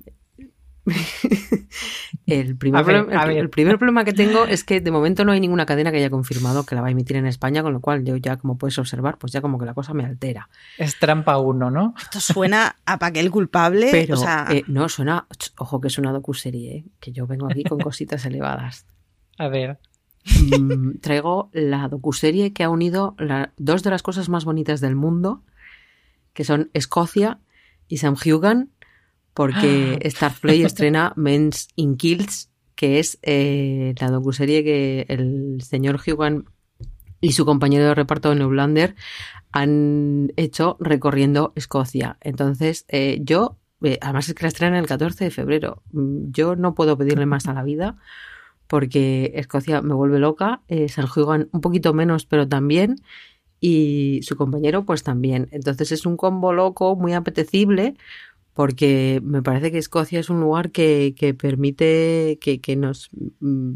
el, 2.27 2.57
primer 2.57 2.85
problema, 2.85 3.25
el, 3.25 3.51
primer 3.51 3.79
problema 3.79 4.05
que 4.05 4.13
tengo 4.13 4.47
es 4.47 4.65
que 4.65 4.81
de 4.81 4.91
momento 4.91 5.25
no 5.25 5.31
hay 5.31 5.39
ninguna 5.39 5.65
cadena 5.65 5.93
que 5.93 5.99
haya 5.99 6.11
confirmado 6.11 6.67
que 6.67 6.75
la 6.75 6.81
va 6.81 6.89
a 6.89 6.91
emitir 6.91 7.17
en 7.17 7.27
España, 7.27 7.63
con 7.63 7.73
lo 7.73 7.81
cual 7.81 8.05
yo 8.05 8.17
ya, 8.17 8.37
como 8.37 8.59
puedes 8.59 8.79
observar, 8.79 9.19
pues 9.19 9.33
ya 9.33 9.41
como 9.41 9.59
que 9.59 9.67
la 9.67 9.75
cosa 9.75 9.95
me 9.95 10.05
altera. 10.05 10.49
Es 10.79 10.99
trampa 10.99 11.39
uno, 11.39 11.71
¿no? 11.71 11.95
Esto 12.01 12.21
suena 12.21 12.77
a 12.85 12.99
Paquel 12.99 13.31
culpable. 13.31 13.89
Pero 13.93 14.17
eh, 14.51 14.65
no, 14.67 14.89
suena, 14.89 15.27
ojo 15.57 15.81
que 15.81 15.89
es 15.89 15.99
una 15.99 16.11
docuserie, 16.11 16.77
¿eh? 16.77 16.85
que 16.99 17.13
yo 17.13 17.27
vengo 17.29 17.47
aquí 17.47 17.63
con 17.63 17.79
cositas 17.81 18.25
elevadas. 18.27 18.87
A 19.39 19.49
ver. 19.49 19.79
mm, 20.25 20.99
traigo 21.01 21.49
la 21.53 21.89
docuserie 21.89 22.53
que 22.53 22.65
ha 22.65 22.69
unido 22.69 23.15
dos 23.57 23.83
de 23.85 23.91
las 23.91 24.03
cosas 24.03 24.29
más 24.29 24.45
bonitas 24.45 24.81
del 24.81 24.97
mundo, 24.97 25.43
que 26.33 26.45
son 26.45 26.71
Escocia 26.75 27.39
y 27.87 27.99
Sam 27.99 28.17
Hugan, 28.17 28.71
porque 29.35 29.99
Starplay 30.11 30.63
estrena 30.63 31.13
Men's 31.17 31.69
in 31.77 31.97
Kills, 31.97 32.51
que 32.75 32.99
es 32.99 33.19
eh, 33.23 33.95
la 33.99 34.11
docuserie 34.11 34.65
que 34.65 35.07
el 35.09 35.63
señor 35.63 36.01
Hugan 36.05 36.45
y 37.21 37.33
su 37.33 37.45
compañero 37.45 37.85
de 37.85 37.95
reparto 37.95 38.35
Newlander 38.35 38.97
han 39.53 40.33
hecho 40.37 40.77
recorriendo 40.81 41.53
Escocia. 41.55 42.19
Entonces, 42.21 42.85
eh, 42.89 43.21
yo, 43.23 43.59
eh, 43.83 43.99
además 44.01 44.29
es 44.29 44.35
que 44.35 44.43
la 44.43 44.49
estrena 44.49 44.79
el 44.79 44.87
14 44.87 45.25
de 45.25 45.31
febrero, 45.31 45.83
mm, 45.93 46.33
yo 46.33 46.57
no 46.57 46.75
puedo 46.75 46.99
pedirle 46.99 47.27
más 47.27 47.47
a 47.47 47.55
la 47.55 47.63
vida 47.63 47.97
porque 48.67 49.33
Escocia 49.35 49.83
me 49.83 49.95
vuelve 49.95 50.19
loca, 50.19 50.63
eh, 50.69 50.89
San 50.89 51.07
Juan 51.07 51.49
un 51.53 51.61
poquito 51.61 51.93
menos, 51.93 52.25
pero 52.25 52.49
también, 52.49 53.03
y 53.61 54.21
su 54.23 54.35
compañero 54.37 54.85
pues 54.85 55.03
también. 55.03 55.49
Entonces 55.53 55.93
es 55.93 56.07
un 56.07 56.17
combo 56.17 56.55
loco, 56.55 56.97
muy 56.97 57.13
apetecible, 57.13 57.97
porque 58.55 59.21
me 59.23 59.43
parece 59.43 59.73
que 59.73 59.79
Escocia 59.79 60.21
es 60.21 60.31
un 60.31 60.41
lugar 60.41 60.71
que, 60.71 61.15
que 61.17 61.35
permite 61.35 62.39
que, 62.41 62.61
que 62.61 62.77
nos... 62.77 63.11
Mm, 63.41 63.75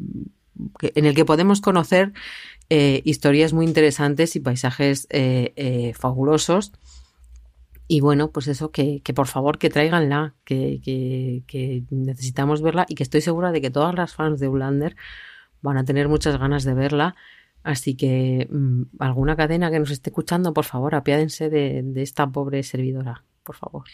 en 0.81 1.05
el 1.05 1.15
que 1.15 1.27
podemos 1.27 1.61
conocer 1.61 2.12
eh, 2.69 3.03
historias 3.05 3.53
muy 3.53 3.67
interesantes 3.67 4.37
y 4.37 4.41
paisajes 4.41 5.07
eh, 5.11 5.53
eh, 5.57 5.93
fabulosos. 5.95 6.73
Y 7.89 8.01
bueno, 8.01 8.33
pues 8.33 8.49
eso, 8.49 8.73
que, 8.73 9.01
que 9.03 9.15
por 9.15 9.29
favor 9.29 9.59
que 9.59 9.71
traiganla, 9.71 10.35
que, 10.45 10.81
que, 10.83 11.45
que, 11.47 11.85
necesitamos 11.91 12.61
verla 12.61 12.85
y 12.89 12.97
que 12.97 13.05
estoy 13.05 13.21
segura 13.21 13.53
de 13.53 13.61
que 13.61 13.71
todas 13.71 13.95
las 13.95 14.15
fans 14.15 14.41
de 14.41 14.49
Ulander 14.49 14.97
van 15.62 15.77
a 15.77 15.85
tener 15.85 16.09
muchas 16.09 16.37
ganas 16.39 16.65
de 16.65 16.75
verla. 16.75 17.15
Así 17.62 17.95
que 17.95 18.49
mm, 18.51 18.83
alguna 18.99 19.37
cadena 19.37 19.71
que 19.71 19.79
nos 19.79 19.91
esté 19.91 20.11
escuchando, 20.11 20.53
por 20.53 20.65
favor, 20.65 20.97
apiádense 20.97 21.49
de, 21.49 21.83
de 21.85 22.03
esta 22.03 22.27
pobre 22.27 22.62
servidora, 22.65 23.23
por 23.45 23.55
favor. 23.57 23.85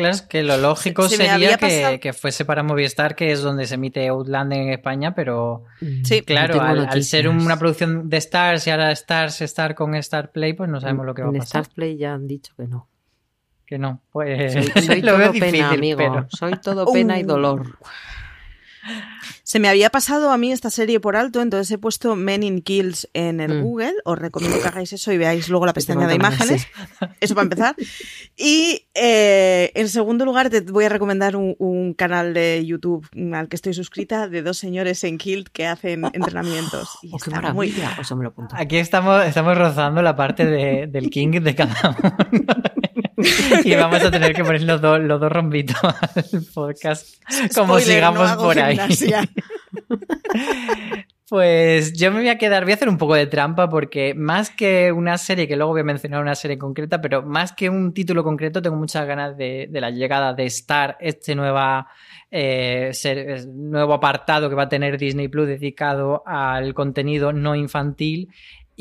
Claro, 0.00 0.14
es 0.14 0.22
que 0.22 0.42
lo 0.42 0.56
lógico 0.56 1.08
sería 1.08 1.56
que, 1.98 2.12
fuese 2.12 2.44
para 2.44 2.62
Movistar, 2.62 3.14
que 3.14 3.32
es 3.32 3.42
donde 3.42 3.66
se 3.66 3.74
emite 3.74 4.06
Outlander 4.08 4.58
en 4.60 4.68
España, 4.70 5.14
pero 5.14 5.64
mm, 5.80 6.04
sí, 6.04 6.22
claro, 6.22 6.60
al, 6.60 7.02
ser 7.04 7.28
una 7.28 7.58
producción 7.58 8.08
de 8.08 8.16
Stars 8.18 8.66
y 8.66 8.70
ahora 8.70 8.90
Stars 8.92 9.40
estar 9.42 9.74
con 9.74 9.94
Star 9.96 10.32
Play, 10.32 10.52
pues 10.54 10.68
no 10.68 10.80
sabemos 10.80 11.06
lo 11.06 11.14
que 11.14 11.22
va 11.22 11.28
a 11.28 11.32
pasar. 11.32 11.58
En 11.58 11.62
Star 11.62 11.74
Play 11.74 11.96
ya 11.96 12.14
han 12.14 12.26
dicho 12.26 12.52
que 12.56 12.66
no. 12.66 12.88
Que 13.66 13.78
no, 13.78 14.02
pues 14.10 14.52
soy, 14.84 15.00
lo 15.02 15.16
todo 15.16 15.32
pena, 15.32 15.70
amigo. 15.70 16.26
Soy 16.28 16.60
todo 16.60 16.92
pena 16.92 17.18
y 17.18 17.24
uh. 17.24 17.26
dolor. 17.26 17.78
Se 19.42 19.58
me 19.58 19.68
había 19.68 19.90
pasado 19.90 20.30
a 20.30 20.38
mí 20.38 20.52
esta 20.52 20.70
serie 20.70 21.00
por 21.00 21.16
alto, 21.16 21.42
entonces 21.42 21.70
he 21.70 21.78
puesto 21.78 22.16
Men 22.16 22.42
in 22.42 22.62
Kills 22.62 23.08
en 23.14 23.40
el 23.40 23.54
mm. 23.54 23.62
Google. 23.62 23.94
Os 24.04 24.18
recomiendo 24.18 24.60
que 24.60 24.68
hagáis 24.68 24.92
eso 24.92 25.12
y 25.12 25.18
veáis 25.18 25.48
luego 25.48 25.66
la 25.66 25.72
pestaña 25.72 26.06
de 26.06 26.14
imágenes. 26.14 26.66
Eso 27.20 27.34
para 27.34 27.44
empezar. 27.44 27.76
Y 28.42 28.86
eh, 28.94 29.70
en 29.74 29.88
segundo 29.90 30.24
lugar, 30.24 30.48
te 30.48 30.62
voy 30.62 30.84
a 30.84 30.88
recomendar 30.88 31.36
un, 31.36 31.94
canal 31.94 32.32
de 32.32 32.64
YouTube 32.64 33.06
al 33.34 33.48
que 33.48 33.56
estoy 33.56 33.74
suscrita 33.74 34.28
de 34.28 34.40
dos 34.40 34.56
señores 34.56 35.04
en 35.04 35.18
Kilt 35.18 35.48
que 35.48 35.66
hacen 35.66 36.04
entrenamientos. 36.14 36.88
Y 37.02 37.10
oh, 37.12 37.16
está 37.16 37.52
muy... 37.52 37.74
Eso 38.00 38.16
me 38.16 38.24
lo 38.24 38.34
Aquí 38.52 38.78
estamos, 38.78 39.24
estamos 39.26 39.58
rozando 39.58 40.00
la 40.00 40.16
parte 40.16 40.46
del 40.86 41.10
King 41.10 41.40
de 41.42 41.54
cada 41.54 41.96
uno. 41.98 42.16
y 43.64 43.74
vamos 43.74 44.02
a 44.02 44.10
tener 44.10 44.34
que 44.34 44.44
poner 44.44 44.62
los, 44.62 44.80
dos 44.80 45.00
los 45.00 45.20
dos 45.20 45.32
rombitos 45.32 45.76
al 45.82 46.44
podcast 46.54 47.22
como 47.54 47.78
sigamos 47.78 48.36
por 48.36 48.58
ahí. 48.58 48.78
Pues 51.30 51.92
yo 51.92 52.10
me 52.10 52.18
voy 52.18 52.28
a 52.28 52.38
quedar, 52.38 52.64
voy 52.64 52.72
a 52.72 52.74
hacer 52.74 52.88
un 52.88 52.98
poco 52.98 53.14
de 53.14 53.28
trampa 53.28 53.68
porque 53.68 54.14
más 54.14 54.50
que 54.50 54.90
una 54.90 55.16
serie, 55.16 55.46
que 55.46 55.54
luego 55.54 55.70
voy 55.70 55.82
a 55.82 55.84
mencionar 55.84 56.20
una 56.20 56.34
serie 56.34 56.58
concreta, 56.58 57.00
pero 57.00 57.22
más 57.22 57.52
que 57.52 57.70
un 57.70 57.94
título 57.94 58.24
concreto, 58.24 58.60
tengo 58.60 58.74
muchas 58.74 59.06
ganas 59.06 59.36
de, 59.36 59.68
la 59.70 59.90
llegada 59.90 60.34
de 60.34 60.46
Star, 60.46 60.96
este 60.98 61.36
nueva, 61.36 61.86
eh, 62.32 62.90
nuevo 63.46 63.94
apartado 63.94 64.48
que 64.48 64.56
va 64.56 64.64
a 64.64 64.68
tener 64.68 64.98
Disney 64.98 65.28
Plus 65.28 65.46
dedicado 65.46 66.24
al 66.26 66.74
contenido 66.74 67.32
no 67.32 67.54
infantil 67.54 68.28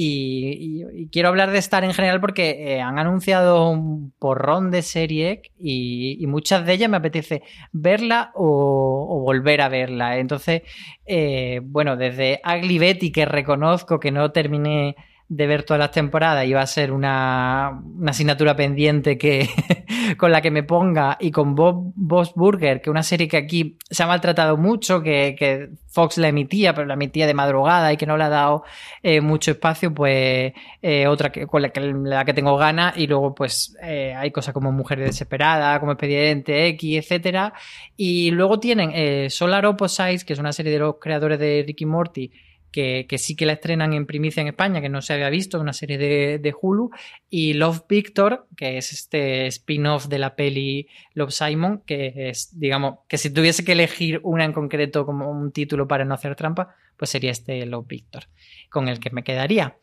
y, 0.01 1.09
quiero 1.11 1.27
hablar 1.27 1.51
de 1.51 1.57
Star 1.57 1.83
en 1.83 1.93
general 1.93 2.21
porque 2.21 2.75
eh, 2.75 2.81
han 2.81 2.99
anunciado 2.99 3.69
un 3.69 4.13
porrón 4.17 4.71
de 4.71 4.81
serie 4.81 5.41
y, 5.59 6.25
muchas 6.27 6.65
de 6.65 6.71
ellas 6.73 6.89
me 6.89 6.95
apetece 6.95 7.43
verla 7.73 8.31
o, 8.33 9.21
volver 9.25 9.59
a 9.59 9.67
verla. 9.67 10.17
Entonces, 10.17 10.61
eh, 11.05 11.59
bueno, 11.63 11.97
desde 11.97 12.39
Ugly 12.45 12.79
Betty, 12.79 13.11
que 13.11 13.25
reconozco 13.25 13.99
que 13.99 14.11
no 14.11 14.31
terminé 14.31 14.95
de 15.29 15.45
ver 15.45 15.61
todas 15.61 15.79
las 15.79 15.91
temporadas 15.91 16.47
iba 16.47 16.59
a 16.59 16.65
ser 16.65 16.91
una, 16.91 17.83
asignatura 18.07 18.55
pendiente 18.55 19.19
que 19.19 19.47
con 20.17 20.31
la 20.31 20.41
que 20.41 20.49
me 20.49 20.63
ponga 20.63 21.17
y 21.19 21.29
con 21.29 21.53
Bob, 21.53 21.93
Burger, 21.95 22.81
que 22.81 22.89
es 22.89 22.91
una 22.91 23.03
serie 23.03 23.27
que 23.27 23.37
aquí 23.37 23.77
se 23.91 24.01
ha 24.01 24.07
maltratado 24.07 24.57
mucho, 24.57 25.03
que, 25.03 25.69
Fox 25.91 26.19
la 26.19 26.27
emitía, 26.27 26.75
pero 26.75 26.85
la 26.85 26.93
emitía 26.93 27.25
de 27.25 27.33
madrugada 27.33 27.91
y 27.91 27.97
que 27.97 28.05
no 28.05 28.15
le 28.15 28.23
ha 28.23 28.29
dado 28.29 28.63
eh, 29.01 29.21
mucho 29.21 29.51
espacio, 29.51 29.91
pues 29.91 30.53
eh, 30.83 31.07
otra 31.07 31.31
que, 31.31 31.47
con 31.47 31.63
la 31.63 32.25
que, 32.25 32.33
tengo 32.33 32.57
ganas 32.57 32.95
y 32.95 33.07
luego 33.07 33.33
pues 33.33 33.75
eh, 33.81 34.13
hay 34.15 34.29
cosas 34.29 34.53
como 34.53 34.71
Mujeres 34.71 35.07
Desesperadas, 35.07 35.79
como 35.79 35.93
Expediente 35.93 36.67
X, 36.67 36.97
etcétera. 37.03 37.53
Y 37.97 38.29
luego 38.31 38.59
tienen 38.59 39.29
Solar 39.31 39.65
Opposites, 39.65 40.23
que 40.23 40.33
es 40.33 40.39
una 40.39 40.53
serie 40.53 40.71
de 40.71 40.79
los 40.79 40.97
creadores 40.99 41.39
de 41.39 41.63
Ricky 41.65 41.85
Morty, 41.85 42.31
que, 42.71 43.07
sí 43.17 43.35
que 43.35 43.45
la 43.45 43.53
estrenan 43.53 43.93
en 43.93 44.05
primicia 44.05 44.41
en 44.41 44.47
España, 44.47 44.81
que 44.81 44.89
no 44.89 45.01
se 45.01 45.13
había 45.13 45.29
visto, 45.29 45.59
una 45.59 45.73
serie 45.73 45.97
de, 45.97 46.55
Hulu, 46.59 46.91
y 47.29 47.53
Love 47.53 47.83
Victor, 47.87 48.47
que 48.55 48.77
es 48.77 48.91
este 48.91 49.47
spin-off 49.47 50.07
de 50.07 50.19
la 50.19 50.35
peli 50.35 50.87
Love 51.13 51.31
Simon, 51.31 51.81
que 51.85 52.29
es, 52.29 52.59
digamos, 52.59 52.99
que 53.07 53.17
si 53.17 53.29
tuviese 53.29 53.63
que 53.65 53.73
elegir 53.73 54.19
una 54.23 54.45
en 54.45 54.53
concreto 54.53 55.05
como 55.05 55.29
un 55.29 55.51
título 55.51 55.87
para 55.87 56.05
no 56.05 56.13
hacer 56.13 56.35
trampa, 56.35 56.75
pues 56.97 57.11
sería 57.11 57.31
este 57.31 57.65
Love 57.65 57.87
Victor, 57.87 58.23
con 58.69 58.87
el 58.87 58.99
que 58.99 59.09
me 59.09 59.23
quedaría. 59.23 59.77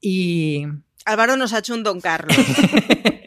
Y... 0.00 0.66
Álvaro 1.04 1.36
nos 1.36 1.52
ha 1.52 1.58
hecho 1.58 1.74
un 1.74 1.82
Don 1.82 2.00
Carlos. 2.00 2.36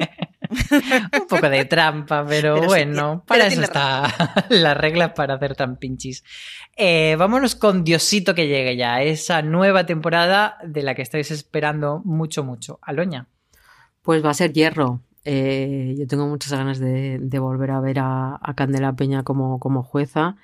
un 1.21 1.27
poco 1.27 1.49
de 1.49 1.65
trampa, 1.65 2.25
pero, 2.27 2.61
bueno, 2.61 3.23
para 3.25 3.47
eso 3.47 3.61
está 3.61 4.11
las 4.49 4.77
reglas 4.77 5.11
para 5.13 5.35
hacer 5.35 5.55
tan 5.55 5.77
pinchis. 5.77 6.23
Eh, 6.75 7.15
vámonos 7.17 7.55
con 7.55 7.83
Diosito 7.83 8.35
que 8.35 8.47
llegue 8.47 8.75
ya, 8.75 9.01
esa 9.01 9.41
nueva 9.41 9.85
temporada 9.85 10.57
de 10.63 10.83
la 10.83 10.95
que 10.95 11.01
estáis 11.01 11.31
esperando 11.31 12.01
mucho, 12.03 12.43
mucho. 12.43 12.79
Aloña. 12.81 13.27
Pues 14.01 14.23
va 14.23 14.31
a 14.31 14.35
ser 14.35 14.53
hierro. 14.53 15.01
Eh, 15.23 15.95
yo 15.97 16.05
tengo 16.05 16.27
muchas 16.27 16.53
ganas 16.53 16.79
de, 16.79 17.19
volver 17.39 17.71
a 17.71 17.79
ver 17.79 17.97
a, 17.99 18.39
Candela 18.55 18.95
Peña 18.95 19.23
como, 19.23 19.59
como 19.59 19.83
jueza. 19.83 20.35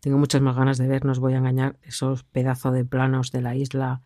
Tengo 0.00 0.18
muchas 0.18 0.40
más 0.40 0.56
ganas 0.56 0.78
de 0.78 0.88
ver, 0.88 1.04
no 1.04 1.12
os 1.12 1.18
voy 1.18 1.34
a 1.34 1.38
engañar, 1.38 1.76
esos 1.82 2.24
pedazos 2.24 2.72
de 2.72 2.84
planos 2.84 3.32
de 3.32 3.42
la 3.42 3.56
isla 3.56 4.02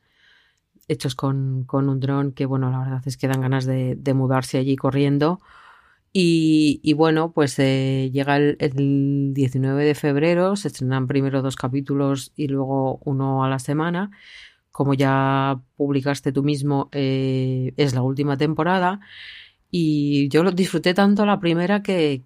hechos 0.93 1.15
con, 1.15 1.67
un 1.71 2.01
dron 2.01 2.33
que, 2.33 2.47
bueno, 2.47 2.71
la 2.71 2.79
verdad 2.81 3.03
es 3.07 3.17
que 3.17 3.29
dan 3.29 3.41
ganas 3.41 3.65
de, 3.67 3.97
mudarse 4.15 4.59
allí 4.59 4.77
corriendo. 4.77 5.41
Y, 6.15 6.93
bueno, 6.95 7.33
pues 7.33 7.59
eh, 7.59 8.11
llega 8.13 8.37
el, 8.37 9.33
19 9.35 9.85
de 9.85 9.95
febrero, 9.95 10.57
se 10.57 10.69
estrenan 10.69 11.07
primero 11.07 11.43
dos 11.43 11.57
capítulos 11.57 12.33
y 12.37 12.49
luego 12.49 13.01
uno 13.05 13.45
a 13.45 13.49
la 13.49 13.59
semana. 13.59 14.11
Como 14.71 14.95
ya 14.95 15.61
publicaste 15.77 16.33
tú 16.33 16.43
mismo, 16.43 16.89
eh, 16.93 17.73
es 17.77 17.95
la 17.95 18.03
última 18.03 18.37
temporada. 18.37 19.01
Y 19.71 20.29
yo 20.29 20.43
lo 20.45 20.53
disfruté 20.53 20.95
tanto 20.95 21.25
la 21.27 21.41
primera 21.41 21.83
que, 21.83 22.23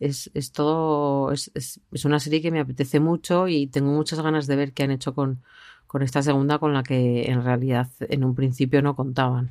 es, 0.00 0.52
todo, 0.52 1.32
es, 1.32 1.50
es, 1.54 2.04
una 2.04 2.20
serie 2.20 2.40
que 2.40 2.52
me 2.52 2.60
apetece 2.60 3.00
mucho 3.00 3.48
y 3.48 3.66
tengo 3.66 3.92
muchas 3.92 4.20
ganas 4.20 4.46
de 4.46 4.56
ver 4.56 4.72
qué 4.72 4.84
han 4.84 4.92
hecho 4.92 5.14
con, 5.14 5.42
con 5.90 6.02
esta 6.02 6.22
segunda 6.22 6.60
con 6.60 6.72
la 6.72 6.84
que 6.84 7.24
en 7.24 7.42
realidad 7.42 7.88
en 7.98 8.22
un 8.22 8.36
principio 8.36 8.80
no 8.80 8.94
contaban. 8.94 9.50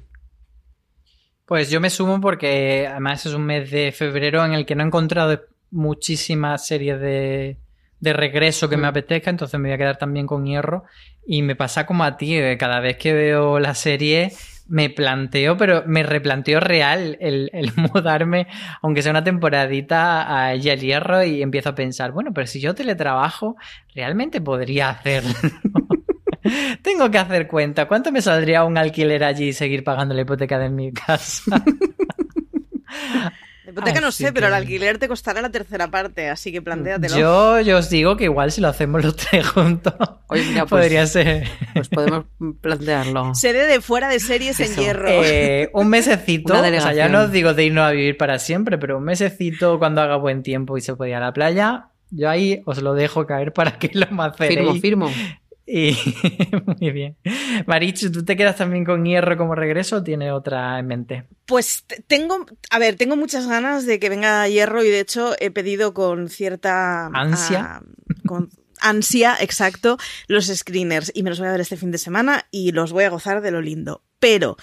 Pues 1.45 1.69
yo 1.69 1.82
me 1.82 1.89
sumo 1.89 2.21
porque 2.21 2.88
además 2.89 3.25
es 3.25 3.34
un 3.34 3.43
mes 3.43 3.69
de 3.69 3.91
febrero 3.91 4.45
en 4.45 4.54
el 4.54 4.65
que 4.65 4.73
no 4.73 4.84
he 4.84 4.88
encontrado 4.88 5.41
muchísimas 5.69 6.65
series 6.65 6.97
de, 7.02 7.58
de 7.99 8.13
regreso 8.13 8.69
que 8.69 8.78
me 8.78 8.84
mm. 8.84 8.91
apetezca, 8.91 9.30
entonces 9.30 9.60
me 9.60 9.67
voy 9.67 9.73
a 9.73 9.78
quedar 9.80 9.97
también 9.97 10.28
con 10.28 10.45
hierro. 10.45 10.86
Y 11.28 11.41
me 11.41 11.58
pasa 11.58 11.86
como 11.86 12.06
a 12.06 12.15
ti, 12.15 12.39
cada 12.58 12.80
vez 12.80 12.95
que 12.95 13.12
veo 13.12 13.60
la 13.60 13.75
serie 13.75 14.32
me 14.69 14.89
planteo, 14.89 15.58
pero 15.58 15.84
me 15.88 16.04
replanteo 16.04 16.62
real 16.62 17.17
el, 17.19 17.49
el 17.52 17.73
mudarme, 17.75 18.47
aunque 18.82 19.02
sea 19.02 19.12
una 19.12 19.25
temporadita 19.25 20.34
a 20.34 20.54
ella 20.54 20.71
el 20.71 20.80
hierro 20.80 21.21
y 21.21 21.41
empiezo 21.41 21.67
a 21.67 21.75
pensar, 21.75 22.13
bueno, 22.13 22.32
pero 22.34 22.47
si 22.47 22.62
yo 22.62 22.73
teletrabajo, 22.73 23.58
realmente 23.93 24.39
podría 24.39 24.89
hacerlo. 24.89 25.34
Tengo 26.82 27.10
que 27.12 27.17
hacer 27.17 27.47
cuenta. 27.47 27.88
¿Cuánto 27.88 28.12
me 28.12 28.21
saldría 28.21 28.63
un 28.63 28.78
alquiler 28.78 29.23
allí 29.23 29.49
y 29.49 29.54
seguir 29.54 29.84
pagando 29.84 30.13
la 30.13 30.21
hipoteca 30.21 30.60
de 30.60 30.69
mi 30.69 30.92
casa? 30.92 31.63
hipoteca 33.69 34.02
no 34.02 34.12
sé, 34.12 34.33
pero 34.33 34.48
el 34.48 34.54
alquiler 34.54 34.98
te 34.98 35.08
costará 35.08 35.42
la 35.42 35.50
tercera 35.50 35.90
parte, 35.90 36.29
así 36.29 36.52
que 36.52 36.62
plantéatelo. 36.62 37.17
Yo, 37.17 37.62
yo 37.62 37.77
os 37.77 37.90
digo 37.90 38.17
que 38.17 38.25
igual 38.25 38.52
si 38.52 38.62
lo 38.62 38.67
hacemos 38.67 39.04
los 39.04 39.15
tres 39.15 39.48
juntos, 39.48 39.94
pues, 40.27 40.46
podría 40.67 41.06
ser. 41.08 41.48
Pues 41.73 41.90
podemos 41.90 42.25
plantearlo. 42.62 43.33
Seré 43.35 43.65
de 43.65 43.81
fuera 43.81 44.10
de 44.10 44.19
series 44.19 44.60
en 44.60 44.75
hierro. 44.75 45.10
Eh, 45.10 45.69
un 45.73 45.90
mesecito, 45.90 46.54
o 46.54 46.62
sea, 46.62 46.94
ya 46.94 47.10
no 47.10 47.23
os 47.23 47.31
digo 47.31 47.54
de 47.54 47.65
irnos 47.65 47.85
a 47.85 47.92
vivir 47.92 48.17
para 48.17 48.40
siempre, 48.40 48.77
pero 48.77 48.98
un 48.98 49.04
mesecito 49.04 49.79
cuando 49.79 50.02
haga 50.02 50.15
buen 50.17 50.44
tiempo 50.44 50.77
y 50.77 50.81
se 50.81 50.96
pueda 50.96 51.10
ir 51.10 51.15
a 51.15 51.19
la 51.19 51.33
playa, 51.33 51.90
yo 52.12 52.29
ahí 52.29 52.62
os 52.65 52.81
lo 52.81 52.94
dejo 52.94 53.25
caer 53.25 53.54
para 53.54 53.77
que 53.77 53.92
lo 53.94 54.08
maceréis. 54.12 54.81
Firmo, 54.81 55.08
firmo. 55.08 55.12
Y 55.71 55.95
muy 56.79 56.91
bien. 56.91 57.15
Marichu, 57.67 58.11
¿tú 58.11 58.25
te 58.25 58.35
quedas 58.35 58.55
también 58.55 58.83
con 58.83 59.05
hierro 59.05 59.37
como 59.37 59.53
regreso 59.53 59.97
o 59.97 60.03
tienes 60.03 60.31
otra 60.31 60.79
en 60.79 60.87
mente? 60.87 61.25
Pues 61.45 61.85
tengo, 62.07 62.45
a 62.71 62.79
ver, 62.79 62.95
tengo 62.95 63.15
muchas 63.15 63.47
ganas 63.47 63.85
de 63.85 63.99
que 63.99 64.09
venga 64.09 64.47
hierro 64.47 64.83
y 64.83 64.89
de 64.89 64.99
hecho 64.99 65.35
he 65.39 65.51
pedido 65.51 65.93
con 65.93 66.27
cierta 66.29 67.05
ansia. 67.07 67.59
Ah, 67.59 67.83
con 68.25 68.49
ansia, 68.82 69.38
exacto, 69.40 69.98
los 70.27 70.48
screeners 70.48 71.12
y 71.13 71.23
me 71.23 71.30
los 71.30 71.40
voy 71.40 71.48
a 71.48 71.52
ver 71.52 71.62
este 71.62 71.77
fin 71.77 71.92
de 71.92 71.98
semana 71.98 72.48
y 72.52 72.71
los 72.71 72.92
voy 72.92 73.06
a 73.06 73.10
gozar 73.10 73.42
de 73.42 73.52
lo 73.52 73.62
lindo. 73.62 74.04
Pero 74.19 74.58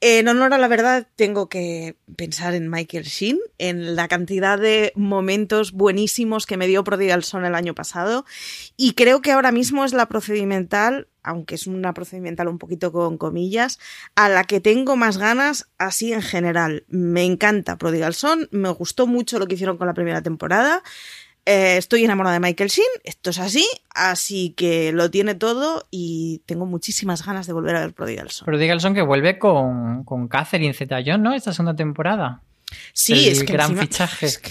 en 0.00 0.26
honor 0.26 0.54
a 0.54 0.58
la 0.58 0.68
verdad, 0.68 1.06
tengo 1.16 1.48
que 1.48 1.96
pensar 2.16 2.54
en 2.54 2.70
Michael 2.70 3.04
Sheen, 3.04 3.38
en 3.58 3.94
la 3.94 4.08
cantidad 4.08 4.58
de 4.58 4.92
momentos 4.96 5.72
buenísimos 5.72 6.46
que 6.46 6.56
me 6.56 6.66
dio 6.66 6.82
Prodigal 6.82 7.22
Son 7.22 7.44
el 7.44 7.54
año 7.54 7.74
pasado. 7.74 8.24
Y 8.76 8.94
creo 8.94 9.20
que 9.20 9.32
ahora 9.32 9.52
mismo 9.52 9.84
es 9.84 9.92
la 9.92 10.06
procedimental, 10.06 11.08
aunque 11.22 11.56
es 11.56 11.66
una 11.66 11.92
procedimental 11.92 12.48
un 12.48 12.58
poquito 12.58 12.90
con 12.90 13.18
comillas, 13.18 13.78
a 14.16 14.30
la 14.30 14.44
que 14.44 14.60
tengo 14.60 14.96
más 14.96 15.18
ganas 15.18 15.68
así 15.76 16.14
en 16.14 16.22
general. 16.22 16.84
Me 16.88 17.24
encanta 17.24 17.76
Prodigal 17.76 18.14
Son, 18.14 18.48
me 18.50 18.70
gustó 18.70 19.06
mucho 19.06 19.38
lo 19.38 19.46
que 19.46 19.54
hicieron 19.54 19.76
con 19.76 19.86
la 19.86 19.94
primera 19.94 20.22
temporada. 20.22 20.82
Eh, 21.44 21.76
estoy 21.76 22.04
enamorada 22.04 22.34
de 22.34 22.40
Michael 22.40 22.70
Sheen, 22.70 22.86
esto 23.02 23.30
es 23.30 23.38
así, 23.40 23.66
así 23.94 24.50
que 24.56 24.92
lo 24.92 25.10
tiene 25.10 25.34
todo 25.34 25.86
y 25.90 26.40
tengo 26.46 26.66
muchísimas 26.66 27.26
ganas 27.26 27.48
de 27.48 27.52
volver 27.52 27.74
a 27.74 27.80
ver 27.80 27.94
Prodigal 27.94 28.30
Son. 28.30 28.46
Prodigal 28.46 28.80
Son 28.80 28.94
que 28.94 29.02
vuelve 29.02 29.40
con, 29.40 30.04
con 30.04 30.28
Catherine 30.28 30.72
Zeta-Jones, 30.72 31.20
¿no? 31.20 31.34
Esta 31.34 31.52
segunda 31.52 31.74
temporada. 31.74 32.42
Sí, 32.92 33.28
es 33.28 33.42
que 33.42 33.52
gran 33.52 33.76
fichaje 33.76 34.26
es 34.26 34.38
que 34.38 34.50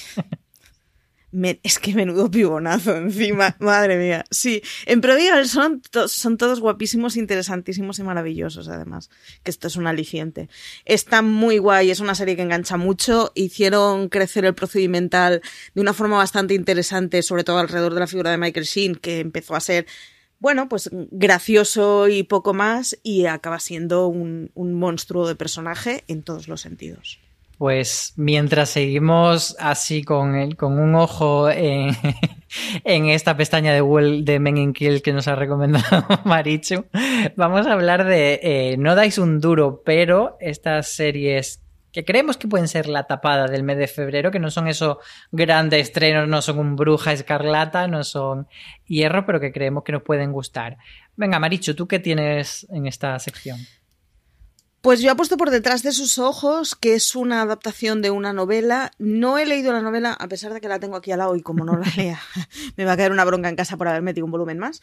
menudo 1.31 2.29
pibonazo 2.29 2.95
encima, 2.95 3.55
madre 3.59 3.97
mía. 3.97 4.25
Sí, 4.29 4.61
en 4.85 5.01
Prodigal 5.01 5.47
son, 5.47 5.81
son 6.07 6.37
todos 6.37 6.59
guapísimos, 6.59 7.17
interesantísimos 7.17 7.99
y 7.99 8.03
maravillosos, 8.03 8.67
además, 8.67 9.09
que 9.43 9.51
esto 9.51 9.67
es 9.67 9.75
un 9.75 9.87
aliciente. 9.87 10.49
Está 10.85 11.21
muy 11.21 11.57
guay, 11.57 11.91
es 11.91 11.99
una 11.99 12.15
serie 12.15 12.35
que 12.35 12.41
engancha 12.41 12.77
mucho, 12.77 13.31
hicieron 13.35 14.09
crecer 14.09 14.45
el 14.45 14.53
procedimental 14.53 15.41
de 15.73 15.81
una 15.81 15.93
forma 15.93 16.17
bastante 16.17 16.53
interesante, 16.53 17.21
sobre 17.23 17.43
todo 17.43 17.59
alrededor 17.59 17.93
de 17.93 17.99
la 17.99 18.07
figura 18.07 18.31
de 18.31 18.37
Michael 18.37 18.65
Sheen, 18.65 18.95
que 18.95 19.19
empezó 19.19 19.55
a 19.55 19.59
ser 19.59 19.85
bueno, 20.39 20.67
pues 20.67 20.89
gracioso 20.91 22.07
y 22.07 22.23
poco 22.23 22.55
más, 22.55 22.97
y 23.03 23.27
acaba 23.27 23.59
siendo 23.59 24.07
un, 24.07 24.49
un 24.55 24.73
monstruo 24.73 25.27
de 25.27 25.35
personaje 25.35 26.03
en 26.07 26.23
todos 26.23 26.47
los 26.47 26.61
sentidos. 26.61 27.19
Pues 27.61 28.13
mientras 28.15 28.71
seguimos 28.71 29.55
así 29.59 30.03
con, 30.03 30.33
el, 30.33 30.55
con 30.55 30.79
un 30.79 30.95
ojo 30.95 31.47
en, 31.51 31.95
esta 32.83 33.37
pestaña 33.37 33.71
de 33.71 33.81
Google 33.81 34.23
de 34.23 34.39
Men 34.39 34.57
in 34.57 34.73
Kill 34.73 35.03
que 35.03 35.13
nos 35.13 35.27
ha 35.27 35.35
recomendado 35.35 36.07
Marichu, 36.25 36.85
vamos 37.35 37.67
a 37.67 37.73
hablar 37.73 38.03
de 38.05 38.39
eh, 38.41 38.77
No 38.79 38.95
dais 38.95 39.19
un 39.19 39.39
duro, 39.39 39.83
pero 39.85 40.37
estas 40.39 40.87
series 40.87 41.61
que 41.91 42.03
creemos 42.03 42.35
que 42.37 42.47
pueden 42.47 42.67
ser 42.67 42.87
la 42.89 43.03
tapada 43.03 43.45
del 43.45 43.61
mes 43.61 43.77
de 43.77 43.87
febrero, 43.87 44.31
que 44.31 44.39
no 44.39 44.49
son 44.49 44.67
esos 44.67 44.97
grandes 45.31 45.83
estrenos, 45.83 46.27
no 46.27 46.41
son 46.41 46.57
un 46.57 46.75
Bruja 46.75 47.13
Escarlata, 47.13 47.87
no 47.87 48.03
son 48.03 48.47
Hierro, 48.87 49.23
pero 49.27 49.39
que 49.39 49.51
creemos 49.51 49.83
que 49.83 49.91
nos 49.91 50.01
pueden 50.01 50.31
gustar. 50.31 50.79
Venga, 51.15 51.37
Marichu, 51.37 51.75
¿tú 51.75 51.87
qué 51.87 51.99
tienes 51.99 52.65
en 52.71 52.87
esta 52.87 53.19
sección? 53.19 53.59
Pues 54.81 54.99
yo 54.99 55.11
apuesto 55.11 55.37
por 55.37 55.51
detrás 55.51 55.83
de 55.83 55.91
sus 55.91 56.17
ojos, 56.17 56.75
que 56.75 56.95
es 56.95 57.15
una 57.15 57.43
adaptación 57.43 58.01
de 58.01 58.09
una 58.09 58.33
novela. 58.33 58.91
No 58.97 59.37
he 59.37 59.45
leído 59.45 59.71
la 59.71 59.83
novela, 59.83 60.13
a 60.13 60.27
pesar 60.27 60.55
de 60.55 60.59
que 60.59 60.67
la 60.67 60.79
tengo 60.79 60.95
aquí 60.95 61.11
al 61.11 61.19
lado 61.19 61.35
y 61.35 61.43
como 61.43 61.63
no 61.63 61.77
la 61.77 61.87
lea, 61.95 62.19
me 62.77 62.85
va 62.85 62.93
a 62.93 62.97
caer 62.97 63.11
una 63.11 63.23
bronca 63.23 63.47
en 63.47 63.55
casa 63.55 63.77
por 63.77 63.87
haber 63.87 64.01
metido 64.01 64.25
un 64.25 64.31
volumen 64.31 64.57
más. 64.57 64.81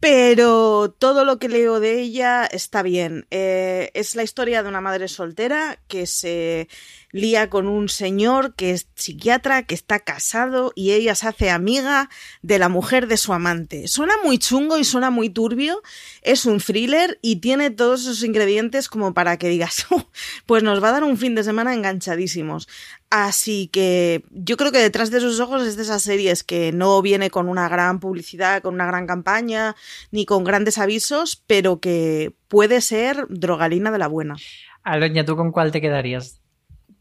Pero 0.00 0.90
todo 0.98 1.24
lo 1.24 1.38
que 1.38 1.48
leo 1.48 1.78
de 1.78 2.00
ella 2.00 2.44
está 2.44 2.82
bien. 2.82 3.28
Eh, 3.30 3.92
es 3.94 4.16
la 4.16 4.24
historia 4.24 4.64
de 4.64 4.68
una 4.68 4.80
madre 4.80 5.06
soltera 5.06 5.78
que 5.86 6.08
se 6.08 6.68
lía 7.16 7.48
con 7.50 7.66
un 7.66 7.88
señor 7.88 8.54
que 8.54 8.70
es 8.70 8.88
psiquiatra, 8.94 9.64
que 9.64 9.74
está 9.74 9.98
casado 10.00 10.72
y 10.74 10.92
ella 10.92 11.14
se 11.14 11.28
hace 11.28 11.50
amiga 11.50 12.10
de 12.42 12.58
la 12.58 12.68
mujer 12.68 13.08
de 13.08 13.16
su 13.16 13.32
amante. 13.32 13.88
Suena 13.88 14.14
muy 14.24 14.38
chungo 14.38 14.78
y 14.78 14.84
suena 14.84 15.10
muy 15.10 15.30
turbio, 15.30 15.82
es 16.22 16.46
un 16.46 16.58
thriller 16.58 17.18
y 17.22 17.36
tiene 17.36 17.70
todos 17.70 18.02
esos 18.02 18.22
ingredientes 18.22 18.88
como 18.88 19.14
para 19.14 19.38
que 19.38 19.48
digas, 19.48 19.86
oh, 19.90 20.08
pues 20.44 20.62
nos 20.62 20.82
va 20.82 20.90
a 20.90 20.92
dar 20.92 21.04
un 21.04 21.16
fin 21.16 21.34
de 21.34 21.42
semana 21.42 21.74
enganchadísimos. 21.74 22.68
Así 23.08 23.68
que 23.68 24.24
yo 24.30 24.56
creo 24.56 24.72
que 24.72 24.78
detrás 24.78 25.10
de 25.10 25.20
sus 25.20 25.40
ojos 25.40 25.66
es 25.66 25.76
de 25.76 25.84
esas 25.84 26.02
series 26.02 26.44
que 26.44 26.72
no 26.72 27.00
viene 27.02 27.30
con 27.30 27.48
una 27.48 27.68
gran 27.68 28.00
publicidad, 28.00 28.62
con 28.62 28.74
una 28.74 28.86
gran 28.86 29.06
campaña, 29.06 29.76
ni 30.10 30.26
con 30.26 30.44
grandes 30.44 30.76
avisos, 30.76 31.42
pero 31.46 31.80
que 31.80 32.34
puede 32.48 32.80
ser 32.80 33.26
drogalina 33.28 33.90
de 33.90 33.98
la 33.98 34.08
buena. 34.08 34.36
Aloña, 34.82 35.24
¿tú 35.24 35.36
con 35.36 35.50
cuál 35.50 35.72
te 35.72 35.80
quedarías? 35.80 36.40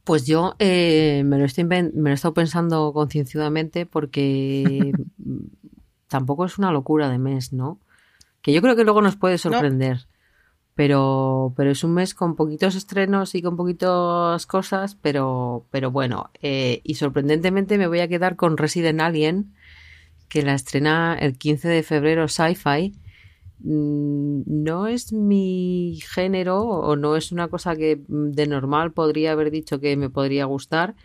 Pues 0.06 0.26
yo 0.26 0.56
eh, 0.60 1.24
me, 1.26 1.38
lo 1.38 1.45
estoy 1.45 1.64
me 1.64 1.82
lo 1.91 2.10
he 2.10 2.14
estado 2.14 2.34
pensando 2.34 2.93
concienzudamente 2.93 3.86
porque 3.86 4.93
tampoco 6.08 6.45
es 6.45 6.58
una 6.58 6.72
locura 6.72 7.10
de 7.10 7.18
mes, 7.18 7.51
¿no? 7.51 7.80
Que 8.41 8.53
yo 8.53 8.62
creo 8.62 8.76
que 8.76 8.84
luego 8.84 9.01
nos 9.01 9.16
puede 9.16 9.38
sorprender. 9.38 10.08
Pero, 10.76 11.53
pero 11.56 11.72
es 11.72 11.84
un 11.84 11.93
mes 11.93 12.14
con 12.14 12.36
poquitos 12.36 12.76
estrenos 12.76 13.34
y 13.34 13.41
con 13.41 13.56
poquitas 13.56 14.45
cosas, 14.45 14.95
pero, 14.95 15.66
pero 15.72 15.89
bueno. 15.89 16.30
Eh, 16.41 16.82
y 16.84 16.95
sorprendentemente 16.95 17.78
me 17.78 17.88
voy 17.88 18.01
a 18.01 18.08
quedar 18.08 18.36
con 18.36 18.58
Resident 18.58 19.01
Alien, 19.01 19.56
que 20.30 20.43
la 20.43 20.53
estrena 20.53 21.18
el 21.20 21.38
15 21.38 21.68
de 21.70 21.82
febrero 21.82 22.28
Sci-Fi 22.28 22.93
no 23.60 24.88
es 24.88 25.14
mi 25.14 25.99
género 26.14 26.62
o 26.64 26.95
no 26.95 27.16
es 27.16 27.32
una 27.32 27.47
cosa 27.47 27.76
que 27.76 27.97
mm, 28.08 28.32
de 28.32 28.47
normal 28.47 28.91
podría 28.91 29.32
haber 29.32 29.51
dicho 29.51 29.80
que 29.80 29.95
me 29.97 30.10
podría 30.10 30.45
gustar, 30.45 30.95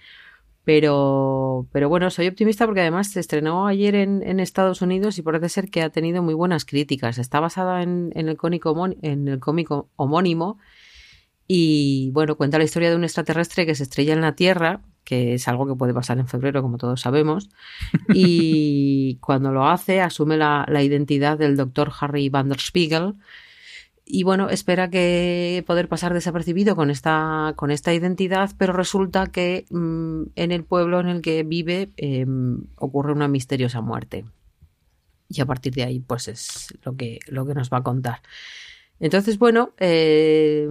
pero, 0.64 1.66
pero 1.72 1.88
bueno, 1.88 2.10
soy 2.10 2.28
optimista 2.28 2.66
porque 2.66 2.82
además 2.82 3.10
se 3.12 3.20
estrenó 3.20 3.66
ayer 3.66 3.94
en, 3.94 4.40
Estados 4.40 4.82
Unidos 4.82 5.18
y 5.18 5.22
parece 5.22 5.48
ser 5.48 5.70
que 5.70 5.82
ha 5.82 5.90
tenido 5.90 6.22
muy 6.22 6.34
buenas 6.34 6.64
críticas. 6.64 7.18
Está 7.18 7.40
basada 7.40 7.82
en, 7.82 8.12
el, 8.14 8.36
cómico, 8.36 8.76
en 9.02 9.28
el 9.28 9.40
cómico 9.40 9.88
homónimo 9.96 10.58
y 11.46 12.10
bueno, 12.12 12.36
cuenta 12.36 12.58
la 12.58 12.64
historia 12.64 12.90
de 12.90 12.96
un 12.96 13.04
extraterrestre 13.04 13.66
que 13.66 13.74
se 13.74 13.82
estrella 13.84 14.12
en 14.12 14.20
la 14.20 14.36
Tierra 14.36 14.82
que 15.10 15.34
es 15.34 15.48
algo 15.48 15.66
que 15.66 15.74
puede 15.74 15.92
pasar 15.92 16.20
en 16.20 16.28
febrero, 16.28 16.62
como 16.62 16.78
todos 16.78 17.00
sabemos, 17.00 17.50
y 18.14 19.16
cuando 19.20 19.50
lo 19.50 19.66
hace 19.66 20.00
asume 20.00 20.36
la, 20.36 20.64
identidad 20.84 21.36
del 21.36 21.56
doctor 21.56 21.90
Harry 21.98 22.28
Van 22.28 22.48
der 22.48 22.60
Spiegel, 22.60 23.14
y 24.06 24.22
bueno, 24.22 24.50
espera 24.50 24.88
que 24.88 25.64
poder 25.66 25.88
pasar 25.88 26.14
desapercibido 26.14 26.76
con 26.76 26.90
esta, 26.90 27.54
con 27.56 27.72
esta 27.72 27.92
identidad, 27.92 28.52
pero 28.56 28.72
resulta 28.72 29.26
que 29.26 29.66
mm, 29.70 30.22
en 30.36 30.52
el 30.52 30.62
pueblo 30.62 31.00
en 31.00 31.08
el 31.08 31.22
que 31.22 31.42
vive 31.42 31.90
em, 31.96 32.66
ocurre 32.76 33.10
una 33.12 33.26
misteriosa 33.26 33.80
muerte. 33.80 34.26
Y 35.28 35.40
a 35.40 35.46
partir 35.46 35.74
de 35.74 35.82
ahí, 35.82 35.98
pues 35.98 36.28
es 36.28 36.72
lo 36.84 36.96
que, 36.96 37.18
lo 37.26 37.46
que 37.46 37.54
nos 37.54 37.68
va 37.68 37.78
a 37.78 37.82
contar. 37.82 38.20
Entonces, 39.00 39.38
bueno, 39.38 39.72
eh, 39.78 40.68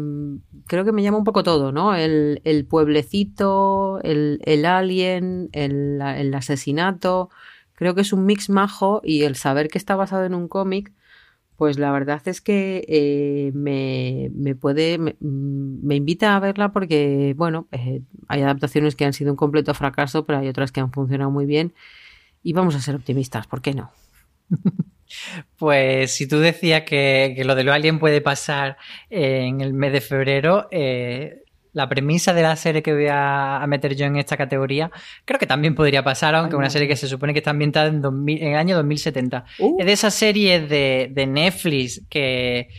creo 0.67 0.85
que 0.85 0.91
me 0.91 1.01
llama 1.01 1.17
un 1.17 1.23
poco 1.23 1.41
todo, 1.41 1.71
¿no? 1.71 1.95
El, 1.95 2.67
pueblecito, 2.69 3.99
el, 4.03 4.65
alien, 4.65 5.49
el, 5.51 6.33
asesinato. 6.35 7.29
Creo 7.73 7.95
que 7.95 8.01
es 8.01 8.13
un 8.13 8.25
mix 8.25 8.49
majo 8.49 9.01
y 9.03 9.23
el 9.23 9.35
saber 9.35 9.67
que 9.69 9.79
está 9.79 9.95
basado 9.95 10.25
en 10.25 10.35
un 10.35 10.47
cómic, 10.47 10.93
pues 11.55 11.79
la 11.79 11.91
verdad 11.91 12.21
es 12.25 12.39
que 12.39 12.85
eh, 12.87 13.51
me, 13.55 14.29
me, 14.35 14.53
puede, 14.55 14.99
me, 14.99 15.15
me, 15.19 15.95
invita 15.95 16.35
a 16.35 16.39
verla 16.39 16.71
porque, 16.71 17.33
bueno, 17.35 17.67
eh, 17.71 18.03
hay 18.27 18.41
adaptaciones 18.43 18.95
que 18.95 19.05
han 19.05 19.13
sido 19.13 19.31
un 19.31 19.37
completo 19.37 19.73
fracaso, 19.73 20.25
pero 20.25 20.39
hay 20.39 20.47
otras 20.49 20.71
que 20.71 20.81
han 20.81 20.91
funcionado 20.91 21.31
muy 21.31 21.45
bien. 21.45 21.73
Y 22.43 22.53
vamos 22.53 22.75
a 22.75 22.81
ser 22.81 22.95
optimistas, 22.95 23.47
¿por 23.47 23.61
qué 23.61 23.73
no? 23.73 23.91
Pues 25.57 26.11
si 26.11 26.27
tú 26.27 26.39
decías 26.39 26.83
que, 26.83 27.41
lo 27.45 27.55
de 27.55 27.63
lo 27.63 27.73
alien 27.73 27.99
puede 27.99 28.21
pasar 28.21 28.77
en 29.09 29.61
el 29.61 29.73
mes 29.73 29.93
de 29.93 30.01
febrero, 30.01 30.67
eh, 30.71 31.43
la 31.73 31.87
premisa 31.87 32.33
de 32.33 32.41
la 32.41 32.55
serie 32.55 32.81
que 32.81 32.93
voy 32.93 33.07
a, 33.09 33.63
meter 33.67 33.95
yo 33.95 34.05
en 34.05 34.17
esta 34.17 34.37
categoría, 34.37 34.91
creo 35.25 35.39
que 35.39 35.47
también 35.47 35.75
podría 35.75 36.03
pasar, 36.03 36.35
aunque 36.35 36.55
una 36.55 36.69
serie 36.69 36.87
que 36.87 36.95
se 36.95 37.07
supone 37.07 37.33
que 37.33 37.39
está 37.39 37.51
ambientada 37.51 37.87
en, 37.87 38.03
el 38.27 38.55
año 38.55 38.75
2070. 38.75 39.45
Uh. 39.59 39.77
Es 39.79 39.85
de 39.85 39.91
esas 39.91 40.13
series 40.13 40.67
de, 40.69 41.25
Netflix 41.27 42.01
que, 42.09 42.69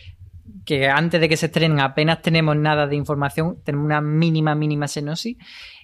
que 0.64 0.88
antes 0.88 1.20
de 1.20 1.28
que 1.28 1.36
se 1.36 1.46
estrenen 1.46 1.80
apenas 1.80 2.20
tenemos 2.20 2.56
nada 2.56 2.86
de 2.86 2.96
información, 2.96 3.58
tenemos 3.64 3.86
una 3.86 4.00
mínima, 4.00 4.54
mínima 4.54 4.88
senosis 4.88 5.36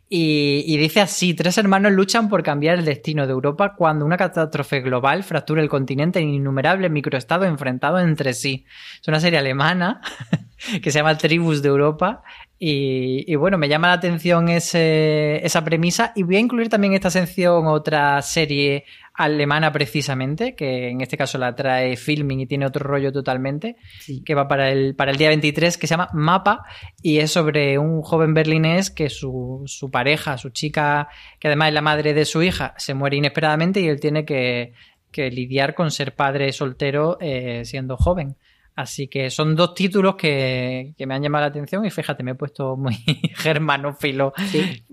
Y, 0.09 0.77
dice 0.77 1.01
así, 1.01 1.35
tres 1.35 1.59
hermanos 1.59 1.91
luchan 1.91 2.29
por 2.29 2.45
cambiar 2.45 2.79
el 2.79 2.85
destino 2.85 3.27
de 3.27 3.33
Europa 3.33 3.75
cuando 3.75 4.05
una 4.05 4.17
catástrofe 4.17 4.81
global 4.81 5.25
fractura 5.25 5.61
el 5.63 5.69
continente 5.69 6.21
en 6.21 6.29
innumerables 6.29 6.93
microestados 6.93 7.49
enfrentados 7.49 8.03
entre 8.03 8.33
sí. 8.33 8.65
Es 9.01 9.09
una 9.09 9.19
serie 9.19 9.41
alemana 9.41 10.01
que 10.83 10.93
se 10.93 11.01
llama 11.01 11.19
Tribus 11.19 11.61
de 11.61 11.71
Europa 11.71 12.23
y, 12.59 13.35
bueno, 13.35 13.59
me 13.59 13.69
llama 13.69 13.89
la 13.89 13.95
atención 13.95 14.49
esa 14.49 15.65
premisa 15.65 16.13
y 16.17 16.23
voy 16.23 16.37
a 16.37 16.41
incluir 16.41 16.71
también 16.71 16.95
esta 16.95 17.11
sección 17.11 17.67
otra 17.67 18.23
serie 18.23 18.85
alemana 19.13 19.73
precisamente, 19.73 20.55
que 20.55 20.89
en 20.89 21.03
este 21.03 21.19
caso 21.19 21.37
la 21.37 21.55
trae 21.55 21.97
Filming 21.97 22.41
y 22.41 22.47
tiene 22.47 22.67
otro 22.67 22.87
rollo 22.87 23.13
totalmente, 23.13 23.77
que 24.25 24.35
va 24.35 24.49
para 24.49 24.71
el, 24.71 24.95
para 24.95 25.11
el 25.11 25.19
día 25.19 25.29
23, 25.29 25.77
que 25.77 25.87
se 25.87 25.93
llama 25.93 26.09
Mapa, 26.15 26.65
y 27.03 27.19
es 27.19 27.31
sobre 27.31 27.79
un 27.79 28.01
joven 28.01 28.33
berlinés 28.33 28.91
que 28.91 29.11
su, 29.11 29.63
su 29.67 29.91
pareja, 29.91 30.39
su 30.39 30.51
chica, 30.51 31.09
que 31.39 31.49
además 31.49 31.69
es 31.69 31.75
la 31.75 31.83
madre 31.83 32.15
de 32.15 32.25
su 32.25 32.43
hija, 32.43 32.75
se 32.79 32.95
muere 32.95 33.17
inesperadamente 33.17 33.81
y 33.81 33.89
él 33.89 34.01
tiene 34.01 34.25
que, 34.25 34.73
que 35.11 35.31
lidiar 35.31 35.75
con 35.75 35.91
ser 35.91 36.15
padre 36.15 36.53
soltero 36.53 37.19
eh, 37.21 37.63
siendo 37.65 37.97
joven. 37.97 38.37
Así 38.77 39.09
que 39.09 39.31
son 39.31 39.57
dos 39.57 39.73
títulos 39.73 40.17
que, 40.17 40.95
me 40.99 41.15
han 41.15 41.23
llamado 41.23 41.45
la 41.45 41.49
atención 41.49 41.87
y 41.87 41.91
fíjate, 41.91 42.23
me 42.23 42.33
he 42.33 42.35
puesto 42.35 42.77
muy 42.77 42.95
germanófilo 43.35 44.35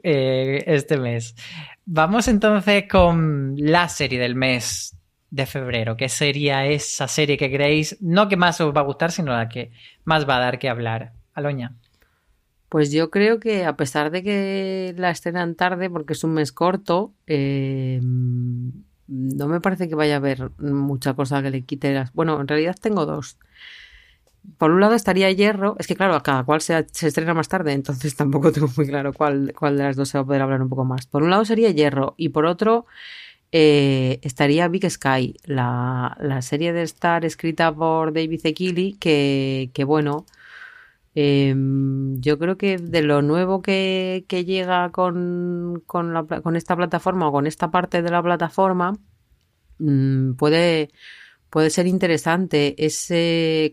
eh, 0.01 0.63
este 0.65 0.97
mes. 0.97 1.35
Vamos 1.85 2.29
entonces 2.29 2.85
con 2.89 3.55
la 3.57 3.89
serie 3.89 4.19
del 4.19 4.35
mes 4.35 4.97
de 5.29 5.45
febrero. 5.45 5.97
¿Qué 5.97 6.07
sería 6.07 6.65
esa 6.65 7.09
serie 7.09 7.37
que 7.37 7.51
creéis, 7.51 7.97
no 7.99 8.29
que 8.29 8.37
más 8.37 8.61
os 8.61 8.73
va 8.73 8.79
a 8.79 8.85
gustar, 8.85 9.11
sino 9.11 9.33
la 9.33 9.49
que 9.49 9.71
más 10.05 10.27
va 10.27 10.37
a 10.37 10.39
dar 10.39 10.59
que 10.59 10.69
hablar? 10.69 11.11
Aloña. 11.33 11.75
Pues 12.69 12.89
yo 12.89 13.09
creo 13.09 13.41
que 13.41 13.65
a 13.65 13.75
pesar 13.75 14.11
de 14.11 14.23
que 14.23 14.95
la 14.97 15.09
estrenan 15.09 15.55
tarde, 15.55 15.89
porque 15.89 16.13
es 16.13 16.23
un 16.23 16.35
mes 16.35 16.53
corto, 16.53 17.13
eh, 17.27 17.99
no 19.07 19.47
me 19.47 19.61
parece 19.61 19.89
que 19.89 19.95
vaya 19.95 20.15
a 20.15 20.17
haber 20.17 20.51
mucha 20.59 21.13
cosa 21.13 21.41
que 21.41 21.49
le 21.49 21.63
quite 21.63 21.93
las... 21.93 22.13
Bueno, 22.13 22.39
en 22.39 22.47
realidad 22.47 22.75
tengo 22.79 23.05
dos. 23.05 23.37
Por 24.57 24.71
un 24.71 24.81
lado 24.81 24.93
estaría 24.93 25.31
Hierro, 25.31 25.75
es 25.79 25.87
que 25.87 25.95
claro, 25.95 26.21
cada 26.21 26.43
cual 26.43 26.61
se, 26.61 26.77
estrena 26.77 27.33
más 27.33 27.47
tarde, 27.47 27.73
entonces 27.73 28.15
tampoco 28.17 28.51
tengo 28.51 28.69
muy 28.75 28.87
claro 28.87 29.13
cuál, 29.13 29.53
cuál 29.57 29.77
de 29.77 29.83
las 29.83 29.95
dos 29.95 30.09
se 30.09 30.17
va 30.17 30.23
a 30.23 30.25
poder 30.25 30.41
hablar 30.41 30.61
un 30.61 30.69
poco 30.69 30.85
más. 30.85 31.05
Por 31.05 31.23
un 31.23 31.29
lado 31.29 31.45
sería 31.45 31.71
Hierro 31.71 32.13
y 32.17 32.29
por 32.29 32.45
otro 32.45 32.85
eh, 33.51 34.19
estaría 34.23 34.67
Big 34.67 34.89
Sky, 34.89 35.35
la, 35.45 36.17
serie 36.41 36.73
de 36.73 36.83
Star 36.83 37.23
escrita 37.23 37.73
por 37.73 38.11
David 38.11 38.41
Zekili, 38.41 38.93
que, 38.93 39.69
que 39.73 39.83
bueno, 39.83 40.25
em, 41.15 42.19
yo 42.21 42.39
creo 42.39 42.57
que 42.57 42.77
de 42.77 43.01
lo 43.01 43.21
nuevo 43.21 43.61
que, 43.61 44.25
llega 44.29 44.91
con, 44.91 45.83
con, 45.85 46.55
esta 46.55 46.75
plataforma 46.75 47.27
o 47.27 47.31
con 47.31 47.47
esta 47.47 47.71
parte 47.71 48.01
de 48.01 48.11
la 48.11 48.23
plataforma, 48.23 48.93
mm, 49.79 50.33
puede 50.33 50.89
puede 51.53 51.69
ser 51.69 51.85
interesante. 51.85 52.75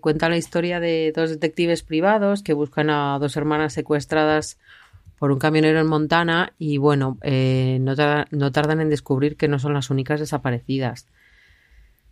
cuenta 0.03 0.28
la 0.28 0.36
historia 0.36 0.80
de 0.80 1.12
dos 1.16 1.30
detectives 1.30 1.82
privados 1.82 2.43
que 2.43 2.53
buscan 2.53 2.91
a 2.91 3.18
dos 3.18 3.38
hermanas 3.38 3.72
secuestradas 3.72 4.59
por 5.18 5.32
un 5.32 5.38
camionero 5.38 5.80
en 5.80 5.86
Montana 5.86 6.53
y 6.59 6.76
bueno, 6.76 7.18
eh, 7.22 7.78
no, 7.80 8.53
tardan 8.53 8.80
en 8.82 8.91
descubrir 8.91 9.38
que 9.38 9.49
no 9.49 9.59
son 9.59 9.72
las 9.72 9.88
únicas 9.88 10.20
desaparecidas. 10.20 11.07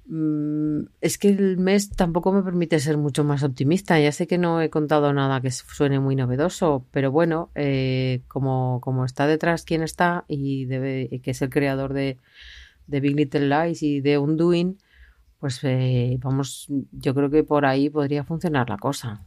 Mm, 0.08 0.86
es 1.00 1.18
que 1.18 1.28
el 1.28 1.58
mes 1.58 1.90
tampoco 1.90 2.32
me 2.32 2.42
permite 2.42 2.80
ser 2.80 2.96
mucho 2.96 3.24
más 3.24 3.42
optimista. 3.42 4.00
Ya 4.00 4.12
sé 4.12 4.26
que 4.26 4.38
no 4.38 4.60
he 4.60 4.70
contado 4.70 5.12
nada 5.12 5.40
que 5.40 5.50
suene 5.50 6.00
muy 6.00 6.16
novedoso, 6.16 6.86
pero 6.90 7.12
bueno, 7.12 7.50
eh, 7.54 8.22
como, 8.28 8.80
como, 8.80 9.04
está 9.04 9.26
detrás 9.26 9.64
quien 9.64 9.82
está 9.82 10.24
y 10.28 10.66
que 11.20 11.30
es 11.30 11.42
el 11.42 11.50
creador 11.50 11.92
de, 11.92 12.18
de 12.88 13.00
Big 13.00 13.14
Little 13.14 13.48
Lies 13.48 13.82
y 13.82 14.00
de 14.00 14.18
Undoing, 14.18 14.78
pues 15.38 15.60
eh, 15.62 16.18
vamos, 16.20 16.66
yo 16.90 17.14
creo 17.14 17.30
que 17.30 17.44
por 17.44 17.64
ahí 17.64 17.88
podría 17.90 18.24
funcionar 18.24 18.68
la 18.68 18.78
cosa. 18.78 19.22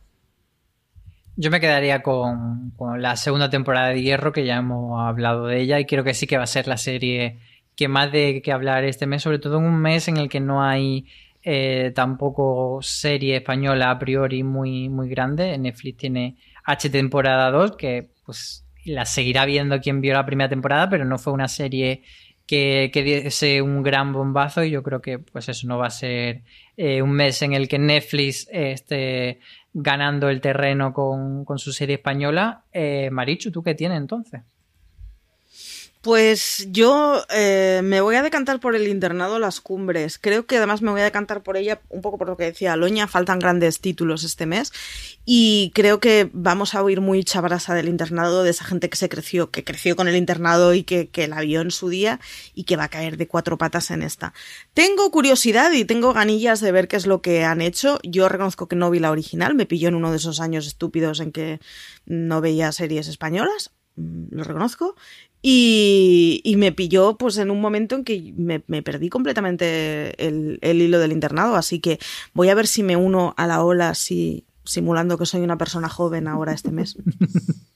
Yo 1.37 1.49
me 1.49 1.61
quedaría 1.61 2.03
con, 2.03 2.73
la 2.97 3.15
segunda 3.15 3.49
temporada 3.49 3.89
de 3.89 4.01
Hierro, 4.01 4.33
que 4.33 4.45
ya 4.45 4.57
hemos 4.57 4.99
hablado 4.99 5.47
de 5.47 5.61
ella, 5.61 5.79
y 5.79 5.85
creo 5.85 6.03
que 6.03 6.13
sí 6.13 6.27
que 6.27 6.37
va 6.37 6.43
a 6.43 6.47
ser 6.47 6.67
la 6.67 6.77
serie 6.77 7.39
que 7.81 7.87
más 7.87 8.11
de 8.11 8.43
que 8.43 8.51
hablar 8.51 8.83
este 8.83 9.07
mes, 9.07 9.23
sobre 9.23 9.39
todo 9.39 9.57
en 9.57 9.63
un 9.63 9.81
mes 9.81 10.07
en 10.07 10.17
el 10.17 10.29
que 10.29 10.39
no 10.39 10.61
hay 10.61 11.07
eh, 11.41 11.91
tampoco 11.95 12.77
serie 12.83 13.37
española 13.37 13.89
a 13.89 13.97
priori 13.97 14.43
muy, 14.43 14.87
muy 14.87 15.09
grande. 15.09 15.57
Netflix 15.57 15.97
tiene 15.97 16.37
H 16.63 16.91
temporada 16.91 17.49
2, 17.49 17.75
que 17.77 18.11
pues 18.23 18.67
la 18.85 19.05
seguirá 19.05 19.45
viendo 19.45 19.81
quien 19.81 19.99
vio 19.99 20.13
la 20.13 20.27
primera 20.27 20.47
temporada, 20.47 20.91
pero 20.91 21.05
no 21.05 21.17
fue 21.17 21.33
una 21.33 21.47
serie 21.47 22.03
que, 22.45 22.91
diese 22.93 23.63
un 23.63 23.81
gran 23.81 24.13
bombazo 24.13 24.63
y 24.63 24.69
yo 24.69 24.83
creo 24.83 25.01
que 25.01 25.17
pues 25.17 25.49
eso 25.49 25.65
no 25.65 25.79
va 25.79 25.87
a 25.87 25.89
ser 25.89 26.43
eh, 26.77 27.01
un 27.01 27.13
mes 27.13 27.41
en 27.41 27.53
el 27.53 27.67
que 27.67 27.79
Netflix 27.79 28.47
esté 28.51 29.39
ganando 29.73 30.29
el 30.29 30.39
terreno 30.39 30.93
con, 30.93 31.57
su 31.57 31.73
serie 31.73 31.95
española. 31.95 32.61
Eh, 32.73 33.09
Marichu, 33.11 33.49
¿tú 33.49 33.63
qué 33.63 33.73
tienes 33.73 33.97
entonces? 33.97 34.41
Pues 36.01 36.67
yo 36.71 37.23
eh, 37.29 37.81
me 37.83 38.01
voy 38.01 38.15
a 38.15 38.23
decantar 38.23 38.59
por 38.59 38.75
el 38.75 38.87
internado 38.87 39.37
Las 39.37 39.61
Cumbres. 39.61 40.17
Creo 40.17 40.47
que 40.47 40.57
además 40.57 40.81
me 40.81 40.89
voy 40.89 41.01
a 41.01 41.03
decantar 41.03 41.43
por 41.43 41.57
ella 41.57 41.79
un 41.89 42.01
poco 42.01 42.17
por 42.17 42.27
lo 42.27 42.37
que 42.37 42.45
decía 42.45 42.75
Loña. 42.75 43.07
Faltan 43.07 43.37
grandes 43.37 43.81
títulos 43.81 44.23
este 44.23 44.47
mes. 44.47 44.73
Y 45.25 45.71
creo 45.75 45.99
que 45.99 46.27
vamos 46.33 46.73
a 46.73 46.81
oír 46.81 47.01
muy 47.01 47.23
chabrasa 47.23 47.75
del 47.75 47.87
internado, 47.87 48.43
de 48.43 48.49
esa 48.49 48.65
gente 48.65 48.89
que 48.89 48.97
se 48.97 49.09
creció, 49.09 49.51
que 49.51 49.63
creció 49.63 49.95
con 49.95 50.07
el 50.07 50.15
internado 50.15 50.73
y 50.73 50.81
que, 50.81 51.09
que 51.09 51.27
la 51.27 51.41
vio 51.41 51.61
en 51.61 51.69
su 51.69 51.89
día 51.89 52.19
y 52.55 52.63
que 52.63 52.77
va 52.77 52.85
a 52.85 52.89
caer 52.89 53.17
de 53.17 53.27
cuatro 53.27 53.59
patas 53.59 53.91
en 53.91 54.01
esta. 54.01 54.33
Tengo 54.73 55.11
curiosidad 55.11 55.71
y 55.71 55.85
tengo 55.85 56.13
ganillas 56.13 56.61
de 56.61 56.71
ver 56.71 56.87
qué 56.87 56.95
es 56.95 57.05
lo 57.05 57.21
que 57.21 57.43
han 57.43 57.61
hecho. 57.61 57.99
Yo 58.01 58.27
reconozco 58.27 58.67
que 58.67 58.75
no 58.75 58.89
vi 58.89 58.97
la 58.97 59.11
original. 59.11 59.53
Me 59.53 59.67
pilló 59.67 59.89
en 59.89 59.95
uno 59.95 60.09
de 60.09 60.17
esos 60.17 60.39
años 60.39 60.65
estúpidos 60.65 61.19
en 61.19 61.31
que 61.31 61.59
no 62.07 62.41
veía 62.41 62.71
series 62.71 63.07
españolas 63.07 63.69
mm, 63.97 64.29
lo 64.31 64.43
reconozco. 64.43 64.95
Y, 65.43 66.53
me 66.57 66.71
pilló 66.71 67.17
pues 67.17 67.37
en 67.37 67.49
un 67.49 67.59
momento 67.59 67.95
en 67.95 68.03
que 68.03 68.33
me, 68.37 68.59
perdí 68.59 69.09
completamente 69.09 70.13
el, 70.23 70.59
hilo 70.61 70.99
del 70.99 71.11
internado, 71.11 71.55
así 71.55 71.79
que 71.79 71.97
voy 72.33 72.49
a 72.49 72.55
ver 72.55 72.67
si 72.67 72.83
me 72.83 72.95
uno 72.95 73.33
a 73.37 73.47
la 73.47 73.63
ola 73.63 73.95
si, 73.95 74.45
simulando 74.63 75.17
que 75.17 75.25
soy 75.25 75.41
una 75.41 75.57
persona 75.57 75.89
joven 75.89 76.27
ahora 76.27 76.53
este 76.53 76.71
mes. 76.71 76.97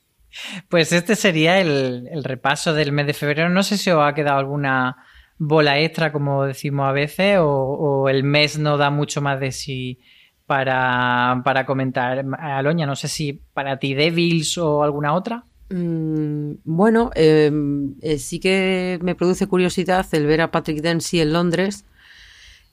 Pues 0.68 0.92
este 0.92 1.16
sería 1.16 1.62
el, 1.62 2.22
repaso 2.26 2.74
del 2.74 2.92
mes 2.92 3.08
de 3.08 3.14
febrero. 3.14 3.48
No 3.48 3.64
sé 3.64 3.78
si 3.78 3.90
os 3.90 4.04
ha 4.04 4.14
quedado 4.14 4.38
alguna 4.38 4.98
bola 5.38 5.80
extra, 5.80 6.12
como 6.12 6.44
decimos 6.44 6.90
a 6.90 6.92
veces, 6.92 7.38
o, 7.40 8.10
el 8.10 8.26
mes 8.26 8.60
no 8.60 8.78
da 8.78 8.90
mucho 8.90 9.22
más 9.22 9.40
de 9.40 9.54
sí 9.54 10.00
para, 10.46 11.42
para 11.46 11.66
comentar. 11.66 12.26
Aloña, 12.38 12.86
no 12.86 12.98
sé 12.98 13.08
si 13.08 13.32
para 13.54 13.80
ti 13.80 13.94
Devils 13.94 14.58
o 14.58 14.84
alguna 14.84 15.14
otra. 15.14 15.46
Mm, 15.70 16.58
bueno, 16.64 17.10
em, 17.16 17.96
eh, 18.02 18.20
sí 18.20 18.40
que 18.40 19.00
me 19.02 19.16
produce 19.16 19.48
curiosidad 19.48 20.06
el 20.12 20.26
ver 20.28 20.42
a 20.42 20.52
Patrick 20.52 20.82
Dempsey 20.82 21.22
en 21.22 21.34
Londres 21.34 21.86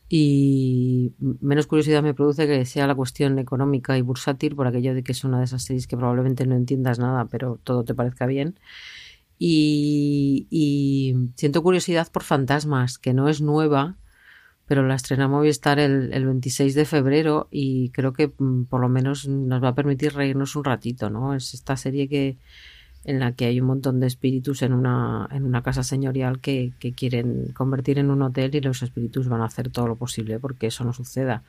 y 0.09 1.15
menos 1.41 1.67
curiosidad 1.67 2.03
me 2.03 2.13
produce 2.13 2.47
que 2.47 2.67
sea 2.67 2.87
la 2.87 2.95
cuestión 2.95 3.39
económica 3.39 3.97
y 3.97 4.03
bursátil 4.03 4.55
por 4.55 4.67
aquello 4.67 4.95
de 4.95 5.03
que 5.03 5.13
es 5.13 5.25
una 5.25 5.39
de 5.39 5.45
esas 5.47 5.63
series 5.65 5.87
que 5.87 5.97
probablemente 5.97 6.47
no 6.47 6.55
entiendas 6.55 6.99
nada, 6.99 7.27
pero 7.31 7.59
todo 7.65 7.85
te 7.85 7.95
parezca 7.95 8.27
bien. 8.27 8.59
Y, 9.39 11.17
siento 11.37 11.63
curiosidad 11.63 12.09
por 12.13 12.23
Fantasmas, 12.25 12.99
que 12.99 13.15
no 13.15 13.29
es 13.29 13.41
nueva, 13.41 13.97
pero 14.67 14.87
la 14.87 14.95
estrena 14.97 15.29
Movistar 15.29 15.79
el, 15.81 16.13
el 16.13 16.27
26 16.27 16.75
de 16.75 16.85
febrero 16.85 17.49
y 17.51 17.91
creo 17.91 18.13
que 18.13 18.33
mm, 18.39 18.65
por 18.65 18.81
lo 18.81 18.89
menos 18.89 19.27
nos 19.29 19.63
va 19.63 19.69
a 19.71 19.75
permitir 19.75 20.15
reírnos 20.15 20.57
un 20.57 20.65
ratito, 20.65 21.11
¿no? 21.11 21.35
Es 21.35 21.55
esta 21.55 21.77
serie 21.77 22.09
que, 22.09 22.39
en 23.05 23.19
la 23.19 23.33
que 23.33 23.47
hay 23.47 23.61
un 23.61 23.67
montón 23.67 24.01
de 24.01 24.07
espíritus 24.07 24.63
en 24.63 24.73
una, 24.73 25.29
en 25.33 25.45
una 25.45 25.63
casa 25.63 25.83
señorial 25.83 26.41
que, 26.41 26.73
quieren 26.97 27.53
convertir 27.53 27.99
en 27.99 28.11
un 28.11 28.23
hotel 28.23 28.55
y 28.55 28.61
los 28.61 28.83
espíritus 28.83 29.29
van 29.29 29.41
a 29.41 29.47
hacer 29.47 29.71
todo 29.71 29.89
lo 29.89 29.97
posible 29.97 30.39
porque 30.39 30.69
eso 30.69 30.85
no 30.85 30.93
suceda. 30.93 31.43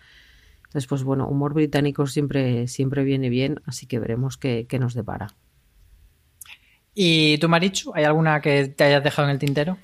Entonces, 0.66 0.88
pues 0.88 1.04
bueno, 1.04 1.28
humor 1.28 1.54
británico 1.54 2.08
siempre, 2.08 2.68
siempre 2.68 3.04
viene 3.04 3.30
bien, 3.30 3.62
así 3.66 3.86
que 3.86 4.00
veremos 4.00 4.38
qué, 4.38 4.66
qué 4.68 4.80
nos 4.80 4.96
depara. 4.96 5.28
¿Y 6.96 7.38
tú, 7.38 7.50
Marichu, 7.50 7.92
hay 7.94 8.04
alguna 8.04 8.42
que 8.42 8.68
te 8.68 8.84
hayas 8.84 9.04
dejado 9.04 9.28
en 9.28 9.34
el 9.34 9.40
tintero? 9.40 9.78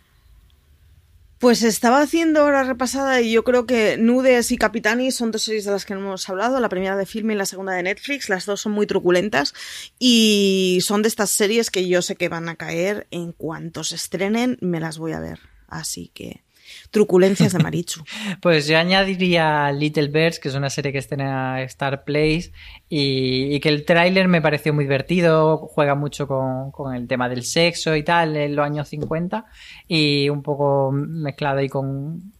Pues 1.39 1.63
estaba 1.63 2.01
haciendo 2.01 2.41
ahora 2.41 2.63
repasada 2.63 3.21
y 3.21 3.31
yo 3.31 3.45
creo 3.45 3.65
que 3.65 3.95
Nudes 3.97 4.51
y 4.51 4.57
Capitani 4.57 5.09
son 5.11 5.31
dos 5.31 5.43
series 5.43 5.63
de 5.63 5.71
las 5.71 5.85
que 5.85 5.93
hemos 5.93 6.27
hablado, 6.27 6.59
la 6.59 6.67
primera 6.67 6.97
de 6.97 7.05
film 7.05 7.31
y 7.31 7.35
la 7.35 7.45
segunda 7.45 7.71
de 7.71 7.83
Netflix, 7.83 8.27
las 8.27 8.45
dos 8.45 8.59
son 8.59 8.73
muy 8.73 8.85
truculentas 8.87 9.53
y 9.97 10.79
son 10.81 11.01
de 11.01 11.07
estas 11.07 11.29
series 11.29 11.71
que 11.71 11.87
yo 11.87 12.01
sé 12.01 12.17
que 12.17 12.27
van 12.27 12.49
a 12.49 12.57
caer 12.57 13.07
en 13.11 13.31
cuanto 13.31 13.85
se 13.85 13.95
estrenen, 13.95 14.57
me 14.59 14.81
las 14.81 14.97
voy 14.97 15.13
a 15.13 15.21
ver. 15.21 15.39
Así 15.69 16.11
que 16.13 16.43
truculencias 16.91 17.53
de 17.53 17.59
Marichu. 17.59 18.03
pues 18.41 18.67
yo 18.67 18.77
añadiría 18.77 19.71
Little 19.71 20.07
Birds, 20.07 20.39
que 20.39 20.49
es 20.49 20.55
una 20.55 20.69
serie 20.69 20.91
que 20.91 20.97
está 20.97 21.15
en 21.15 21.63
Star 21.65 22.03
Place 22.03 22.51
y, 22.87 23.59
que 23.59 23.69
el 23.69 23.85
tráiler 23.85 24.27
me 24.27 24.41
pareció 24.41 24.73
muy 24.73 24.85
divertido, 24.85 25.57
juega 25.57 25.95
mucho 25.95 26.27
con, 26.27 26.71
con, 26.71 26.95
el 26.95 27.07
tema 27.07 27.29
del 27.29 27.43
sexo 27.43 27.95
y 27.95 28.03
tal 28.03 28.35
en 28.35 28.55
los 28.55 28.65
años 28.65 28.87
50 28.89 29.45
y 29.87 30.29
un 30.29 30.41
poco 30.41 30.91
mezclado 30.91 31.59
ahí 31.59 31.69
con 31.69 32.31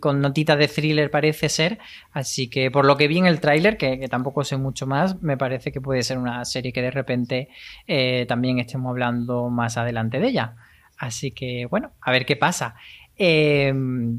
con, 0.00 0.20
notitas 0.20 0.58
de 0.58 0.68
thriller 0.68 1.10
parece 1.10 1.48
ser, 1.48 1.78
así 2.12 2.48
que 2.48 2.70
por 2.70 2.84
lo 2.84 2.96
que 2.96 3.08
vi 3.08 3.18
en 3.18 3.26
el 3.26 3.40
tráiler, 3.40 3.78
que, 3.78 4.06
tampoco 4.08 4.44
sé 4.44 4.58
mucho 4.58 4.86
más, 4.86 5.22
me 5.22 5.38
parece 5.38 5.72
que 5.72 5.80
puede 5.80 6.02
ser 6.02 6.18
una 6.18 6.44
serie 6.44 6.72
que 6.72 6.82
de 6.82 6.90
repente 6.90 7.48
eh, 7.86 8.26
también 8.28 8.58
estemos 8.58 8.90
hablando 8.90 9.48
más 9.48 9.78
adelante 9.78 10.20
de 10.20 10.28
ella. 10.28 10.56
Así 10.98 11.30
que 11.30 11.66
bueno, 11.70 11.92
a 12.00 12.10
ver 12.10 12.26
qué 12.26 12.36
pasa. 12.36 12.74
Eh, 13.18 13.72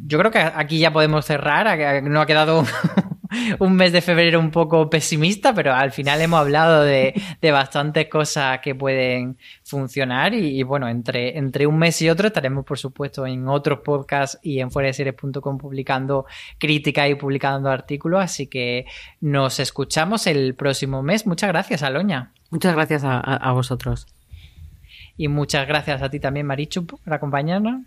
yo 0.06 0.18
creo 0.18 0.32
que 0.32 0.39
aquí 0.39 0.80
ya 0.80 0.91
podemos 0.91 1.26
cerrar. 1.26 2.04
No 2.04 2.22
ha 2.22 2.26
quedado 2.26 2.66
un 3.60 3.76
mes 3.76 3.91
de 3.91 4.02
febrero 4.02 4.39
un 4.39 4.52
poco 4.52 4.89
pesimista, 4.89 5.54
pero 5.54 5.74
al 5.74 5.91
final 5.91 6.22
hemos 6.22 6.39
hablado 6.39 6.84
de, 6.84 7.14
bastantes 7.41 8.08
cosas 8.10 8.60
que 8.60 8.76
pueden 8.76 9.38
funcionar 9.64 10.34
y, 10.34 10.62
bueno, 10.64 10.88
entre, 10.88 11.38
entre 11.38 11.68
un 11.68 11.78
mes 11.78 12.02
y 12.02 12.10
otro 12.10 12.28
estaremos 12.28 12.66
por 12.66 12.78
supuesto 12.78 13.26
en 13.26 13.48
otros 13.48 13.80
podcasts 13.80 14.39
y 14.41 14.60
en 14.60 14.72
fueradeseries.com 14.72 15.58
publicando 15.58 16.26
críticas 16.58 17.10
y 17.10 17.16
publicando 17.16 17.70
artículos, 17.70 18.24
así 18.24 18.48
que 18.48 18.86
nos 19.22 19.60
escuchamos 19.60 20.28
el 20.28 20.56
próximo 20.56 21.04
mes. 21.04 21.26
Muchas 21.26 21.50
gracias, 21.50 21.84
Aloña. 21.84 22.32
Muchas 22.50 22.74
gracias 22.74 23.04
a, 23.06 23.52
vosotros. 23.52 24.08
Y 25.18 25.28
muchas 25.28 25.68
gracias 25.68 26.02
a 26.02 26.10
ti 26.10 26.20
también, 26.20 26.45
Marichu, 26.45 26.86
por 26.86 27.14
acompañarnos. 27.14 27.82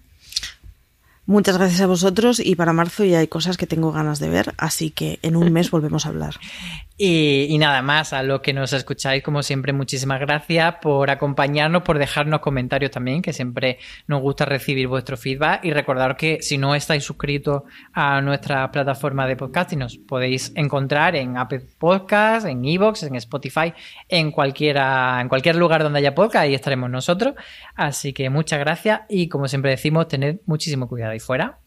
Muchas 1.30 1.56
gracias 1.56 1.80
a 1.80 1.86
vosotros 1.86 2.40
y 2.44 2.56
para 2.56 2.72
marzo 2.72 3.04
ya 3.04 3.20
hay 3.20 3.28
cosas 3.28 3.56
que 3.56 3.68
tengo 3.68 3.92
ganas 3.92 4.18
de 4.18 4.28
ver, 4.28 4.52
así 4.58 4.90
que 4.90 5.20
en 5.22 5.36
un 5.36 5.52
mes 5.52 5.70
volvemos 5.70 6.04
a 6.04 6.08
hablar. 6.08 6.34
Y, 7.02 7.56
nada 7.56 7.80
más, 7.80 8.12
a 8.12 8.22
lo 8.22 8.42
que 8.42 8.52
nos 8.52 8.74
escucháis, 8.74 9.22
como 9.22 9.42
siempre, 9.42 9.72
muchísimas 9.72 10.20
gracias 10.20 10.74
por 10.82 11.08
acompañarnos, 11.08 11.82
por 11.82 11.98
dejarnos 11.98 12.40
comentarios 12.40 12.90
también, 12.90 13.22
que 13.22 13.32
siempre 13.32 13.78
nos 14.06 14.20
gusta 14.20 14.44
recibir 14.44 14.86
vuestro 14.86 15.16
feedback. 15.16 15.64
Y 15.64 15.72
recordaros 15.72 16.18
que 16.18 16.42
si 16.42 16.58
no 16.58 16.74
estáis 16.74 17.02
suscritos 17.02 17.62
a 17.94 18.20
nuestra 18.20 18.70
plataforma 18.70 19.26
de 19.26 19.34
podcasting, 19.34 19.78
nos 19.78 19.96
podéis 19.96 20.52
encontrar 20.56 21.16
en 21.16 21.38
Apple 21.38 21.62
Podcasts, 21.78 22.46
en 22.46 22.62
Evox, 22.66 23.04
en 23.04 23.14
Spotify, 23.14 23.72
en 24.06 24.30
cualquiera, 24.30 25.22
en 25.22 25.30
cualquier 25.30 25.56
lugar 25.56 25.82
donde 25.82 26.00
haya 26.00 26.14
podcast, 26.14 26.42
ahí 26.42 26.54
estaremos 26.54 26.90
nosotros. 26.90 27.34
Así 27.76 28.12
que 28.12 28.28
muchas 28.28 28.58
gracias 28.58 29.00
y 29.08 29.30
como 29.30 29.48
siempre 29.48 29.70
decimos, 29.70 30.06
tened 30.06 30.40
muchísimo 30.44 30.86
cuidado 30.86 31.14
fuera. 31.20 31.59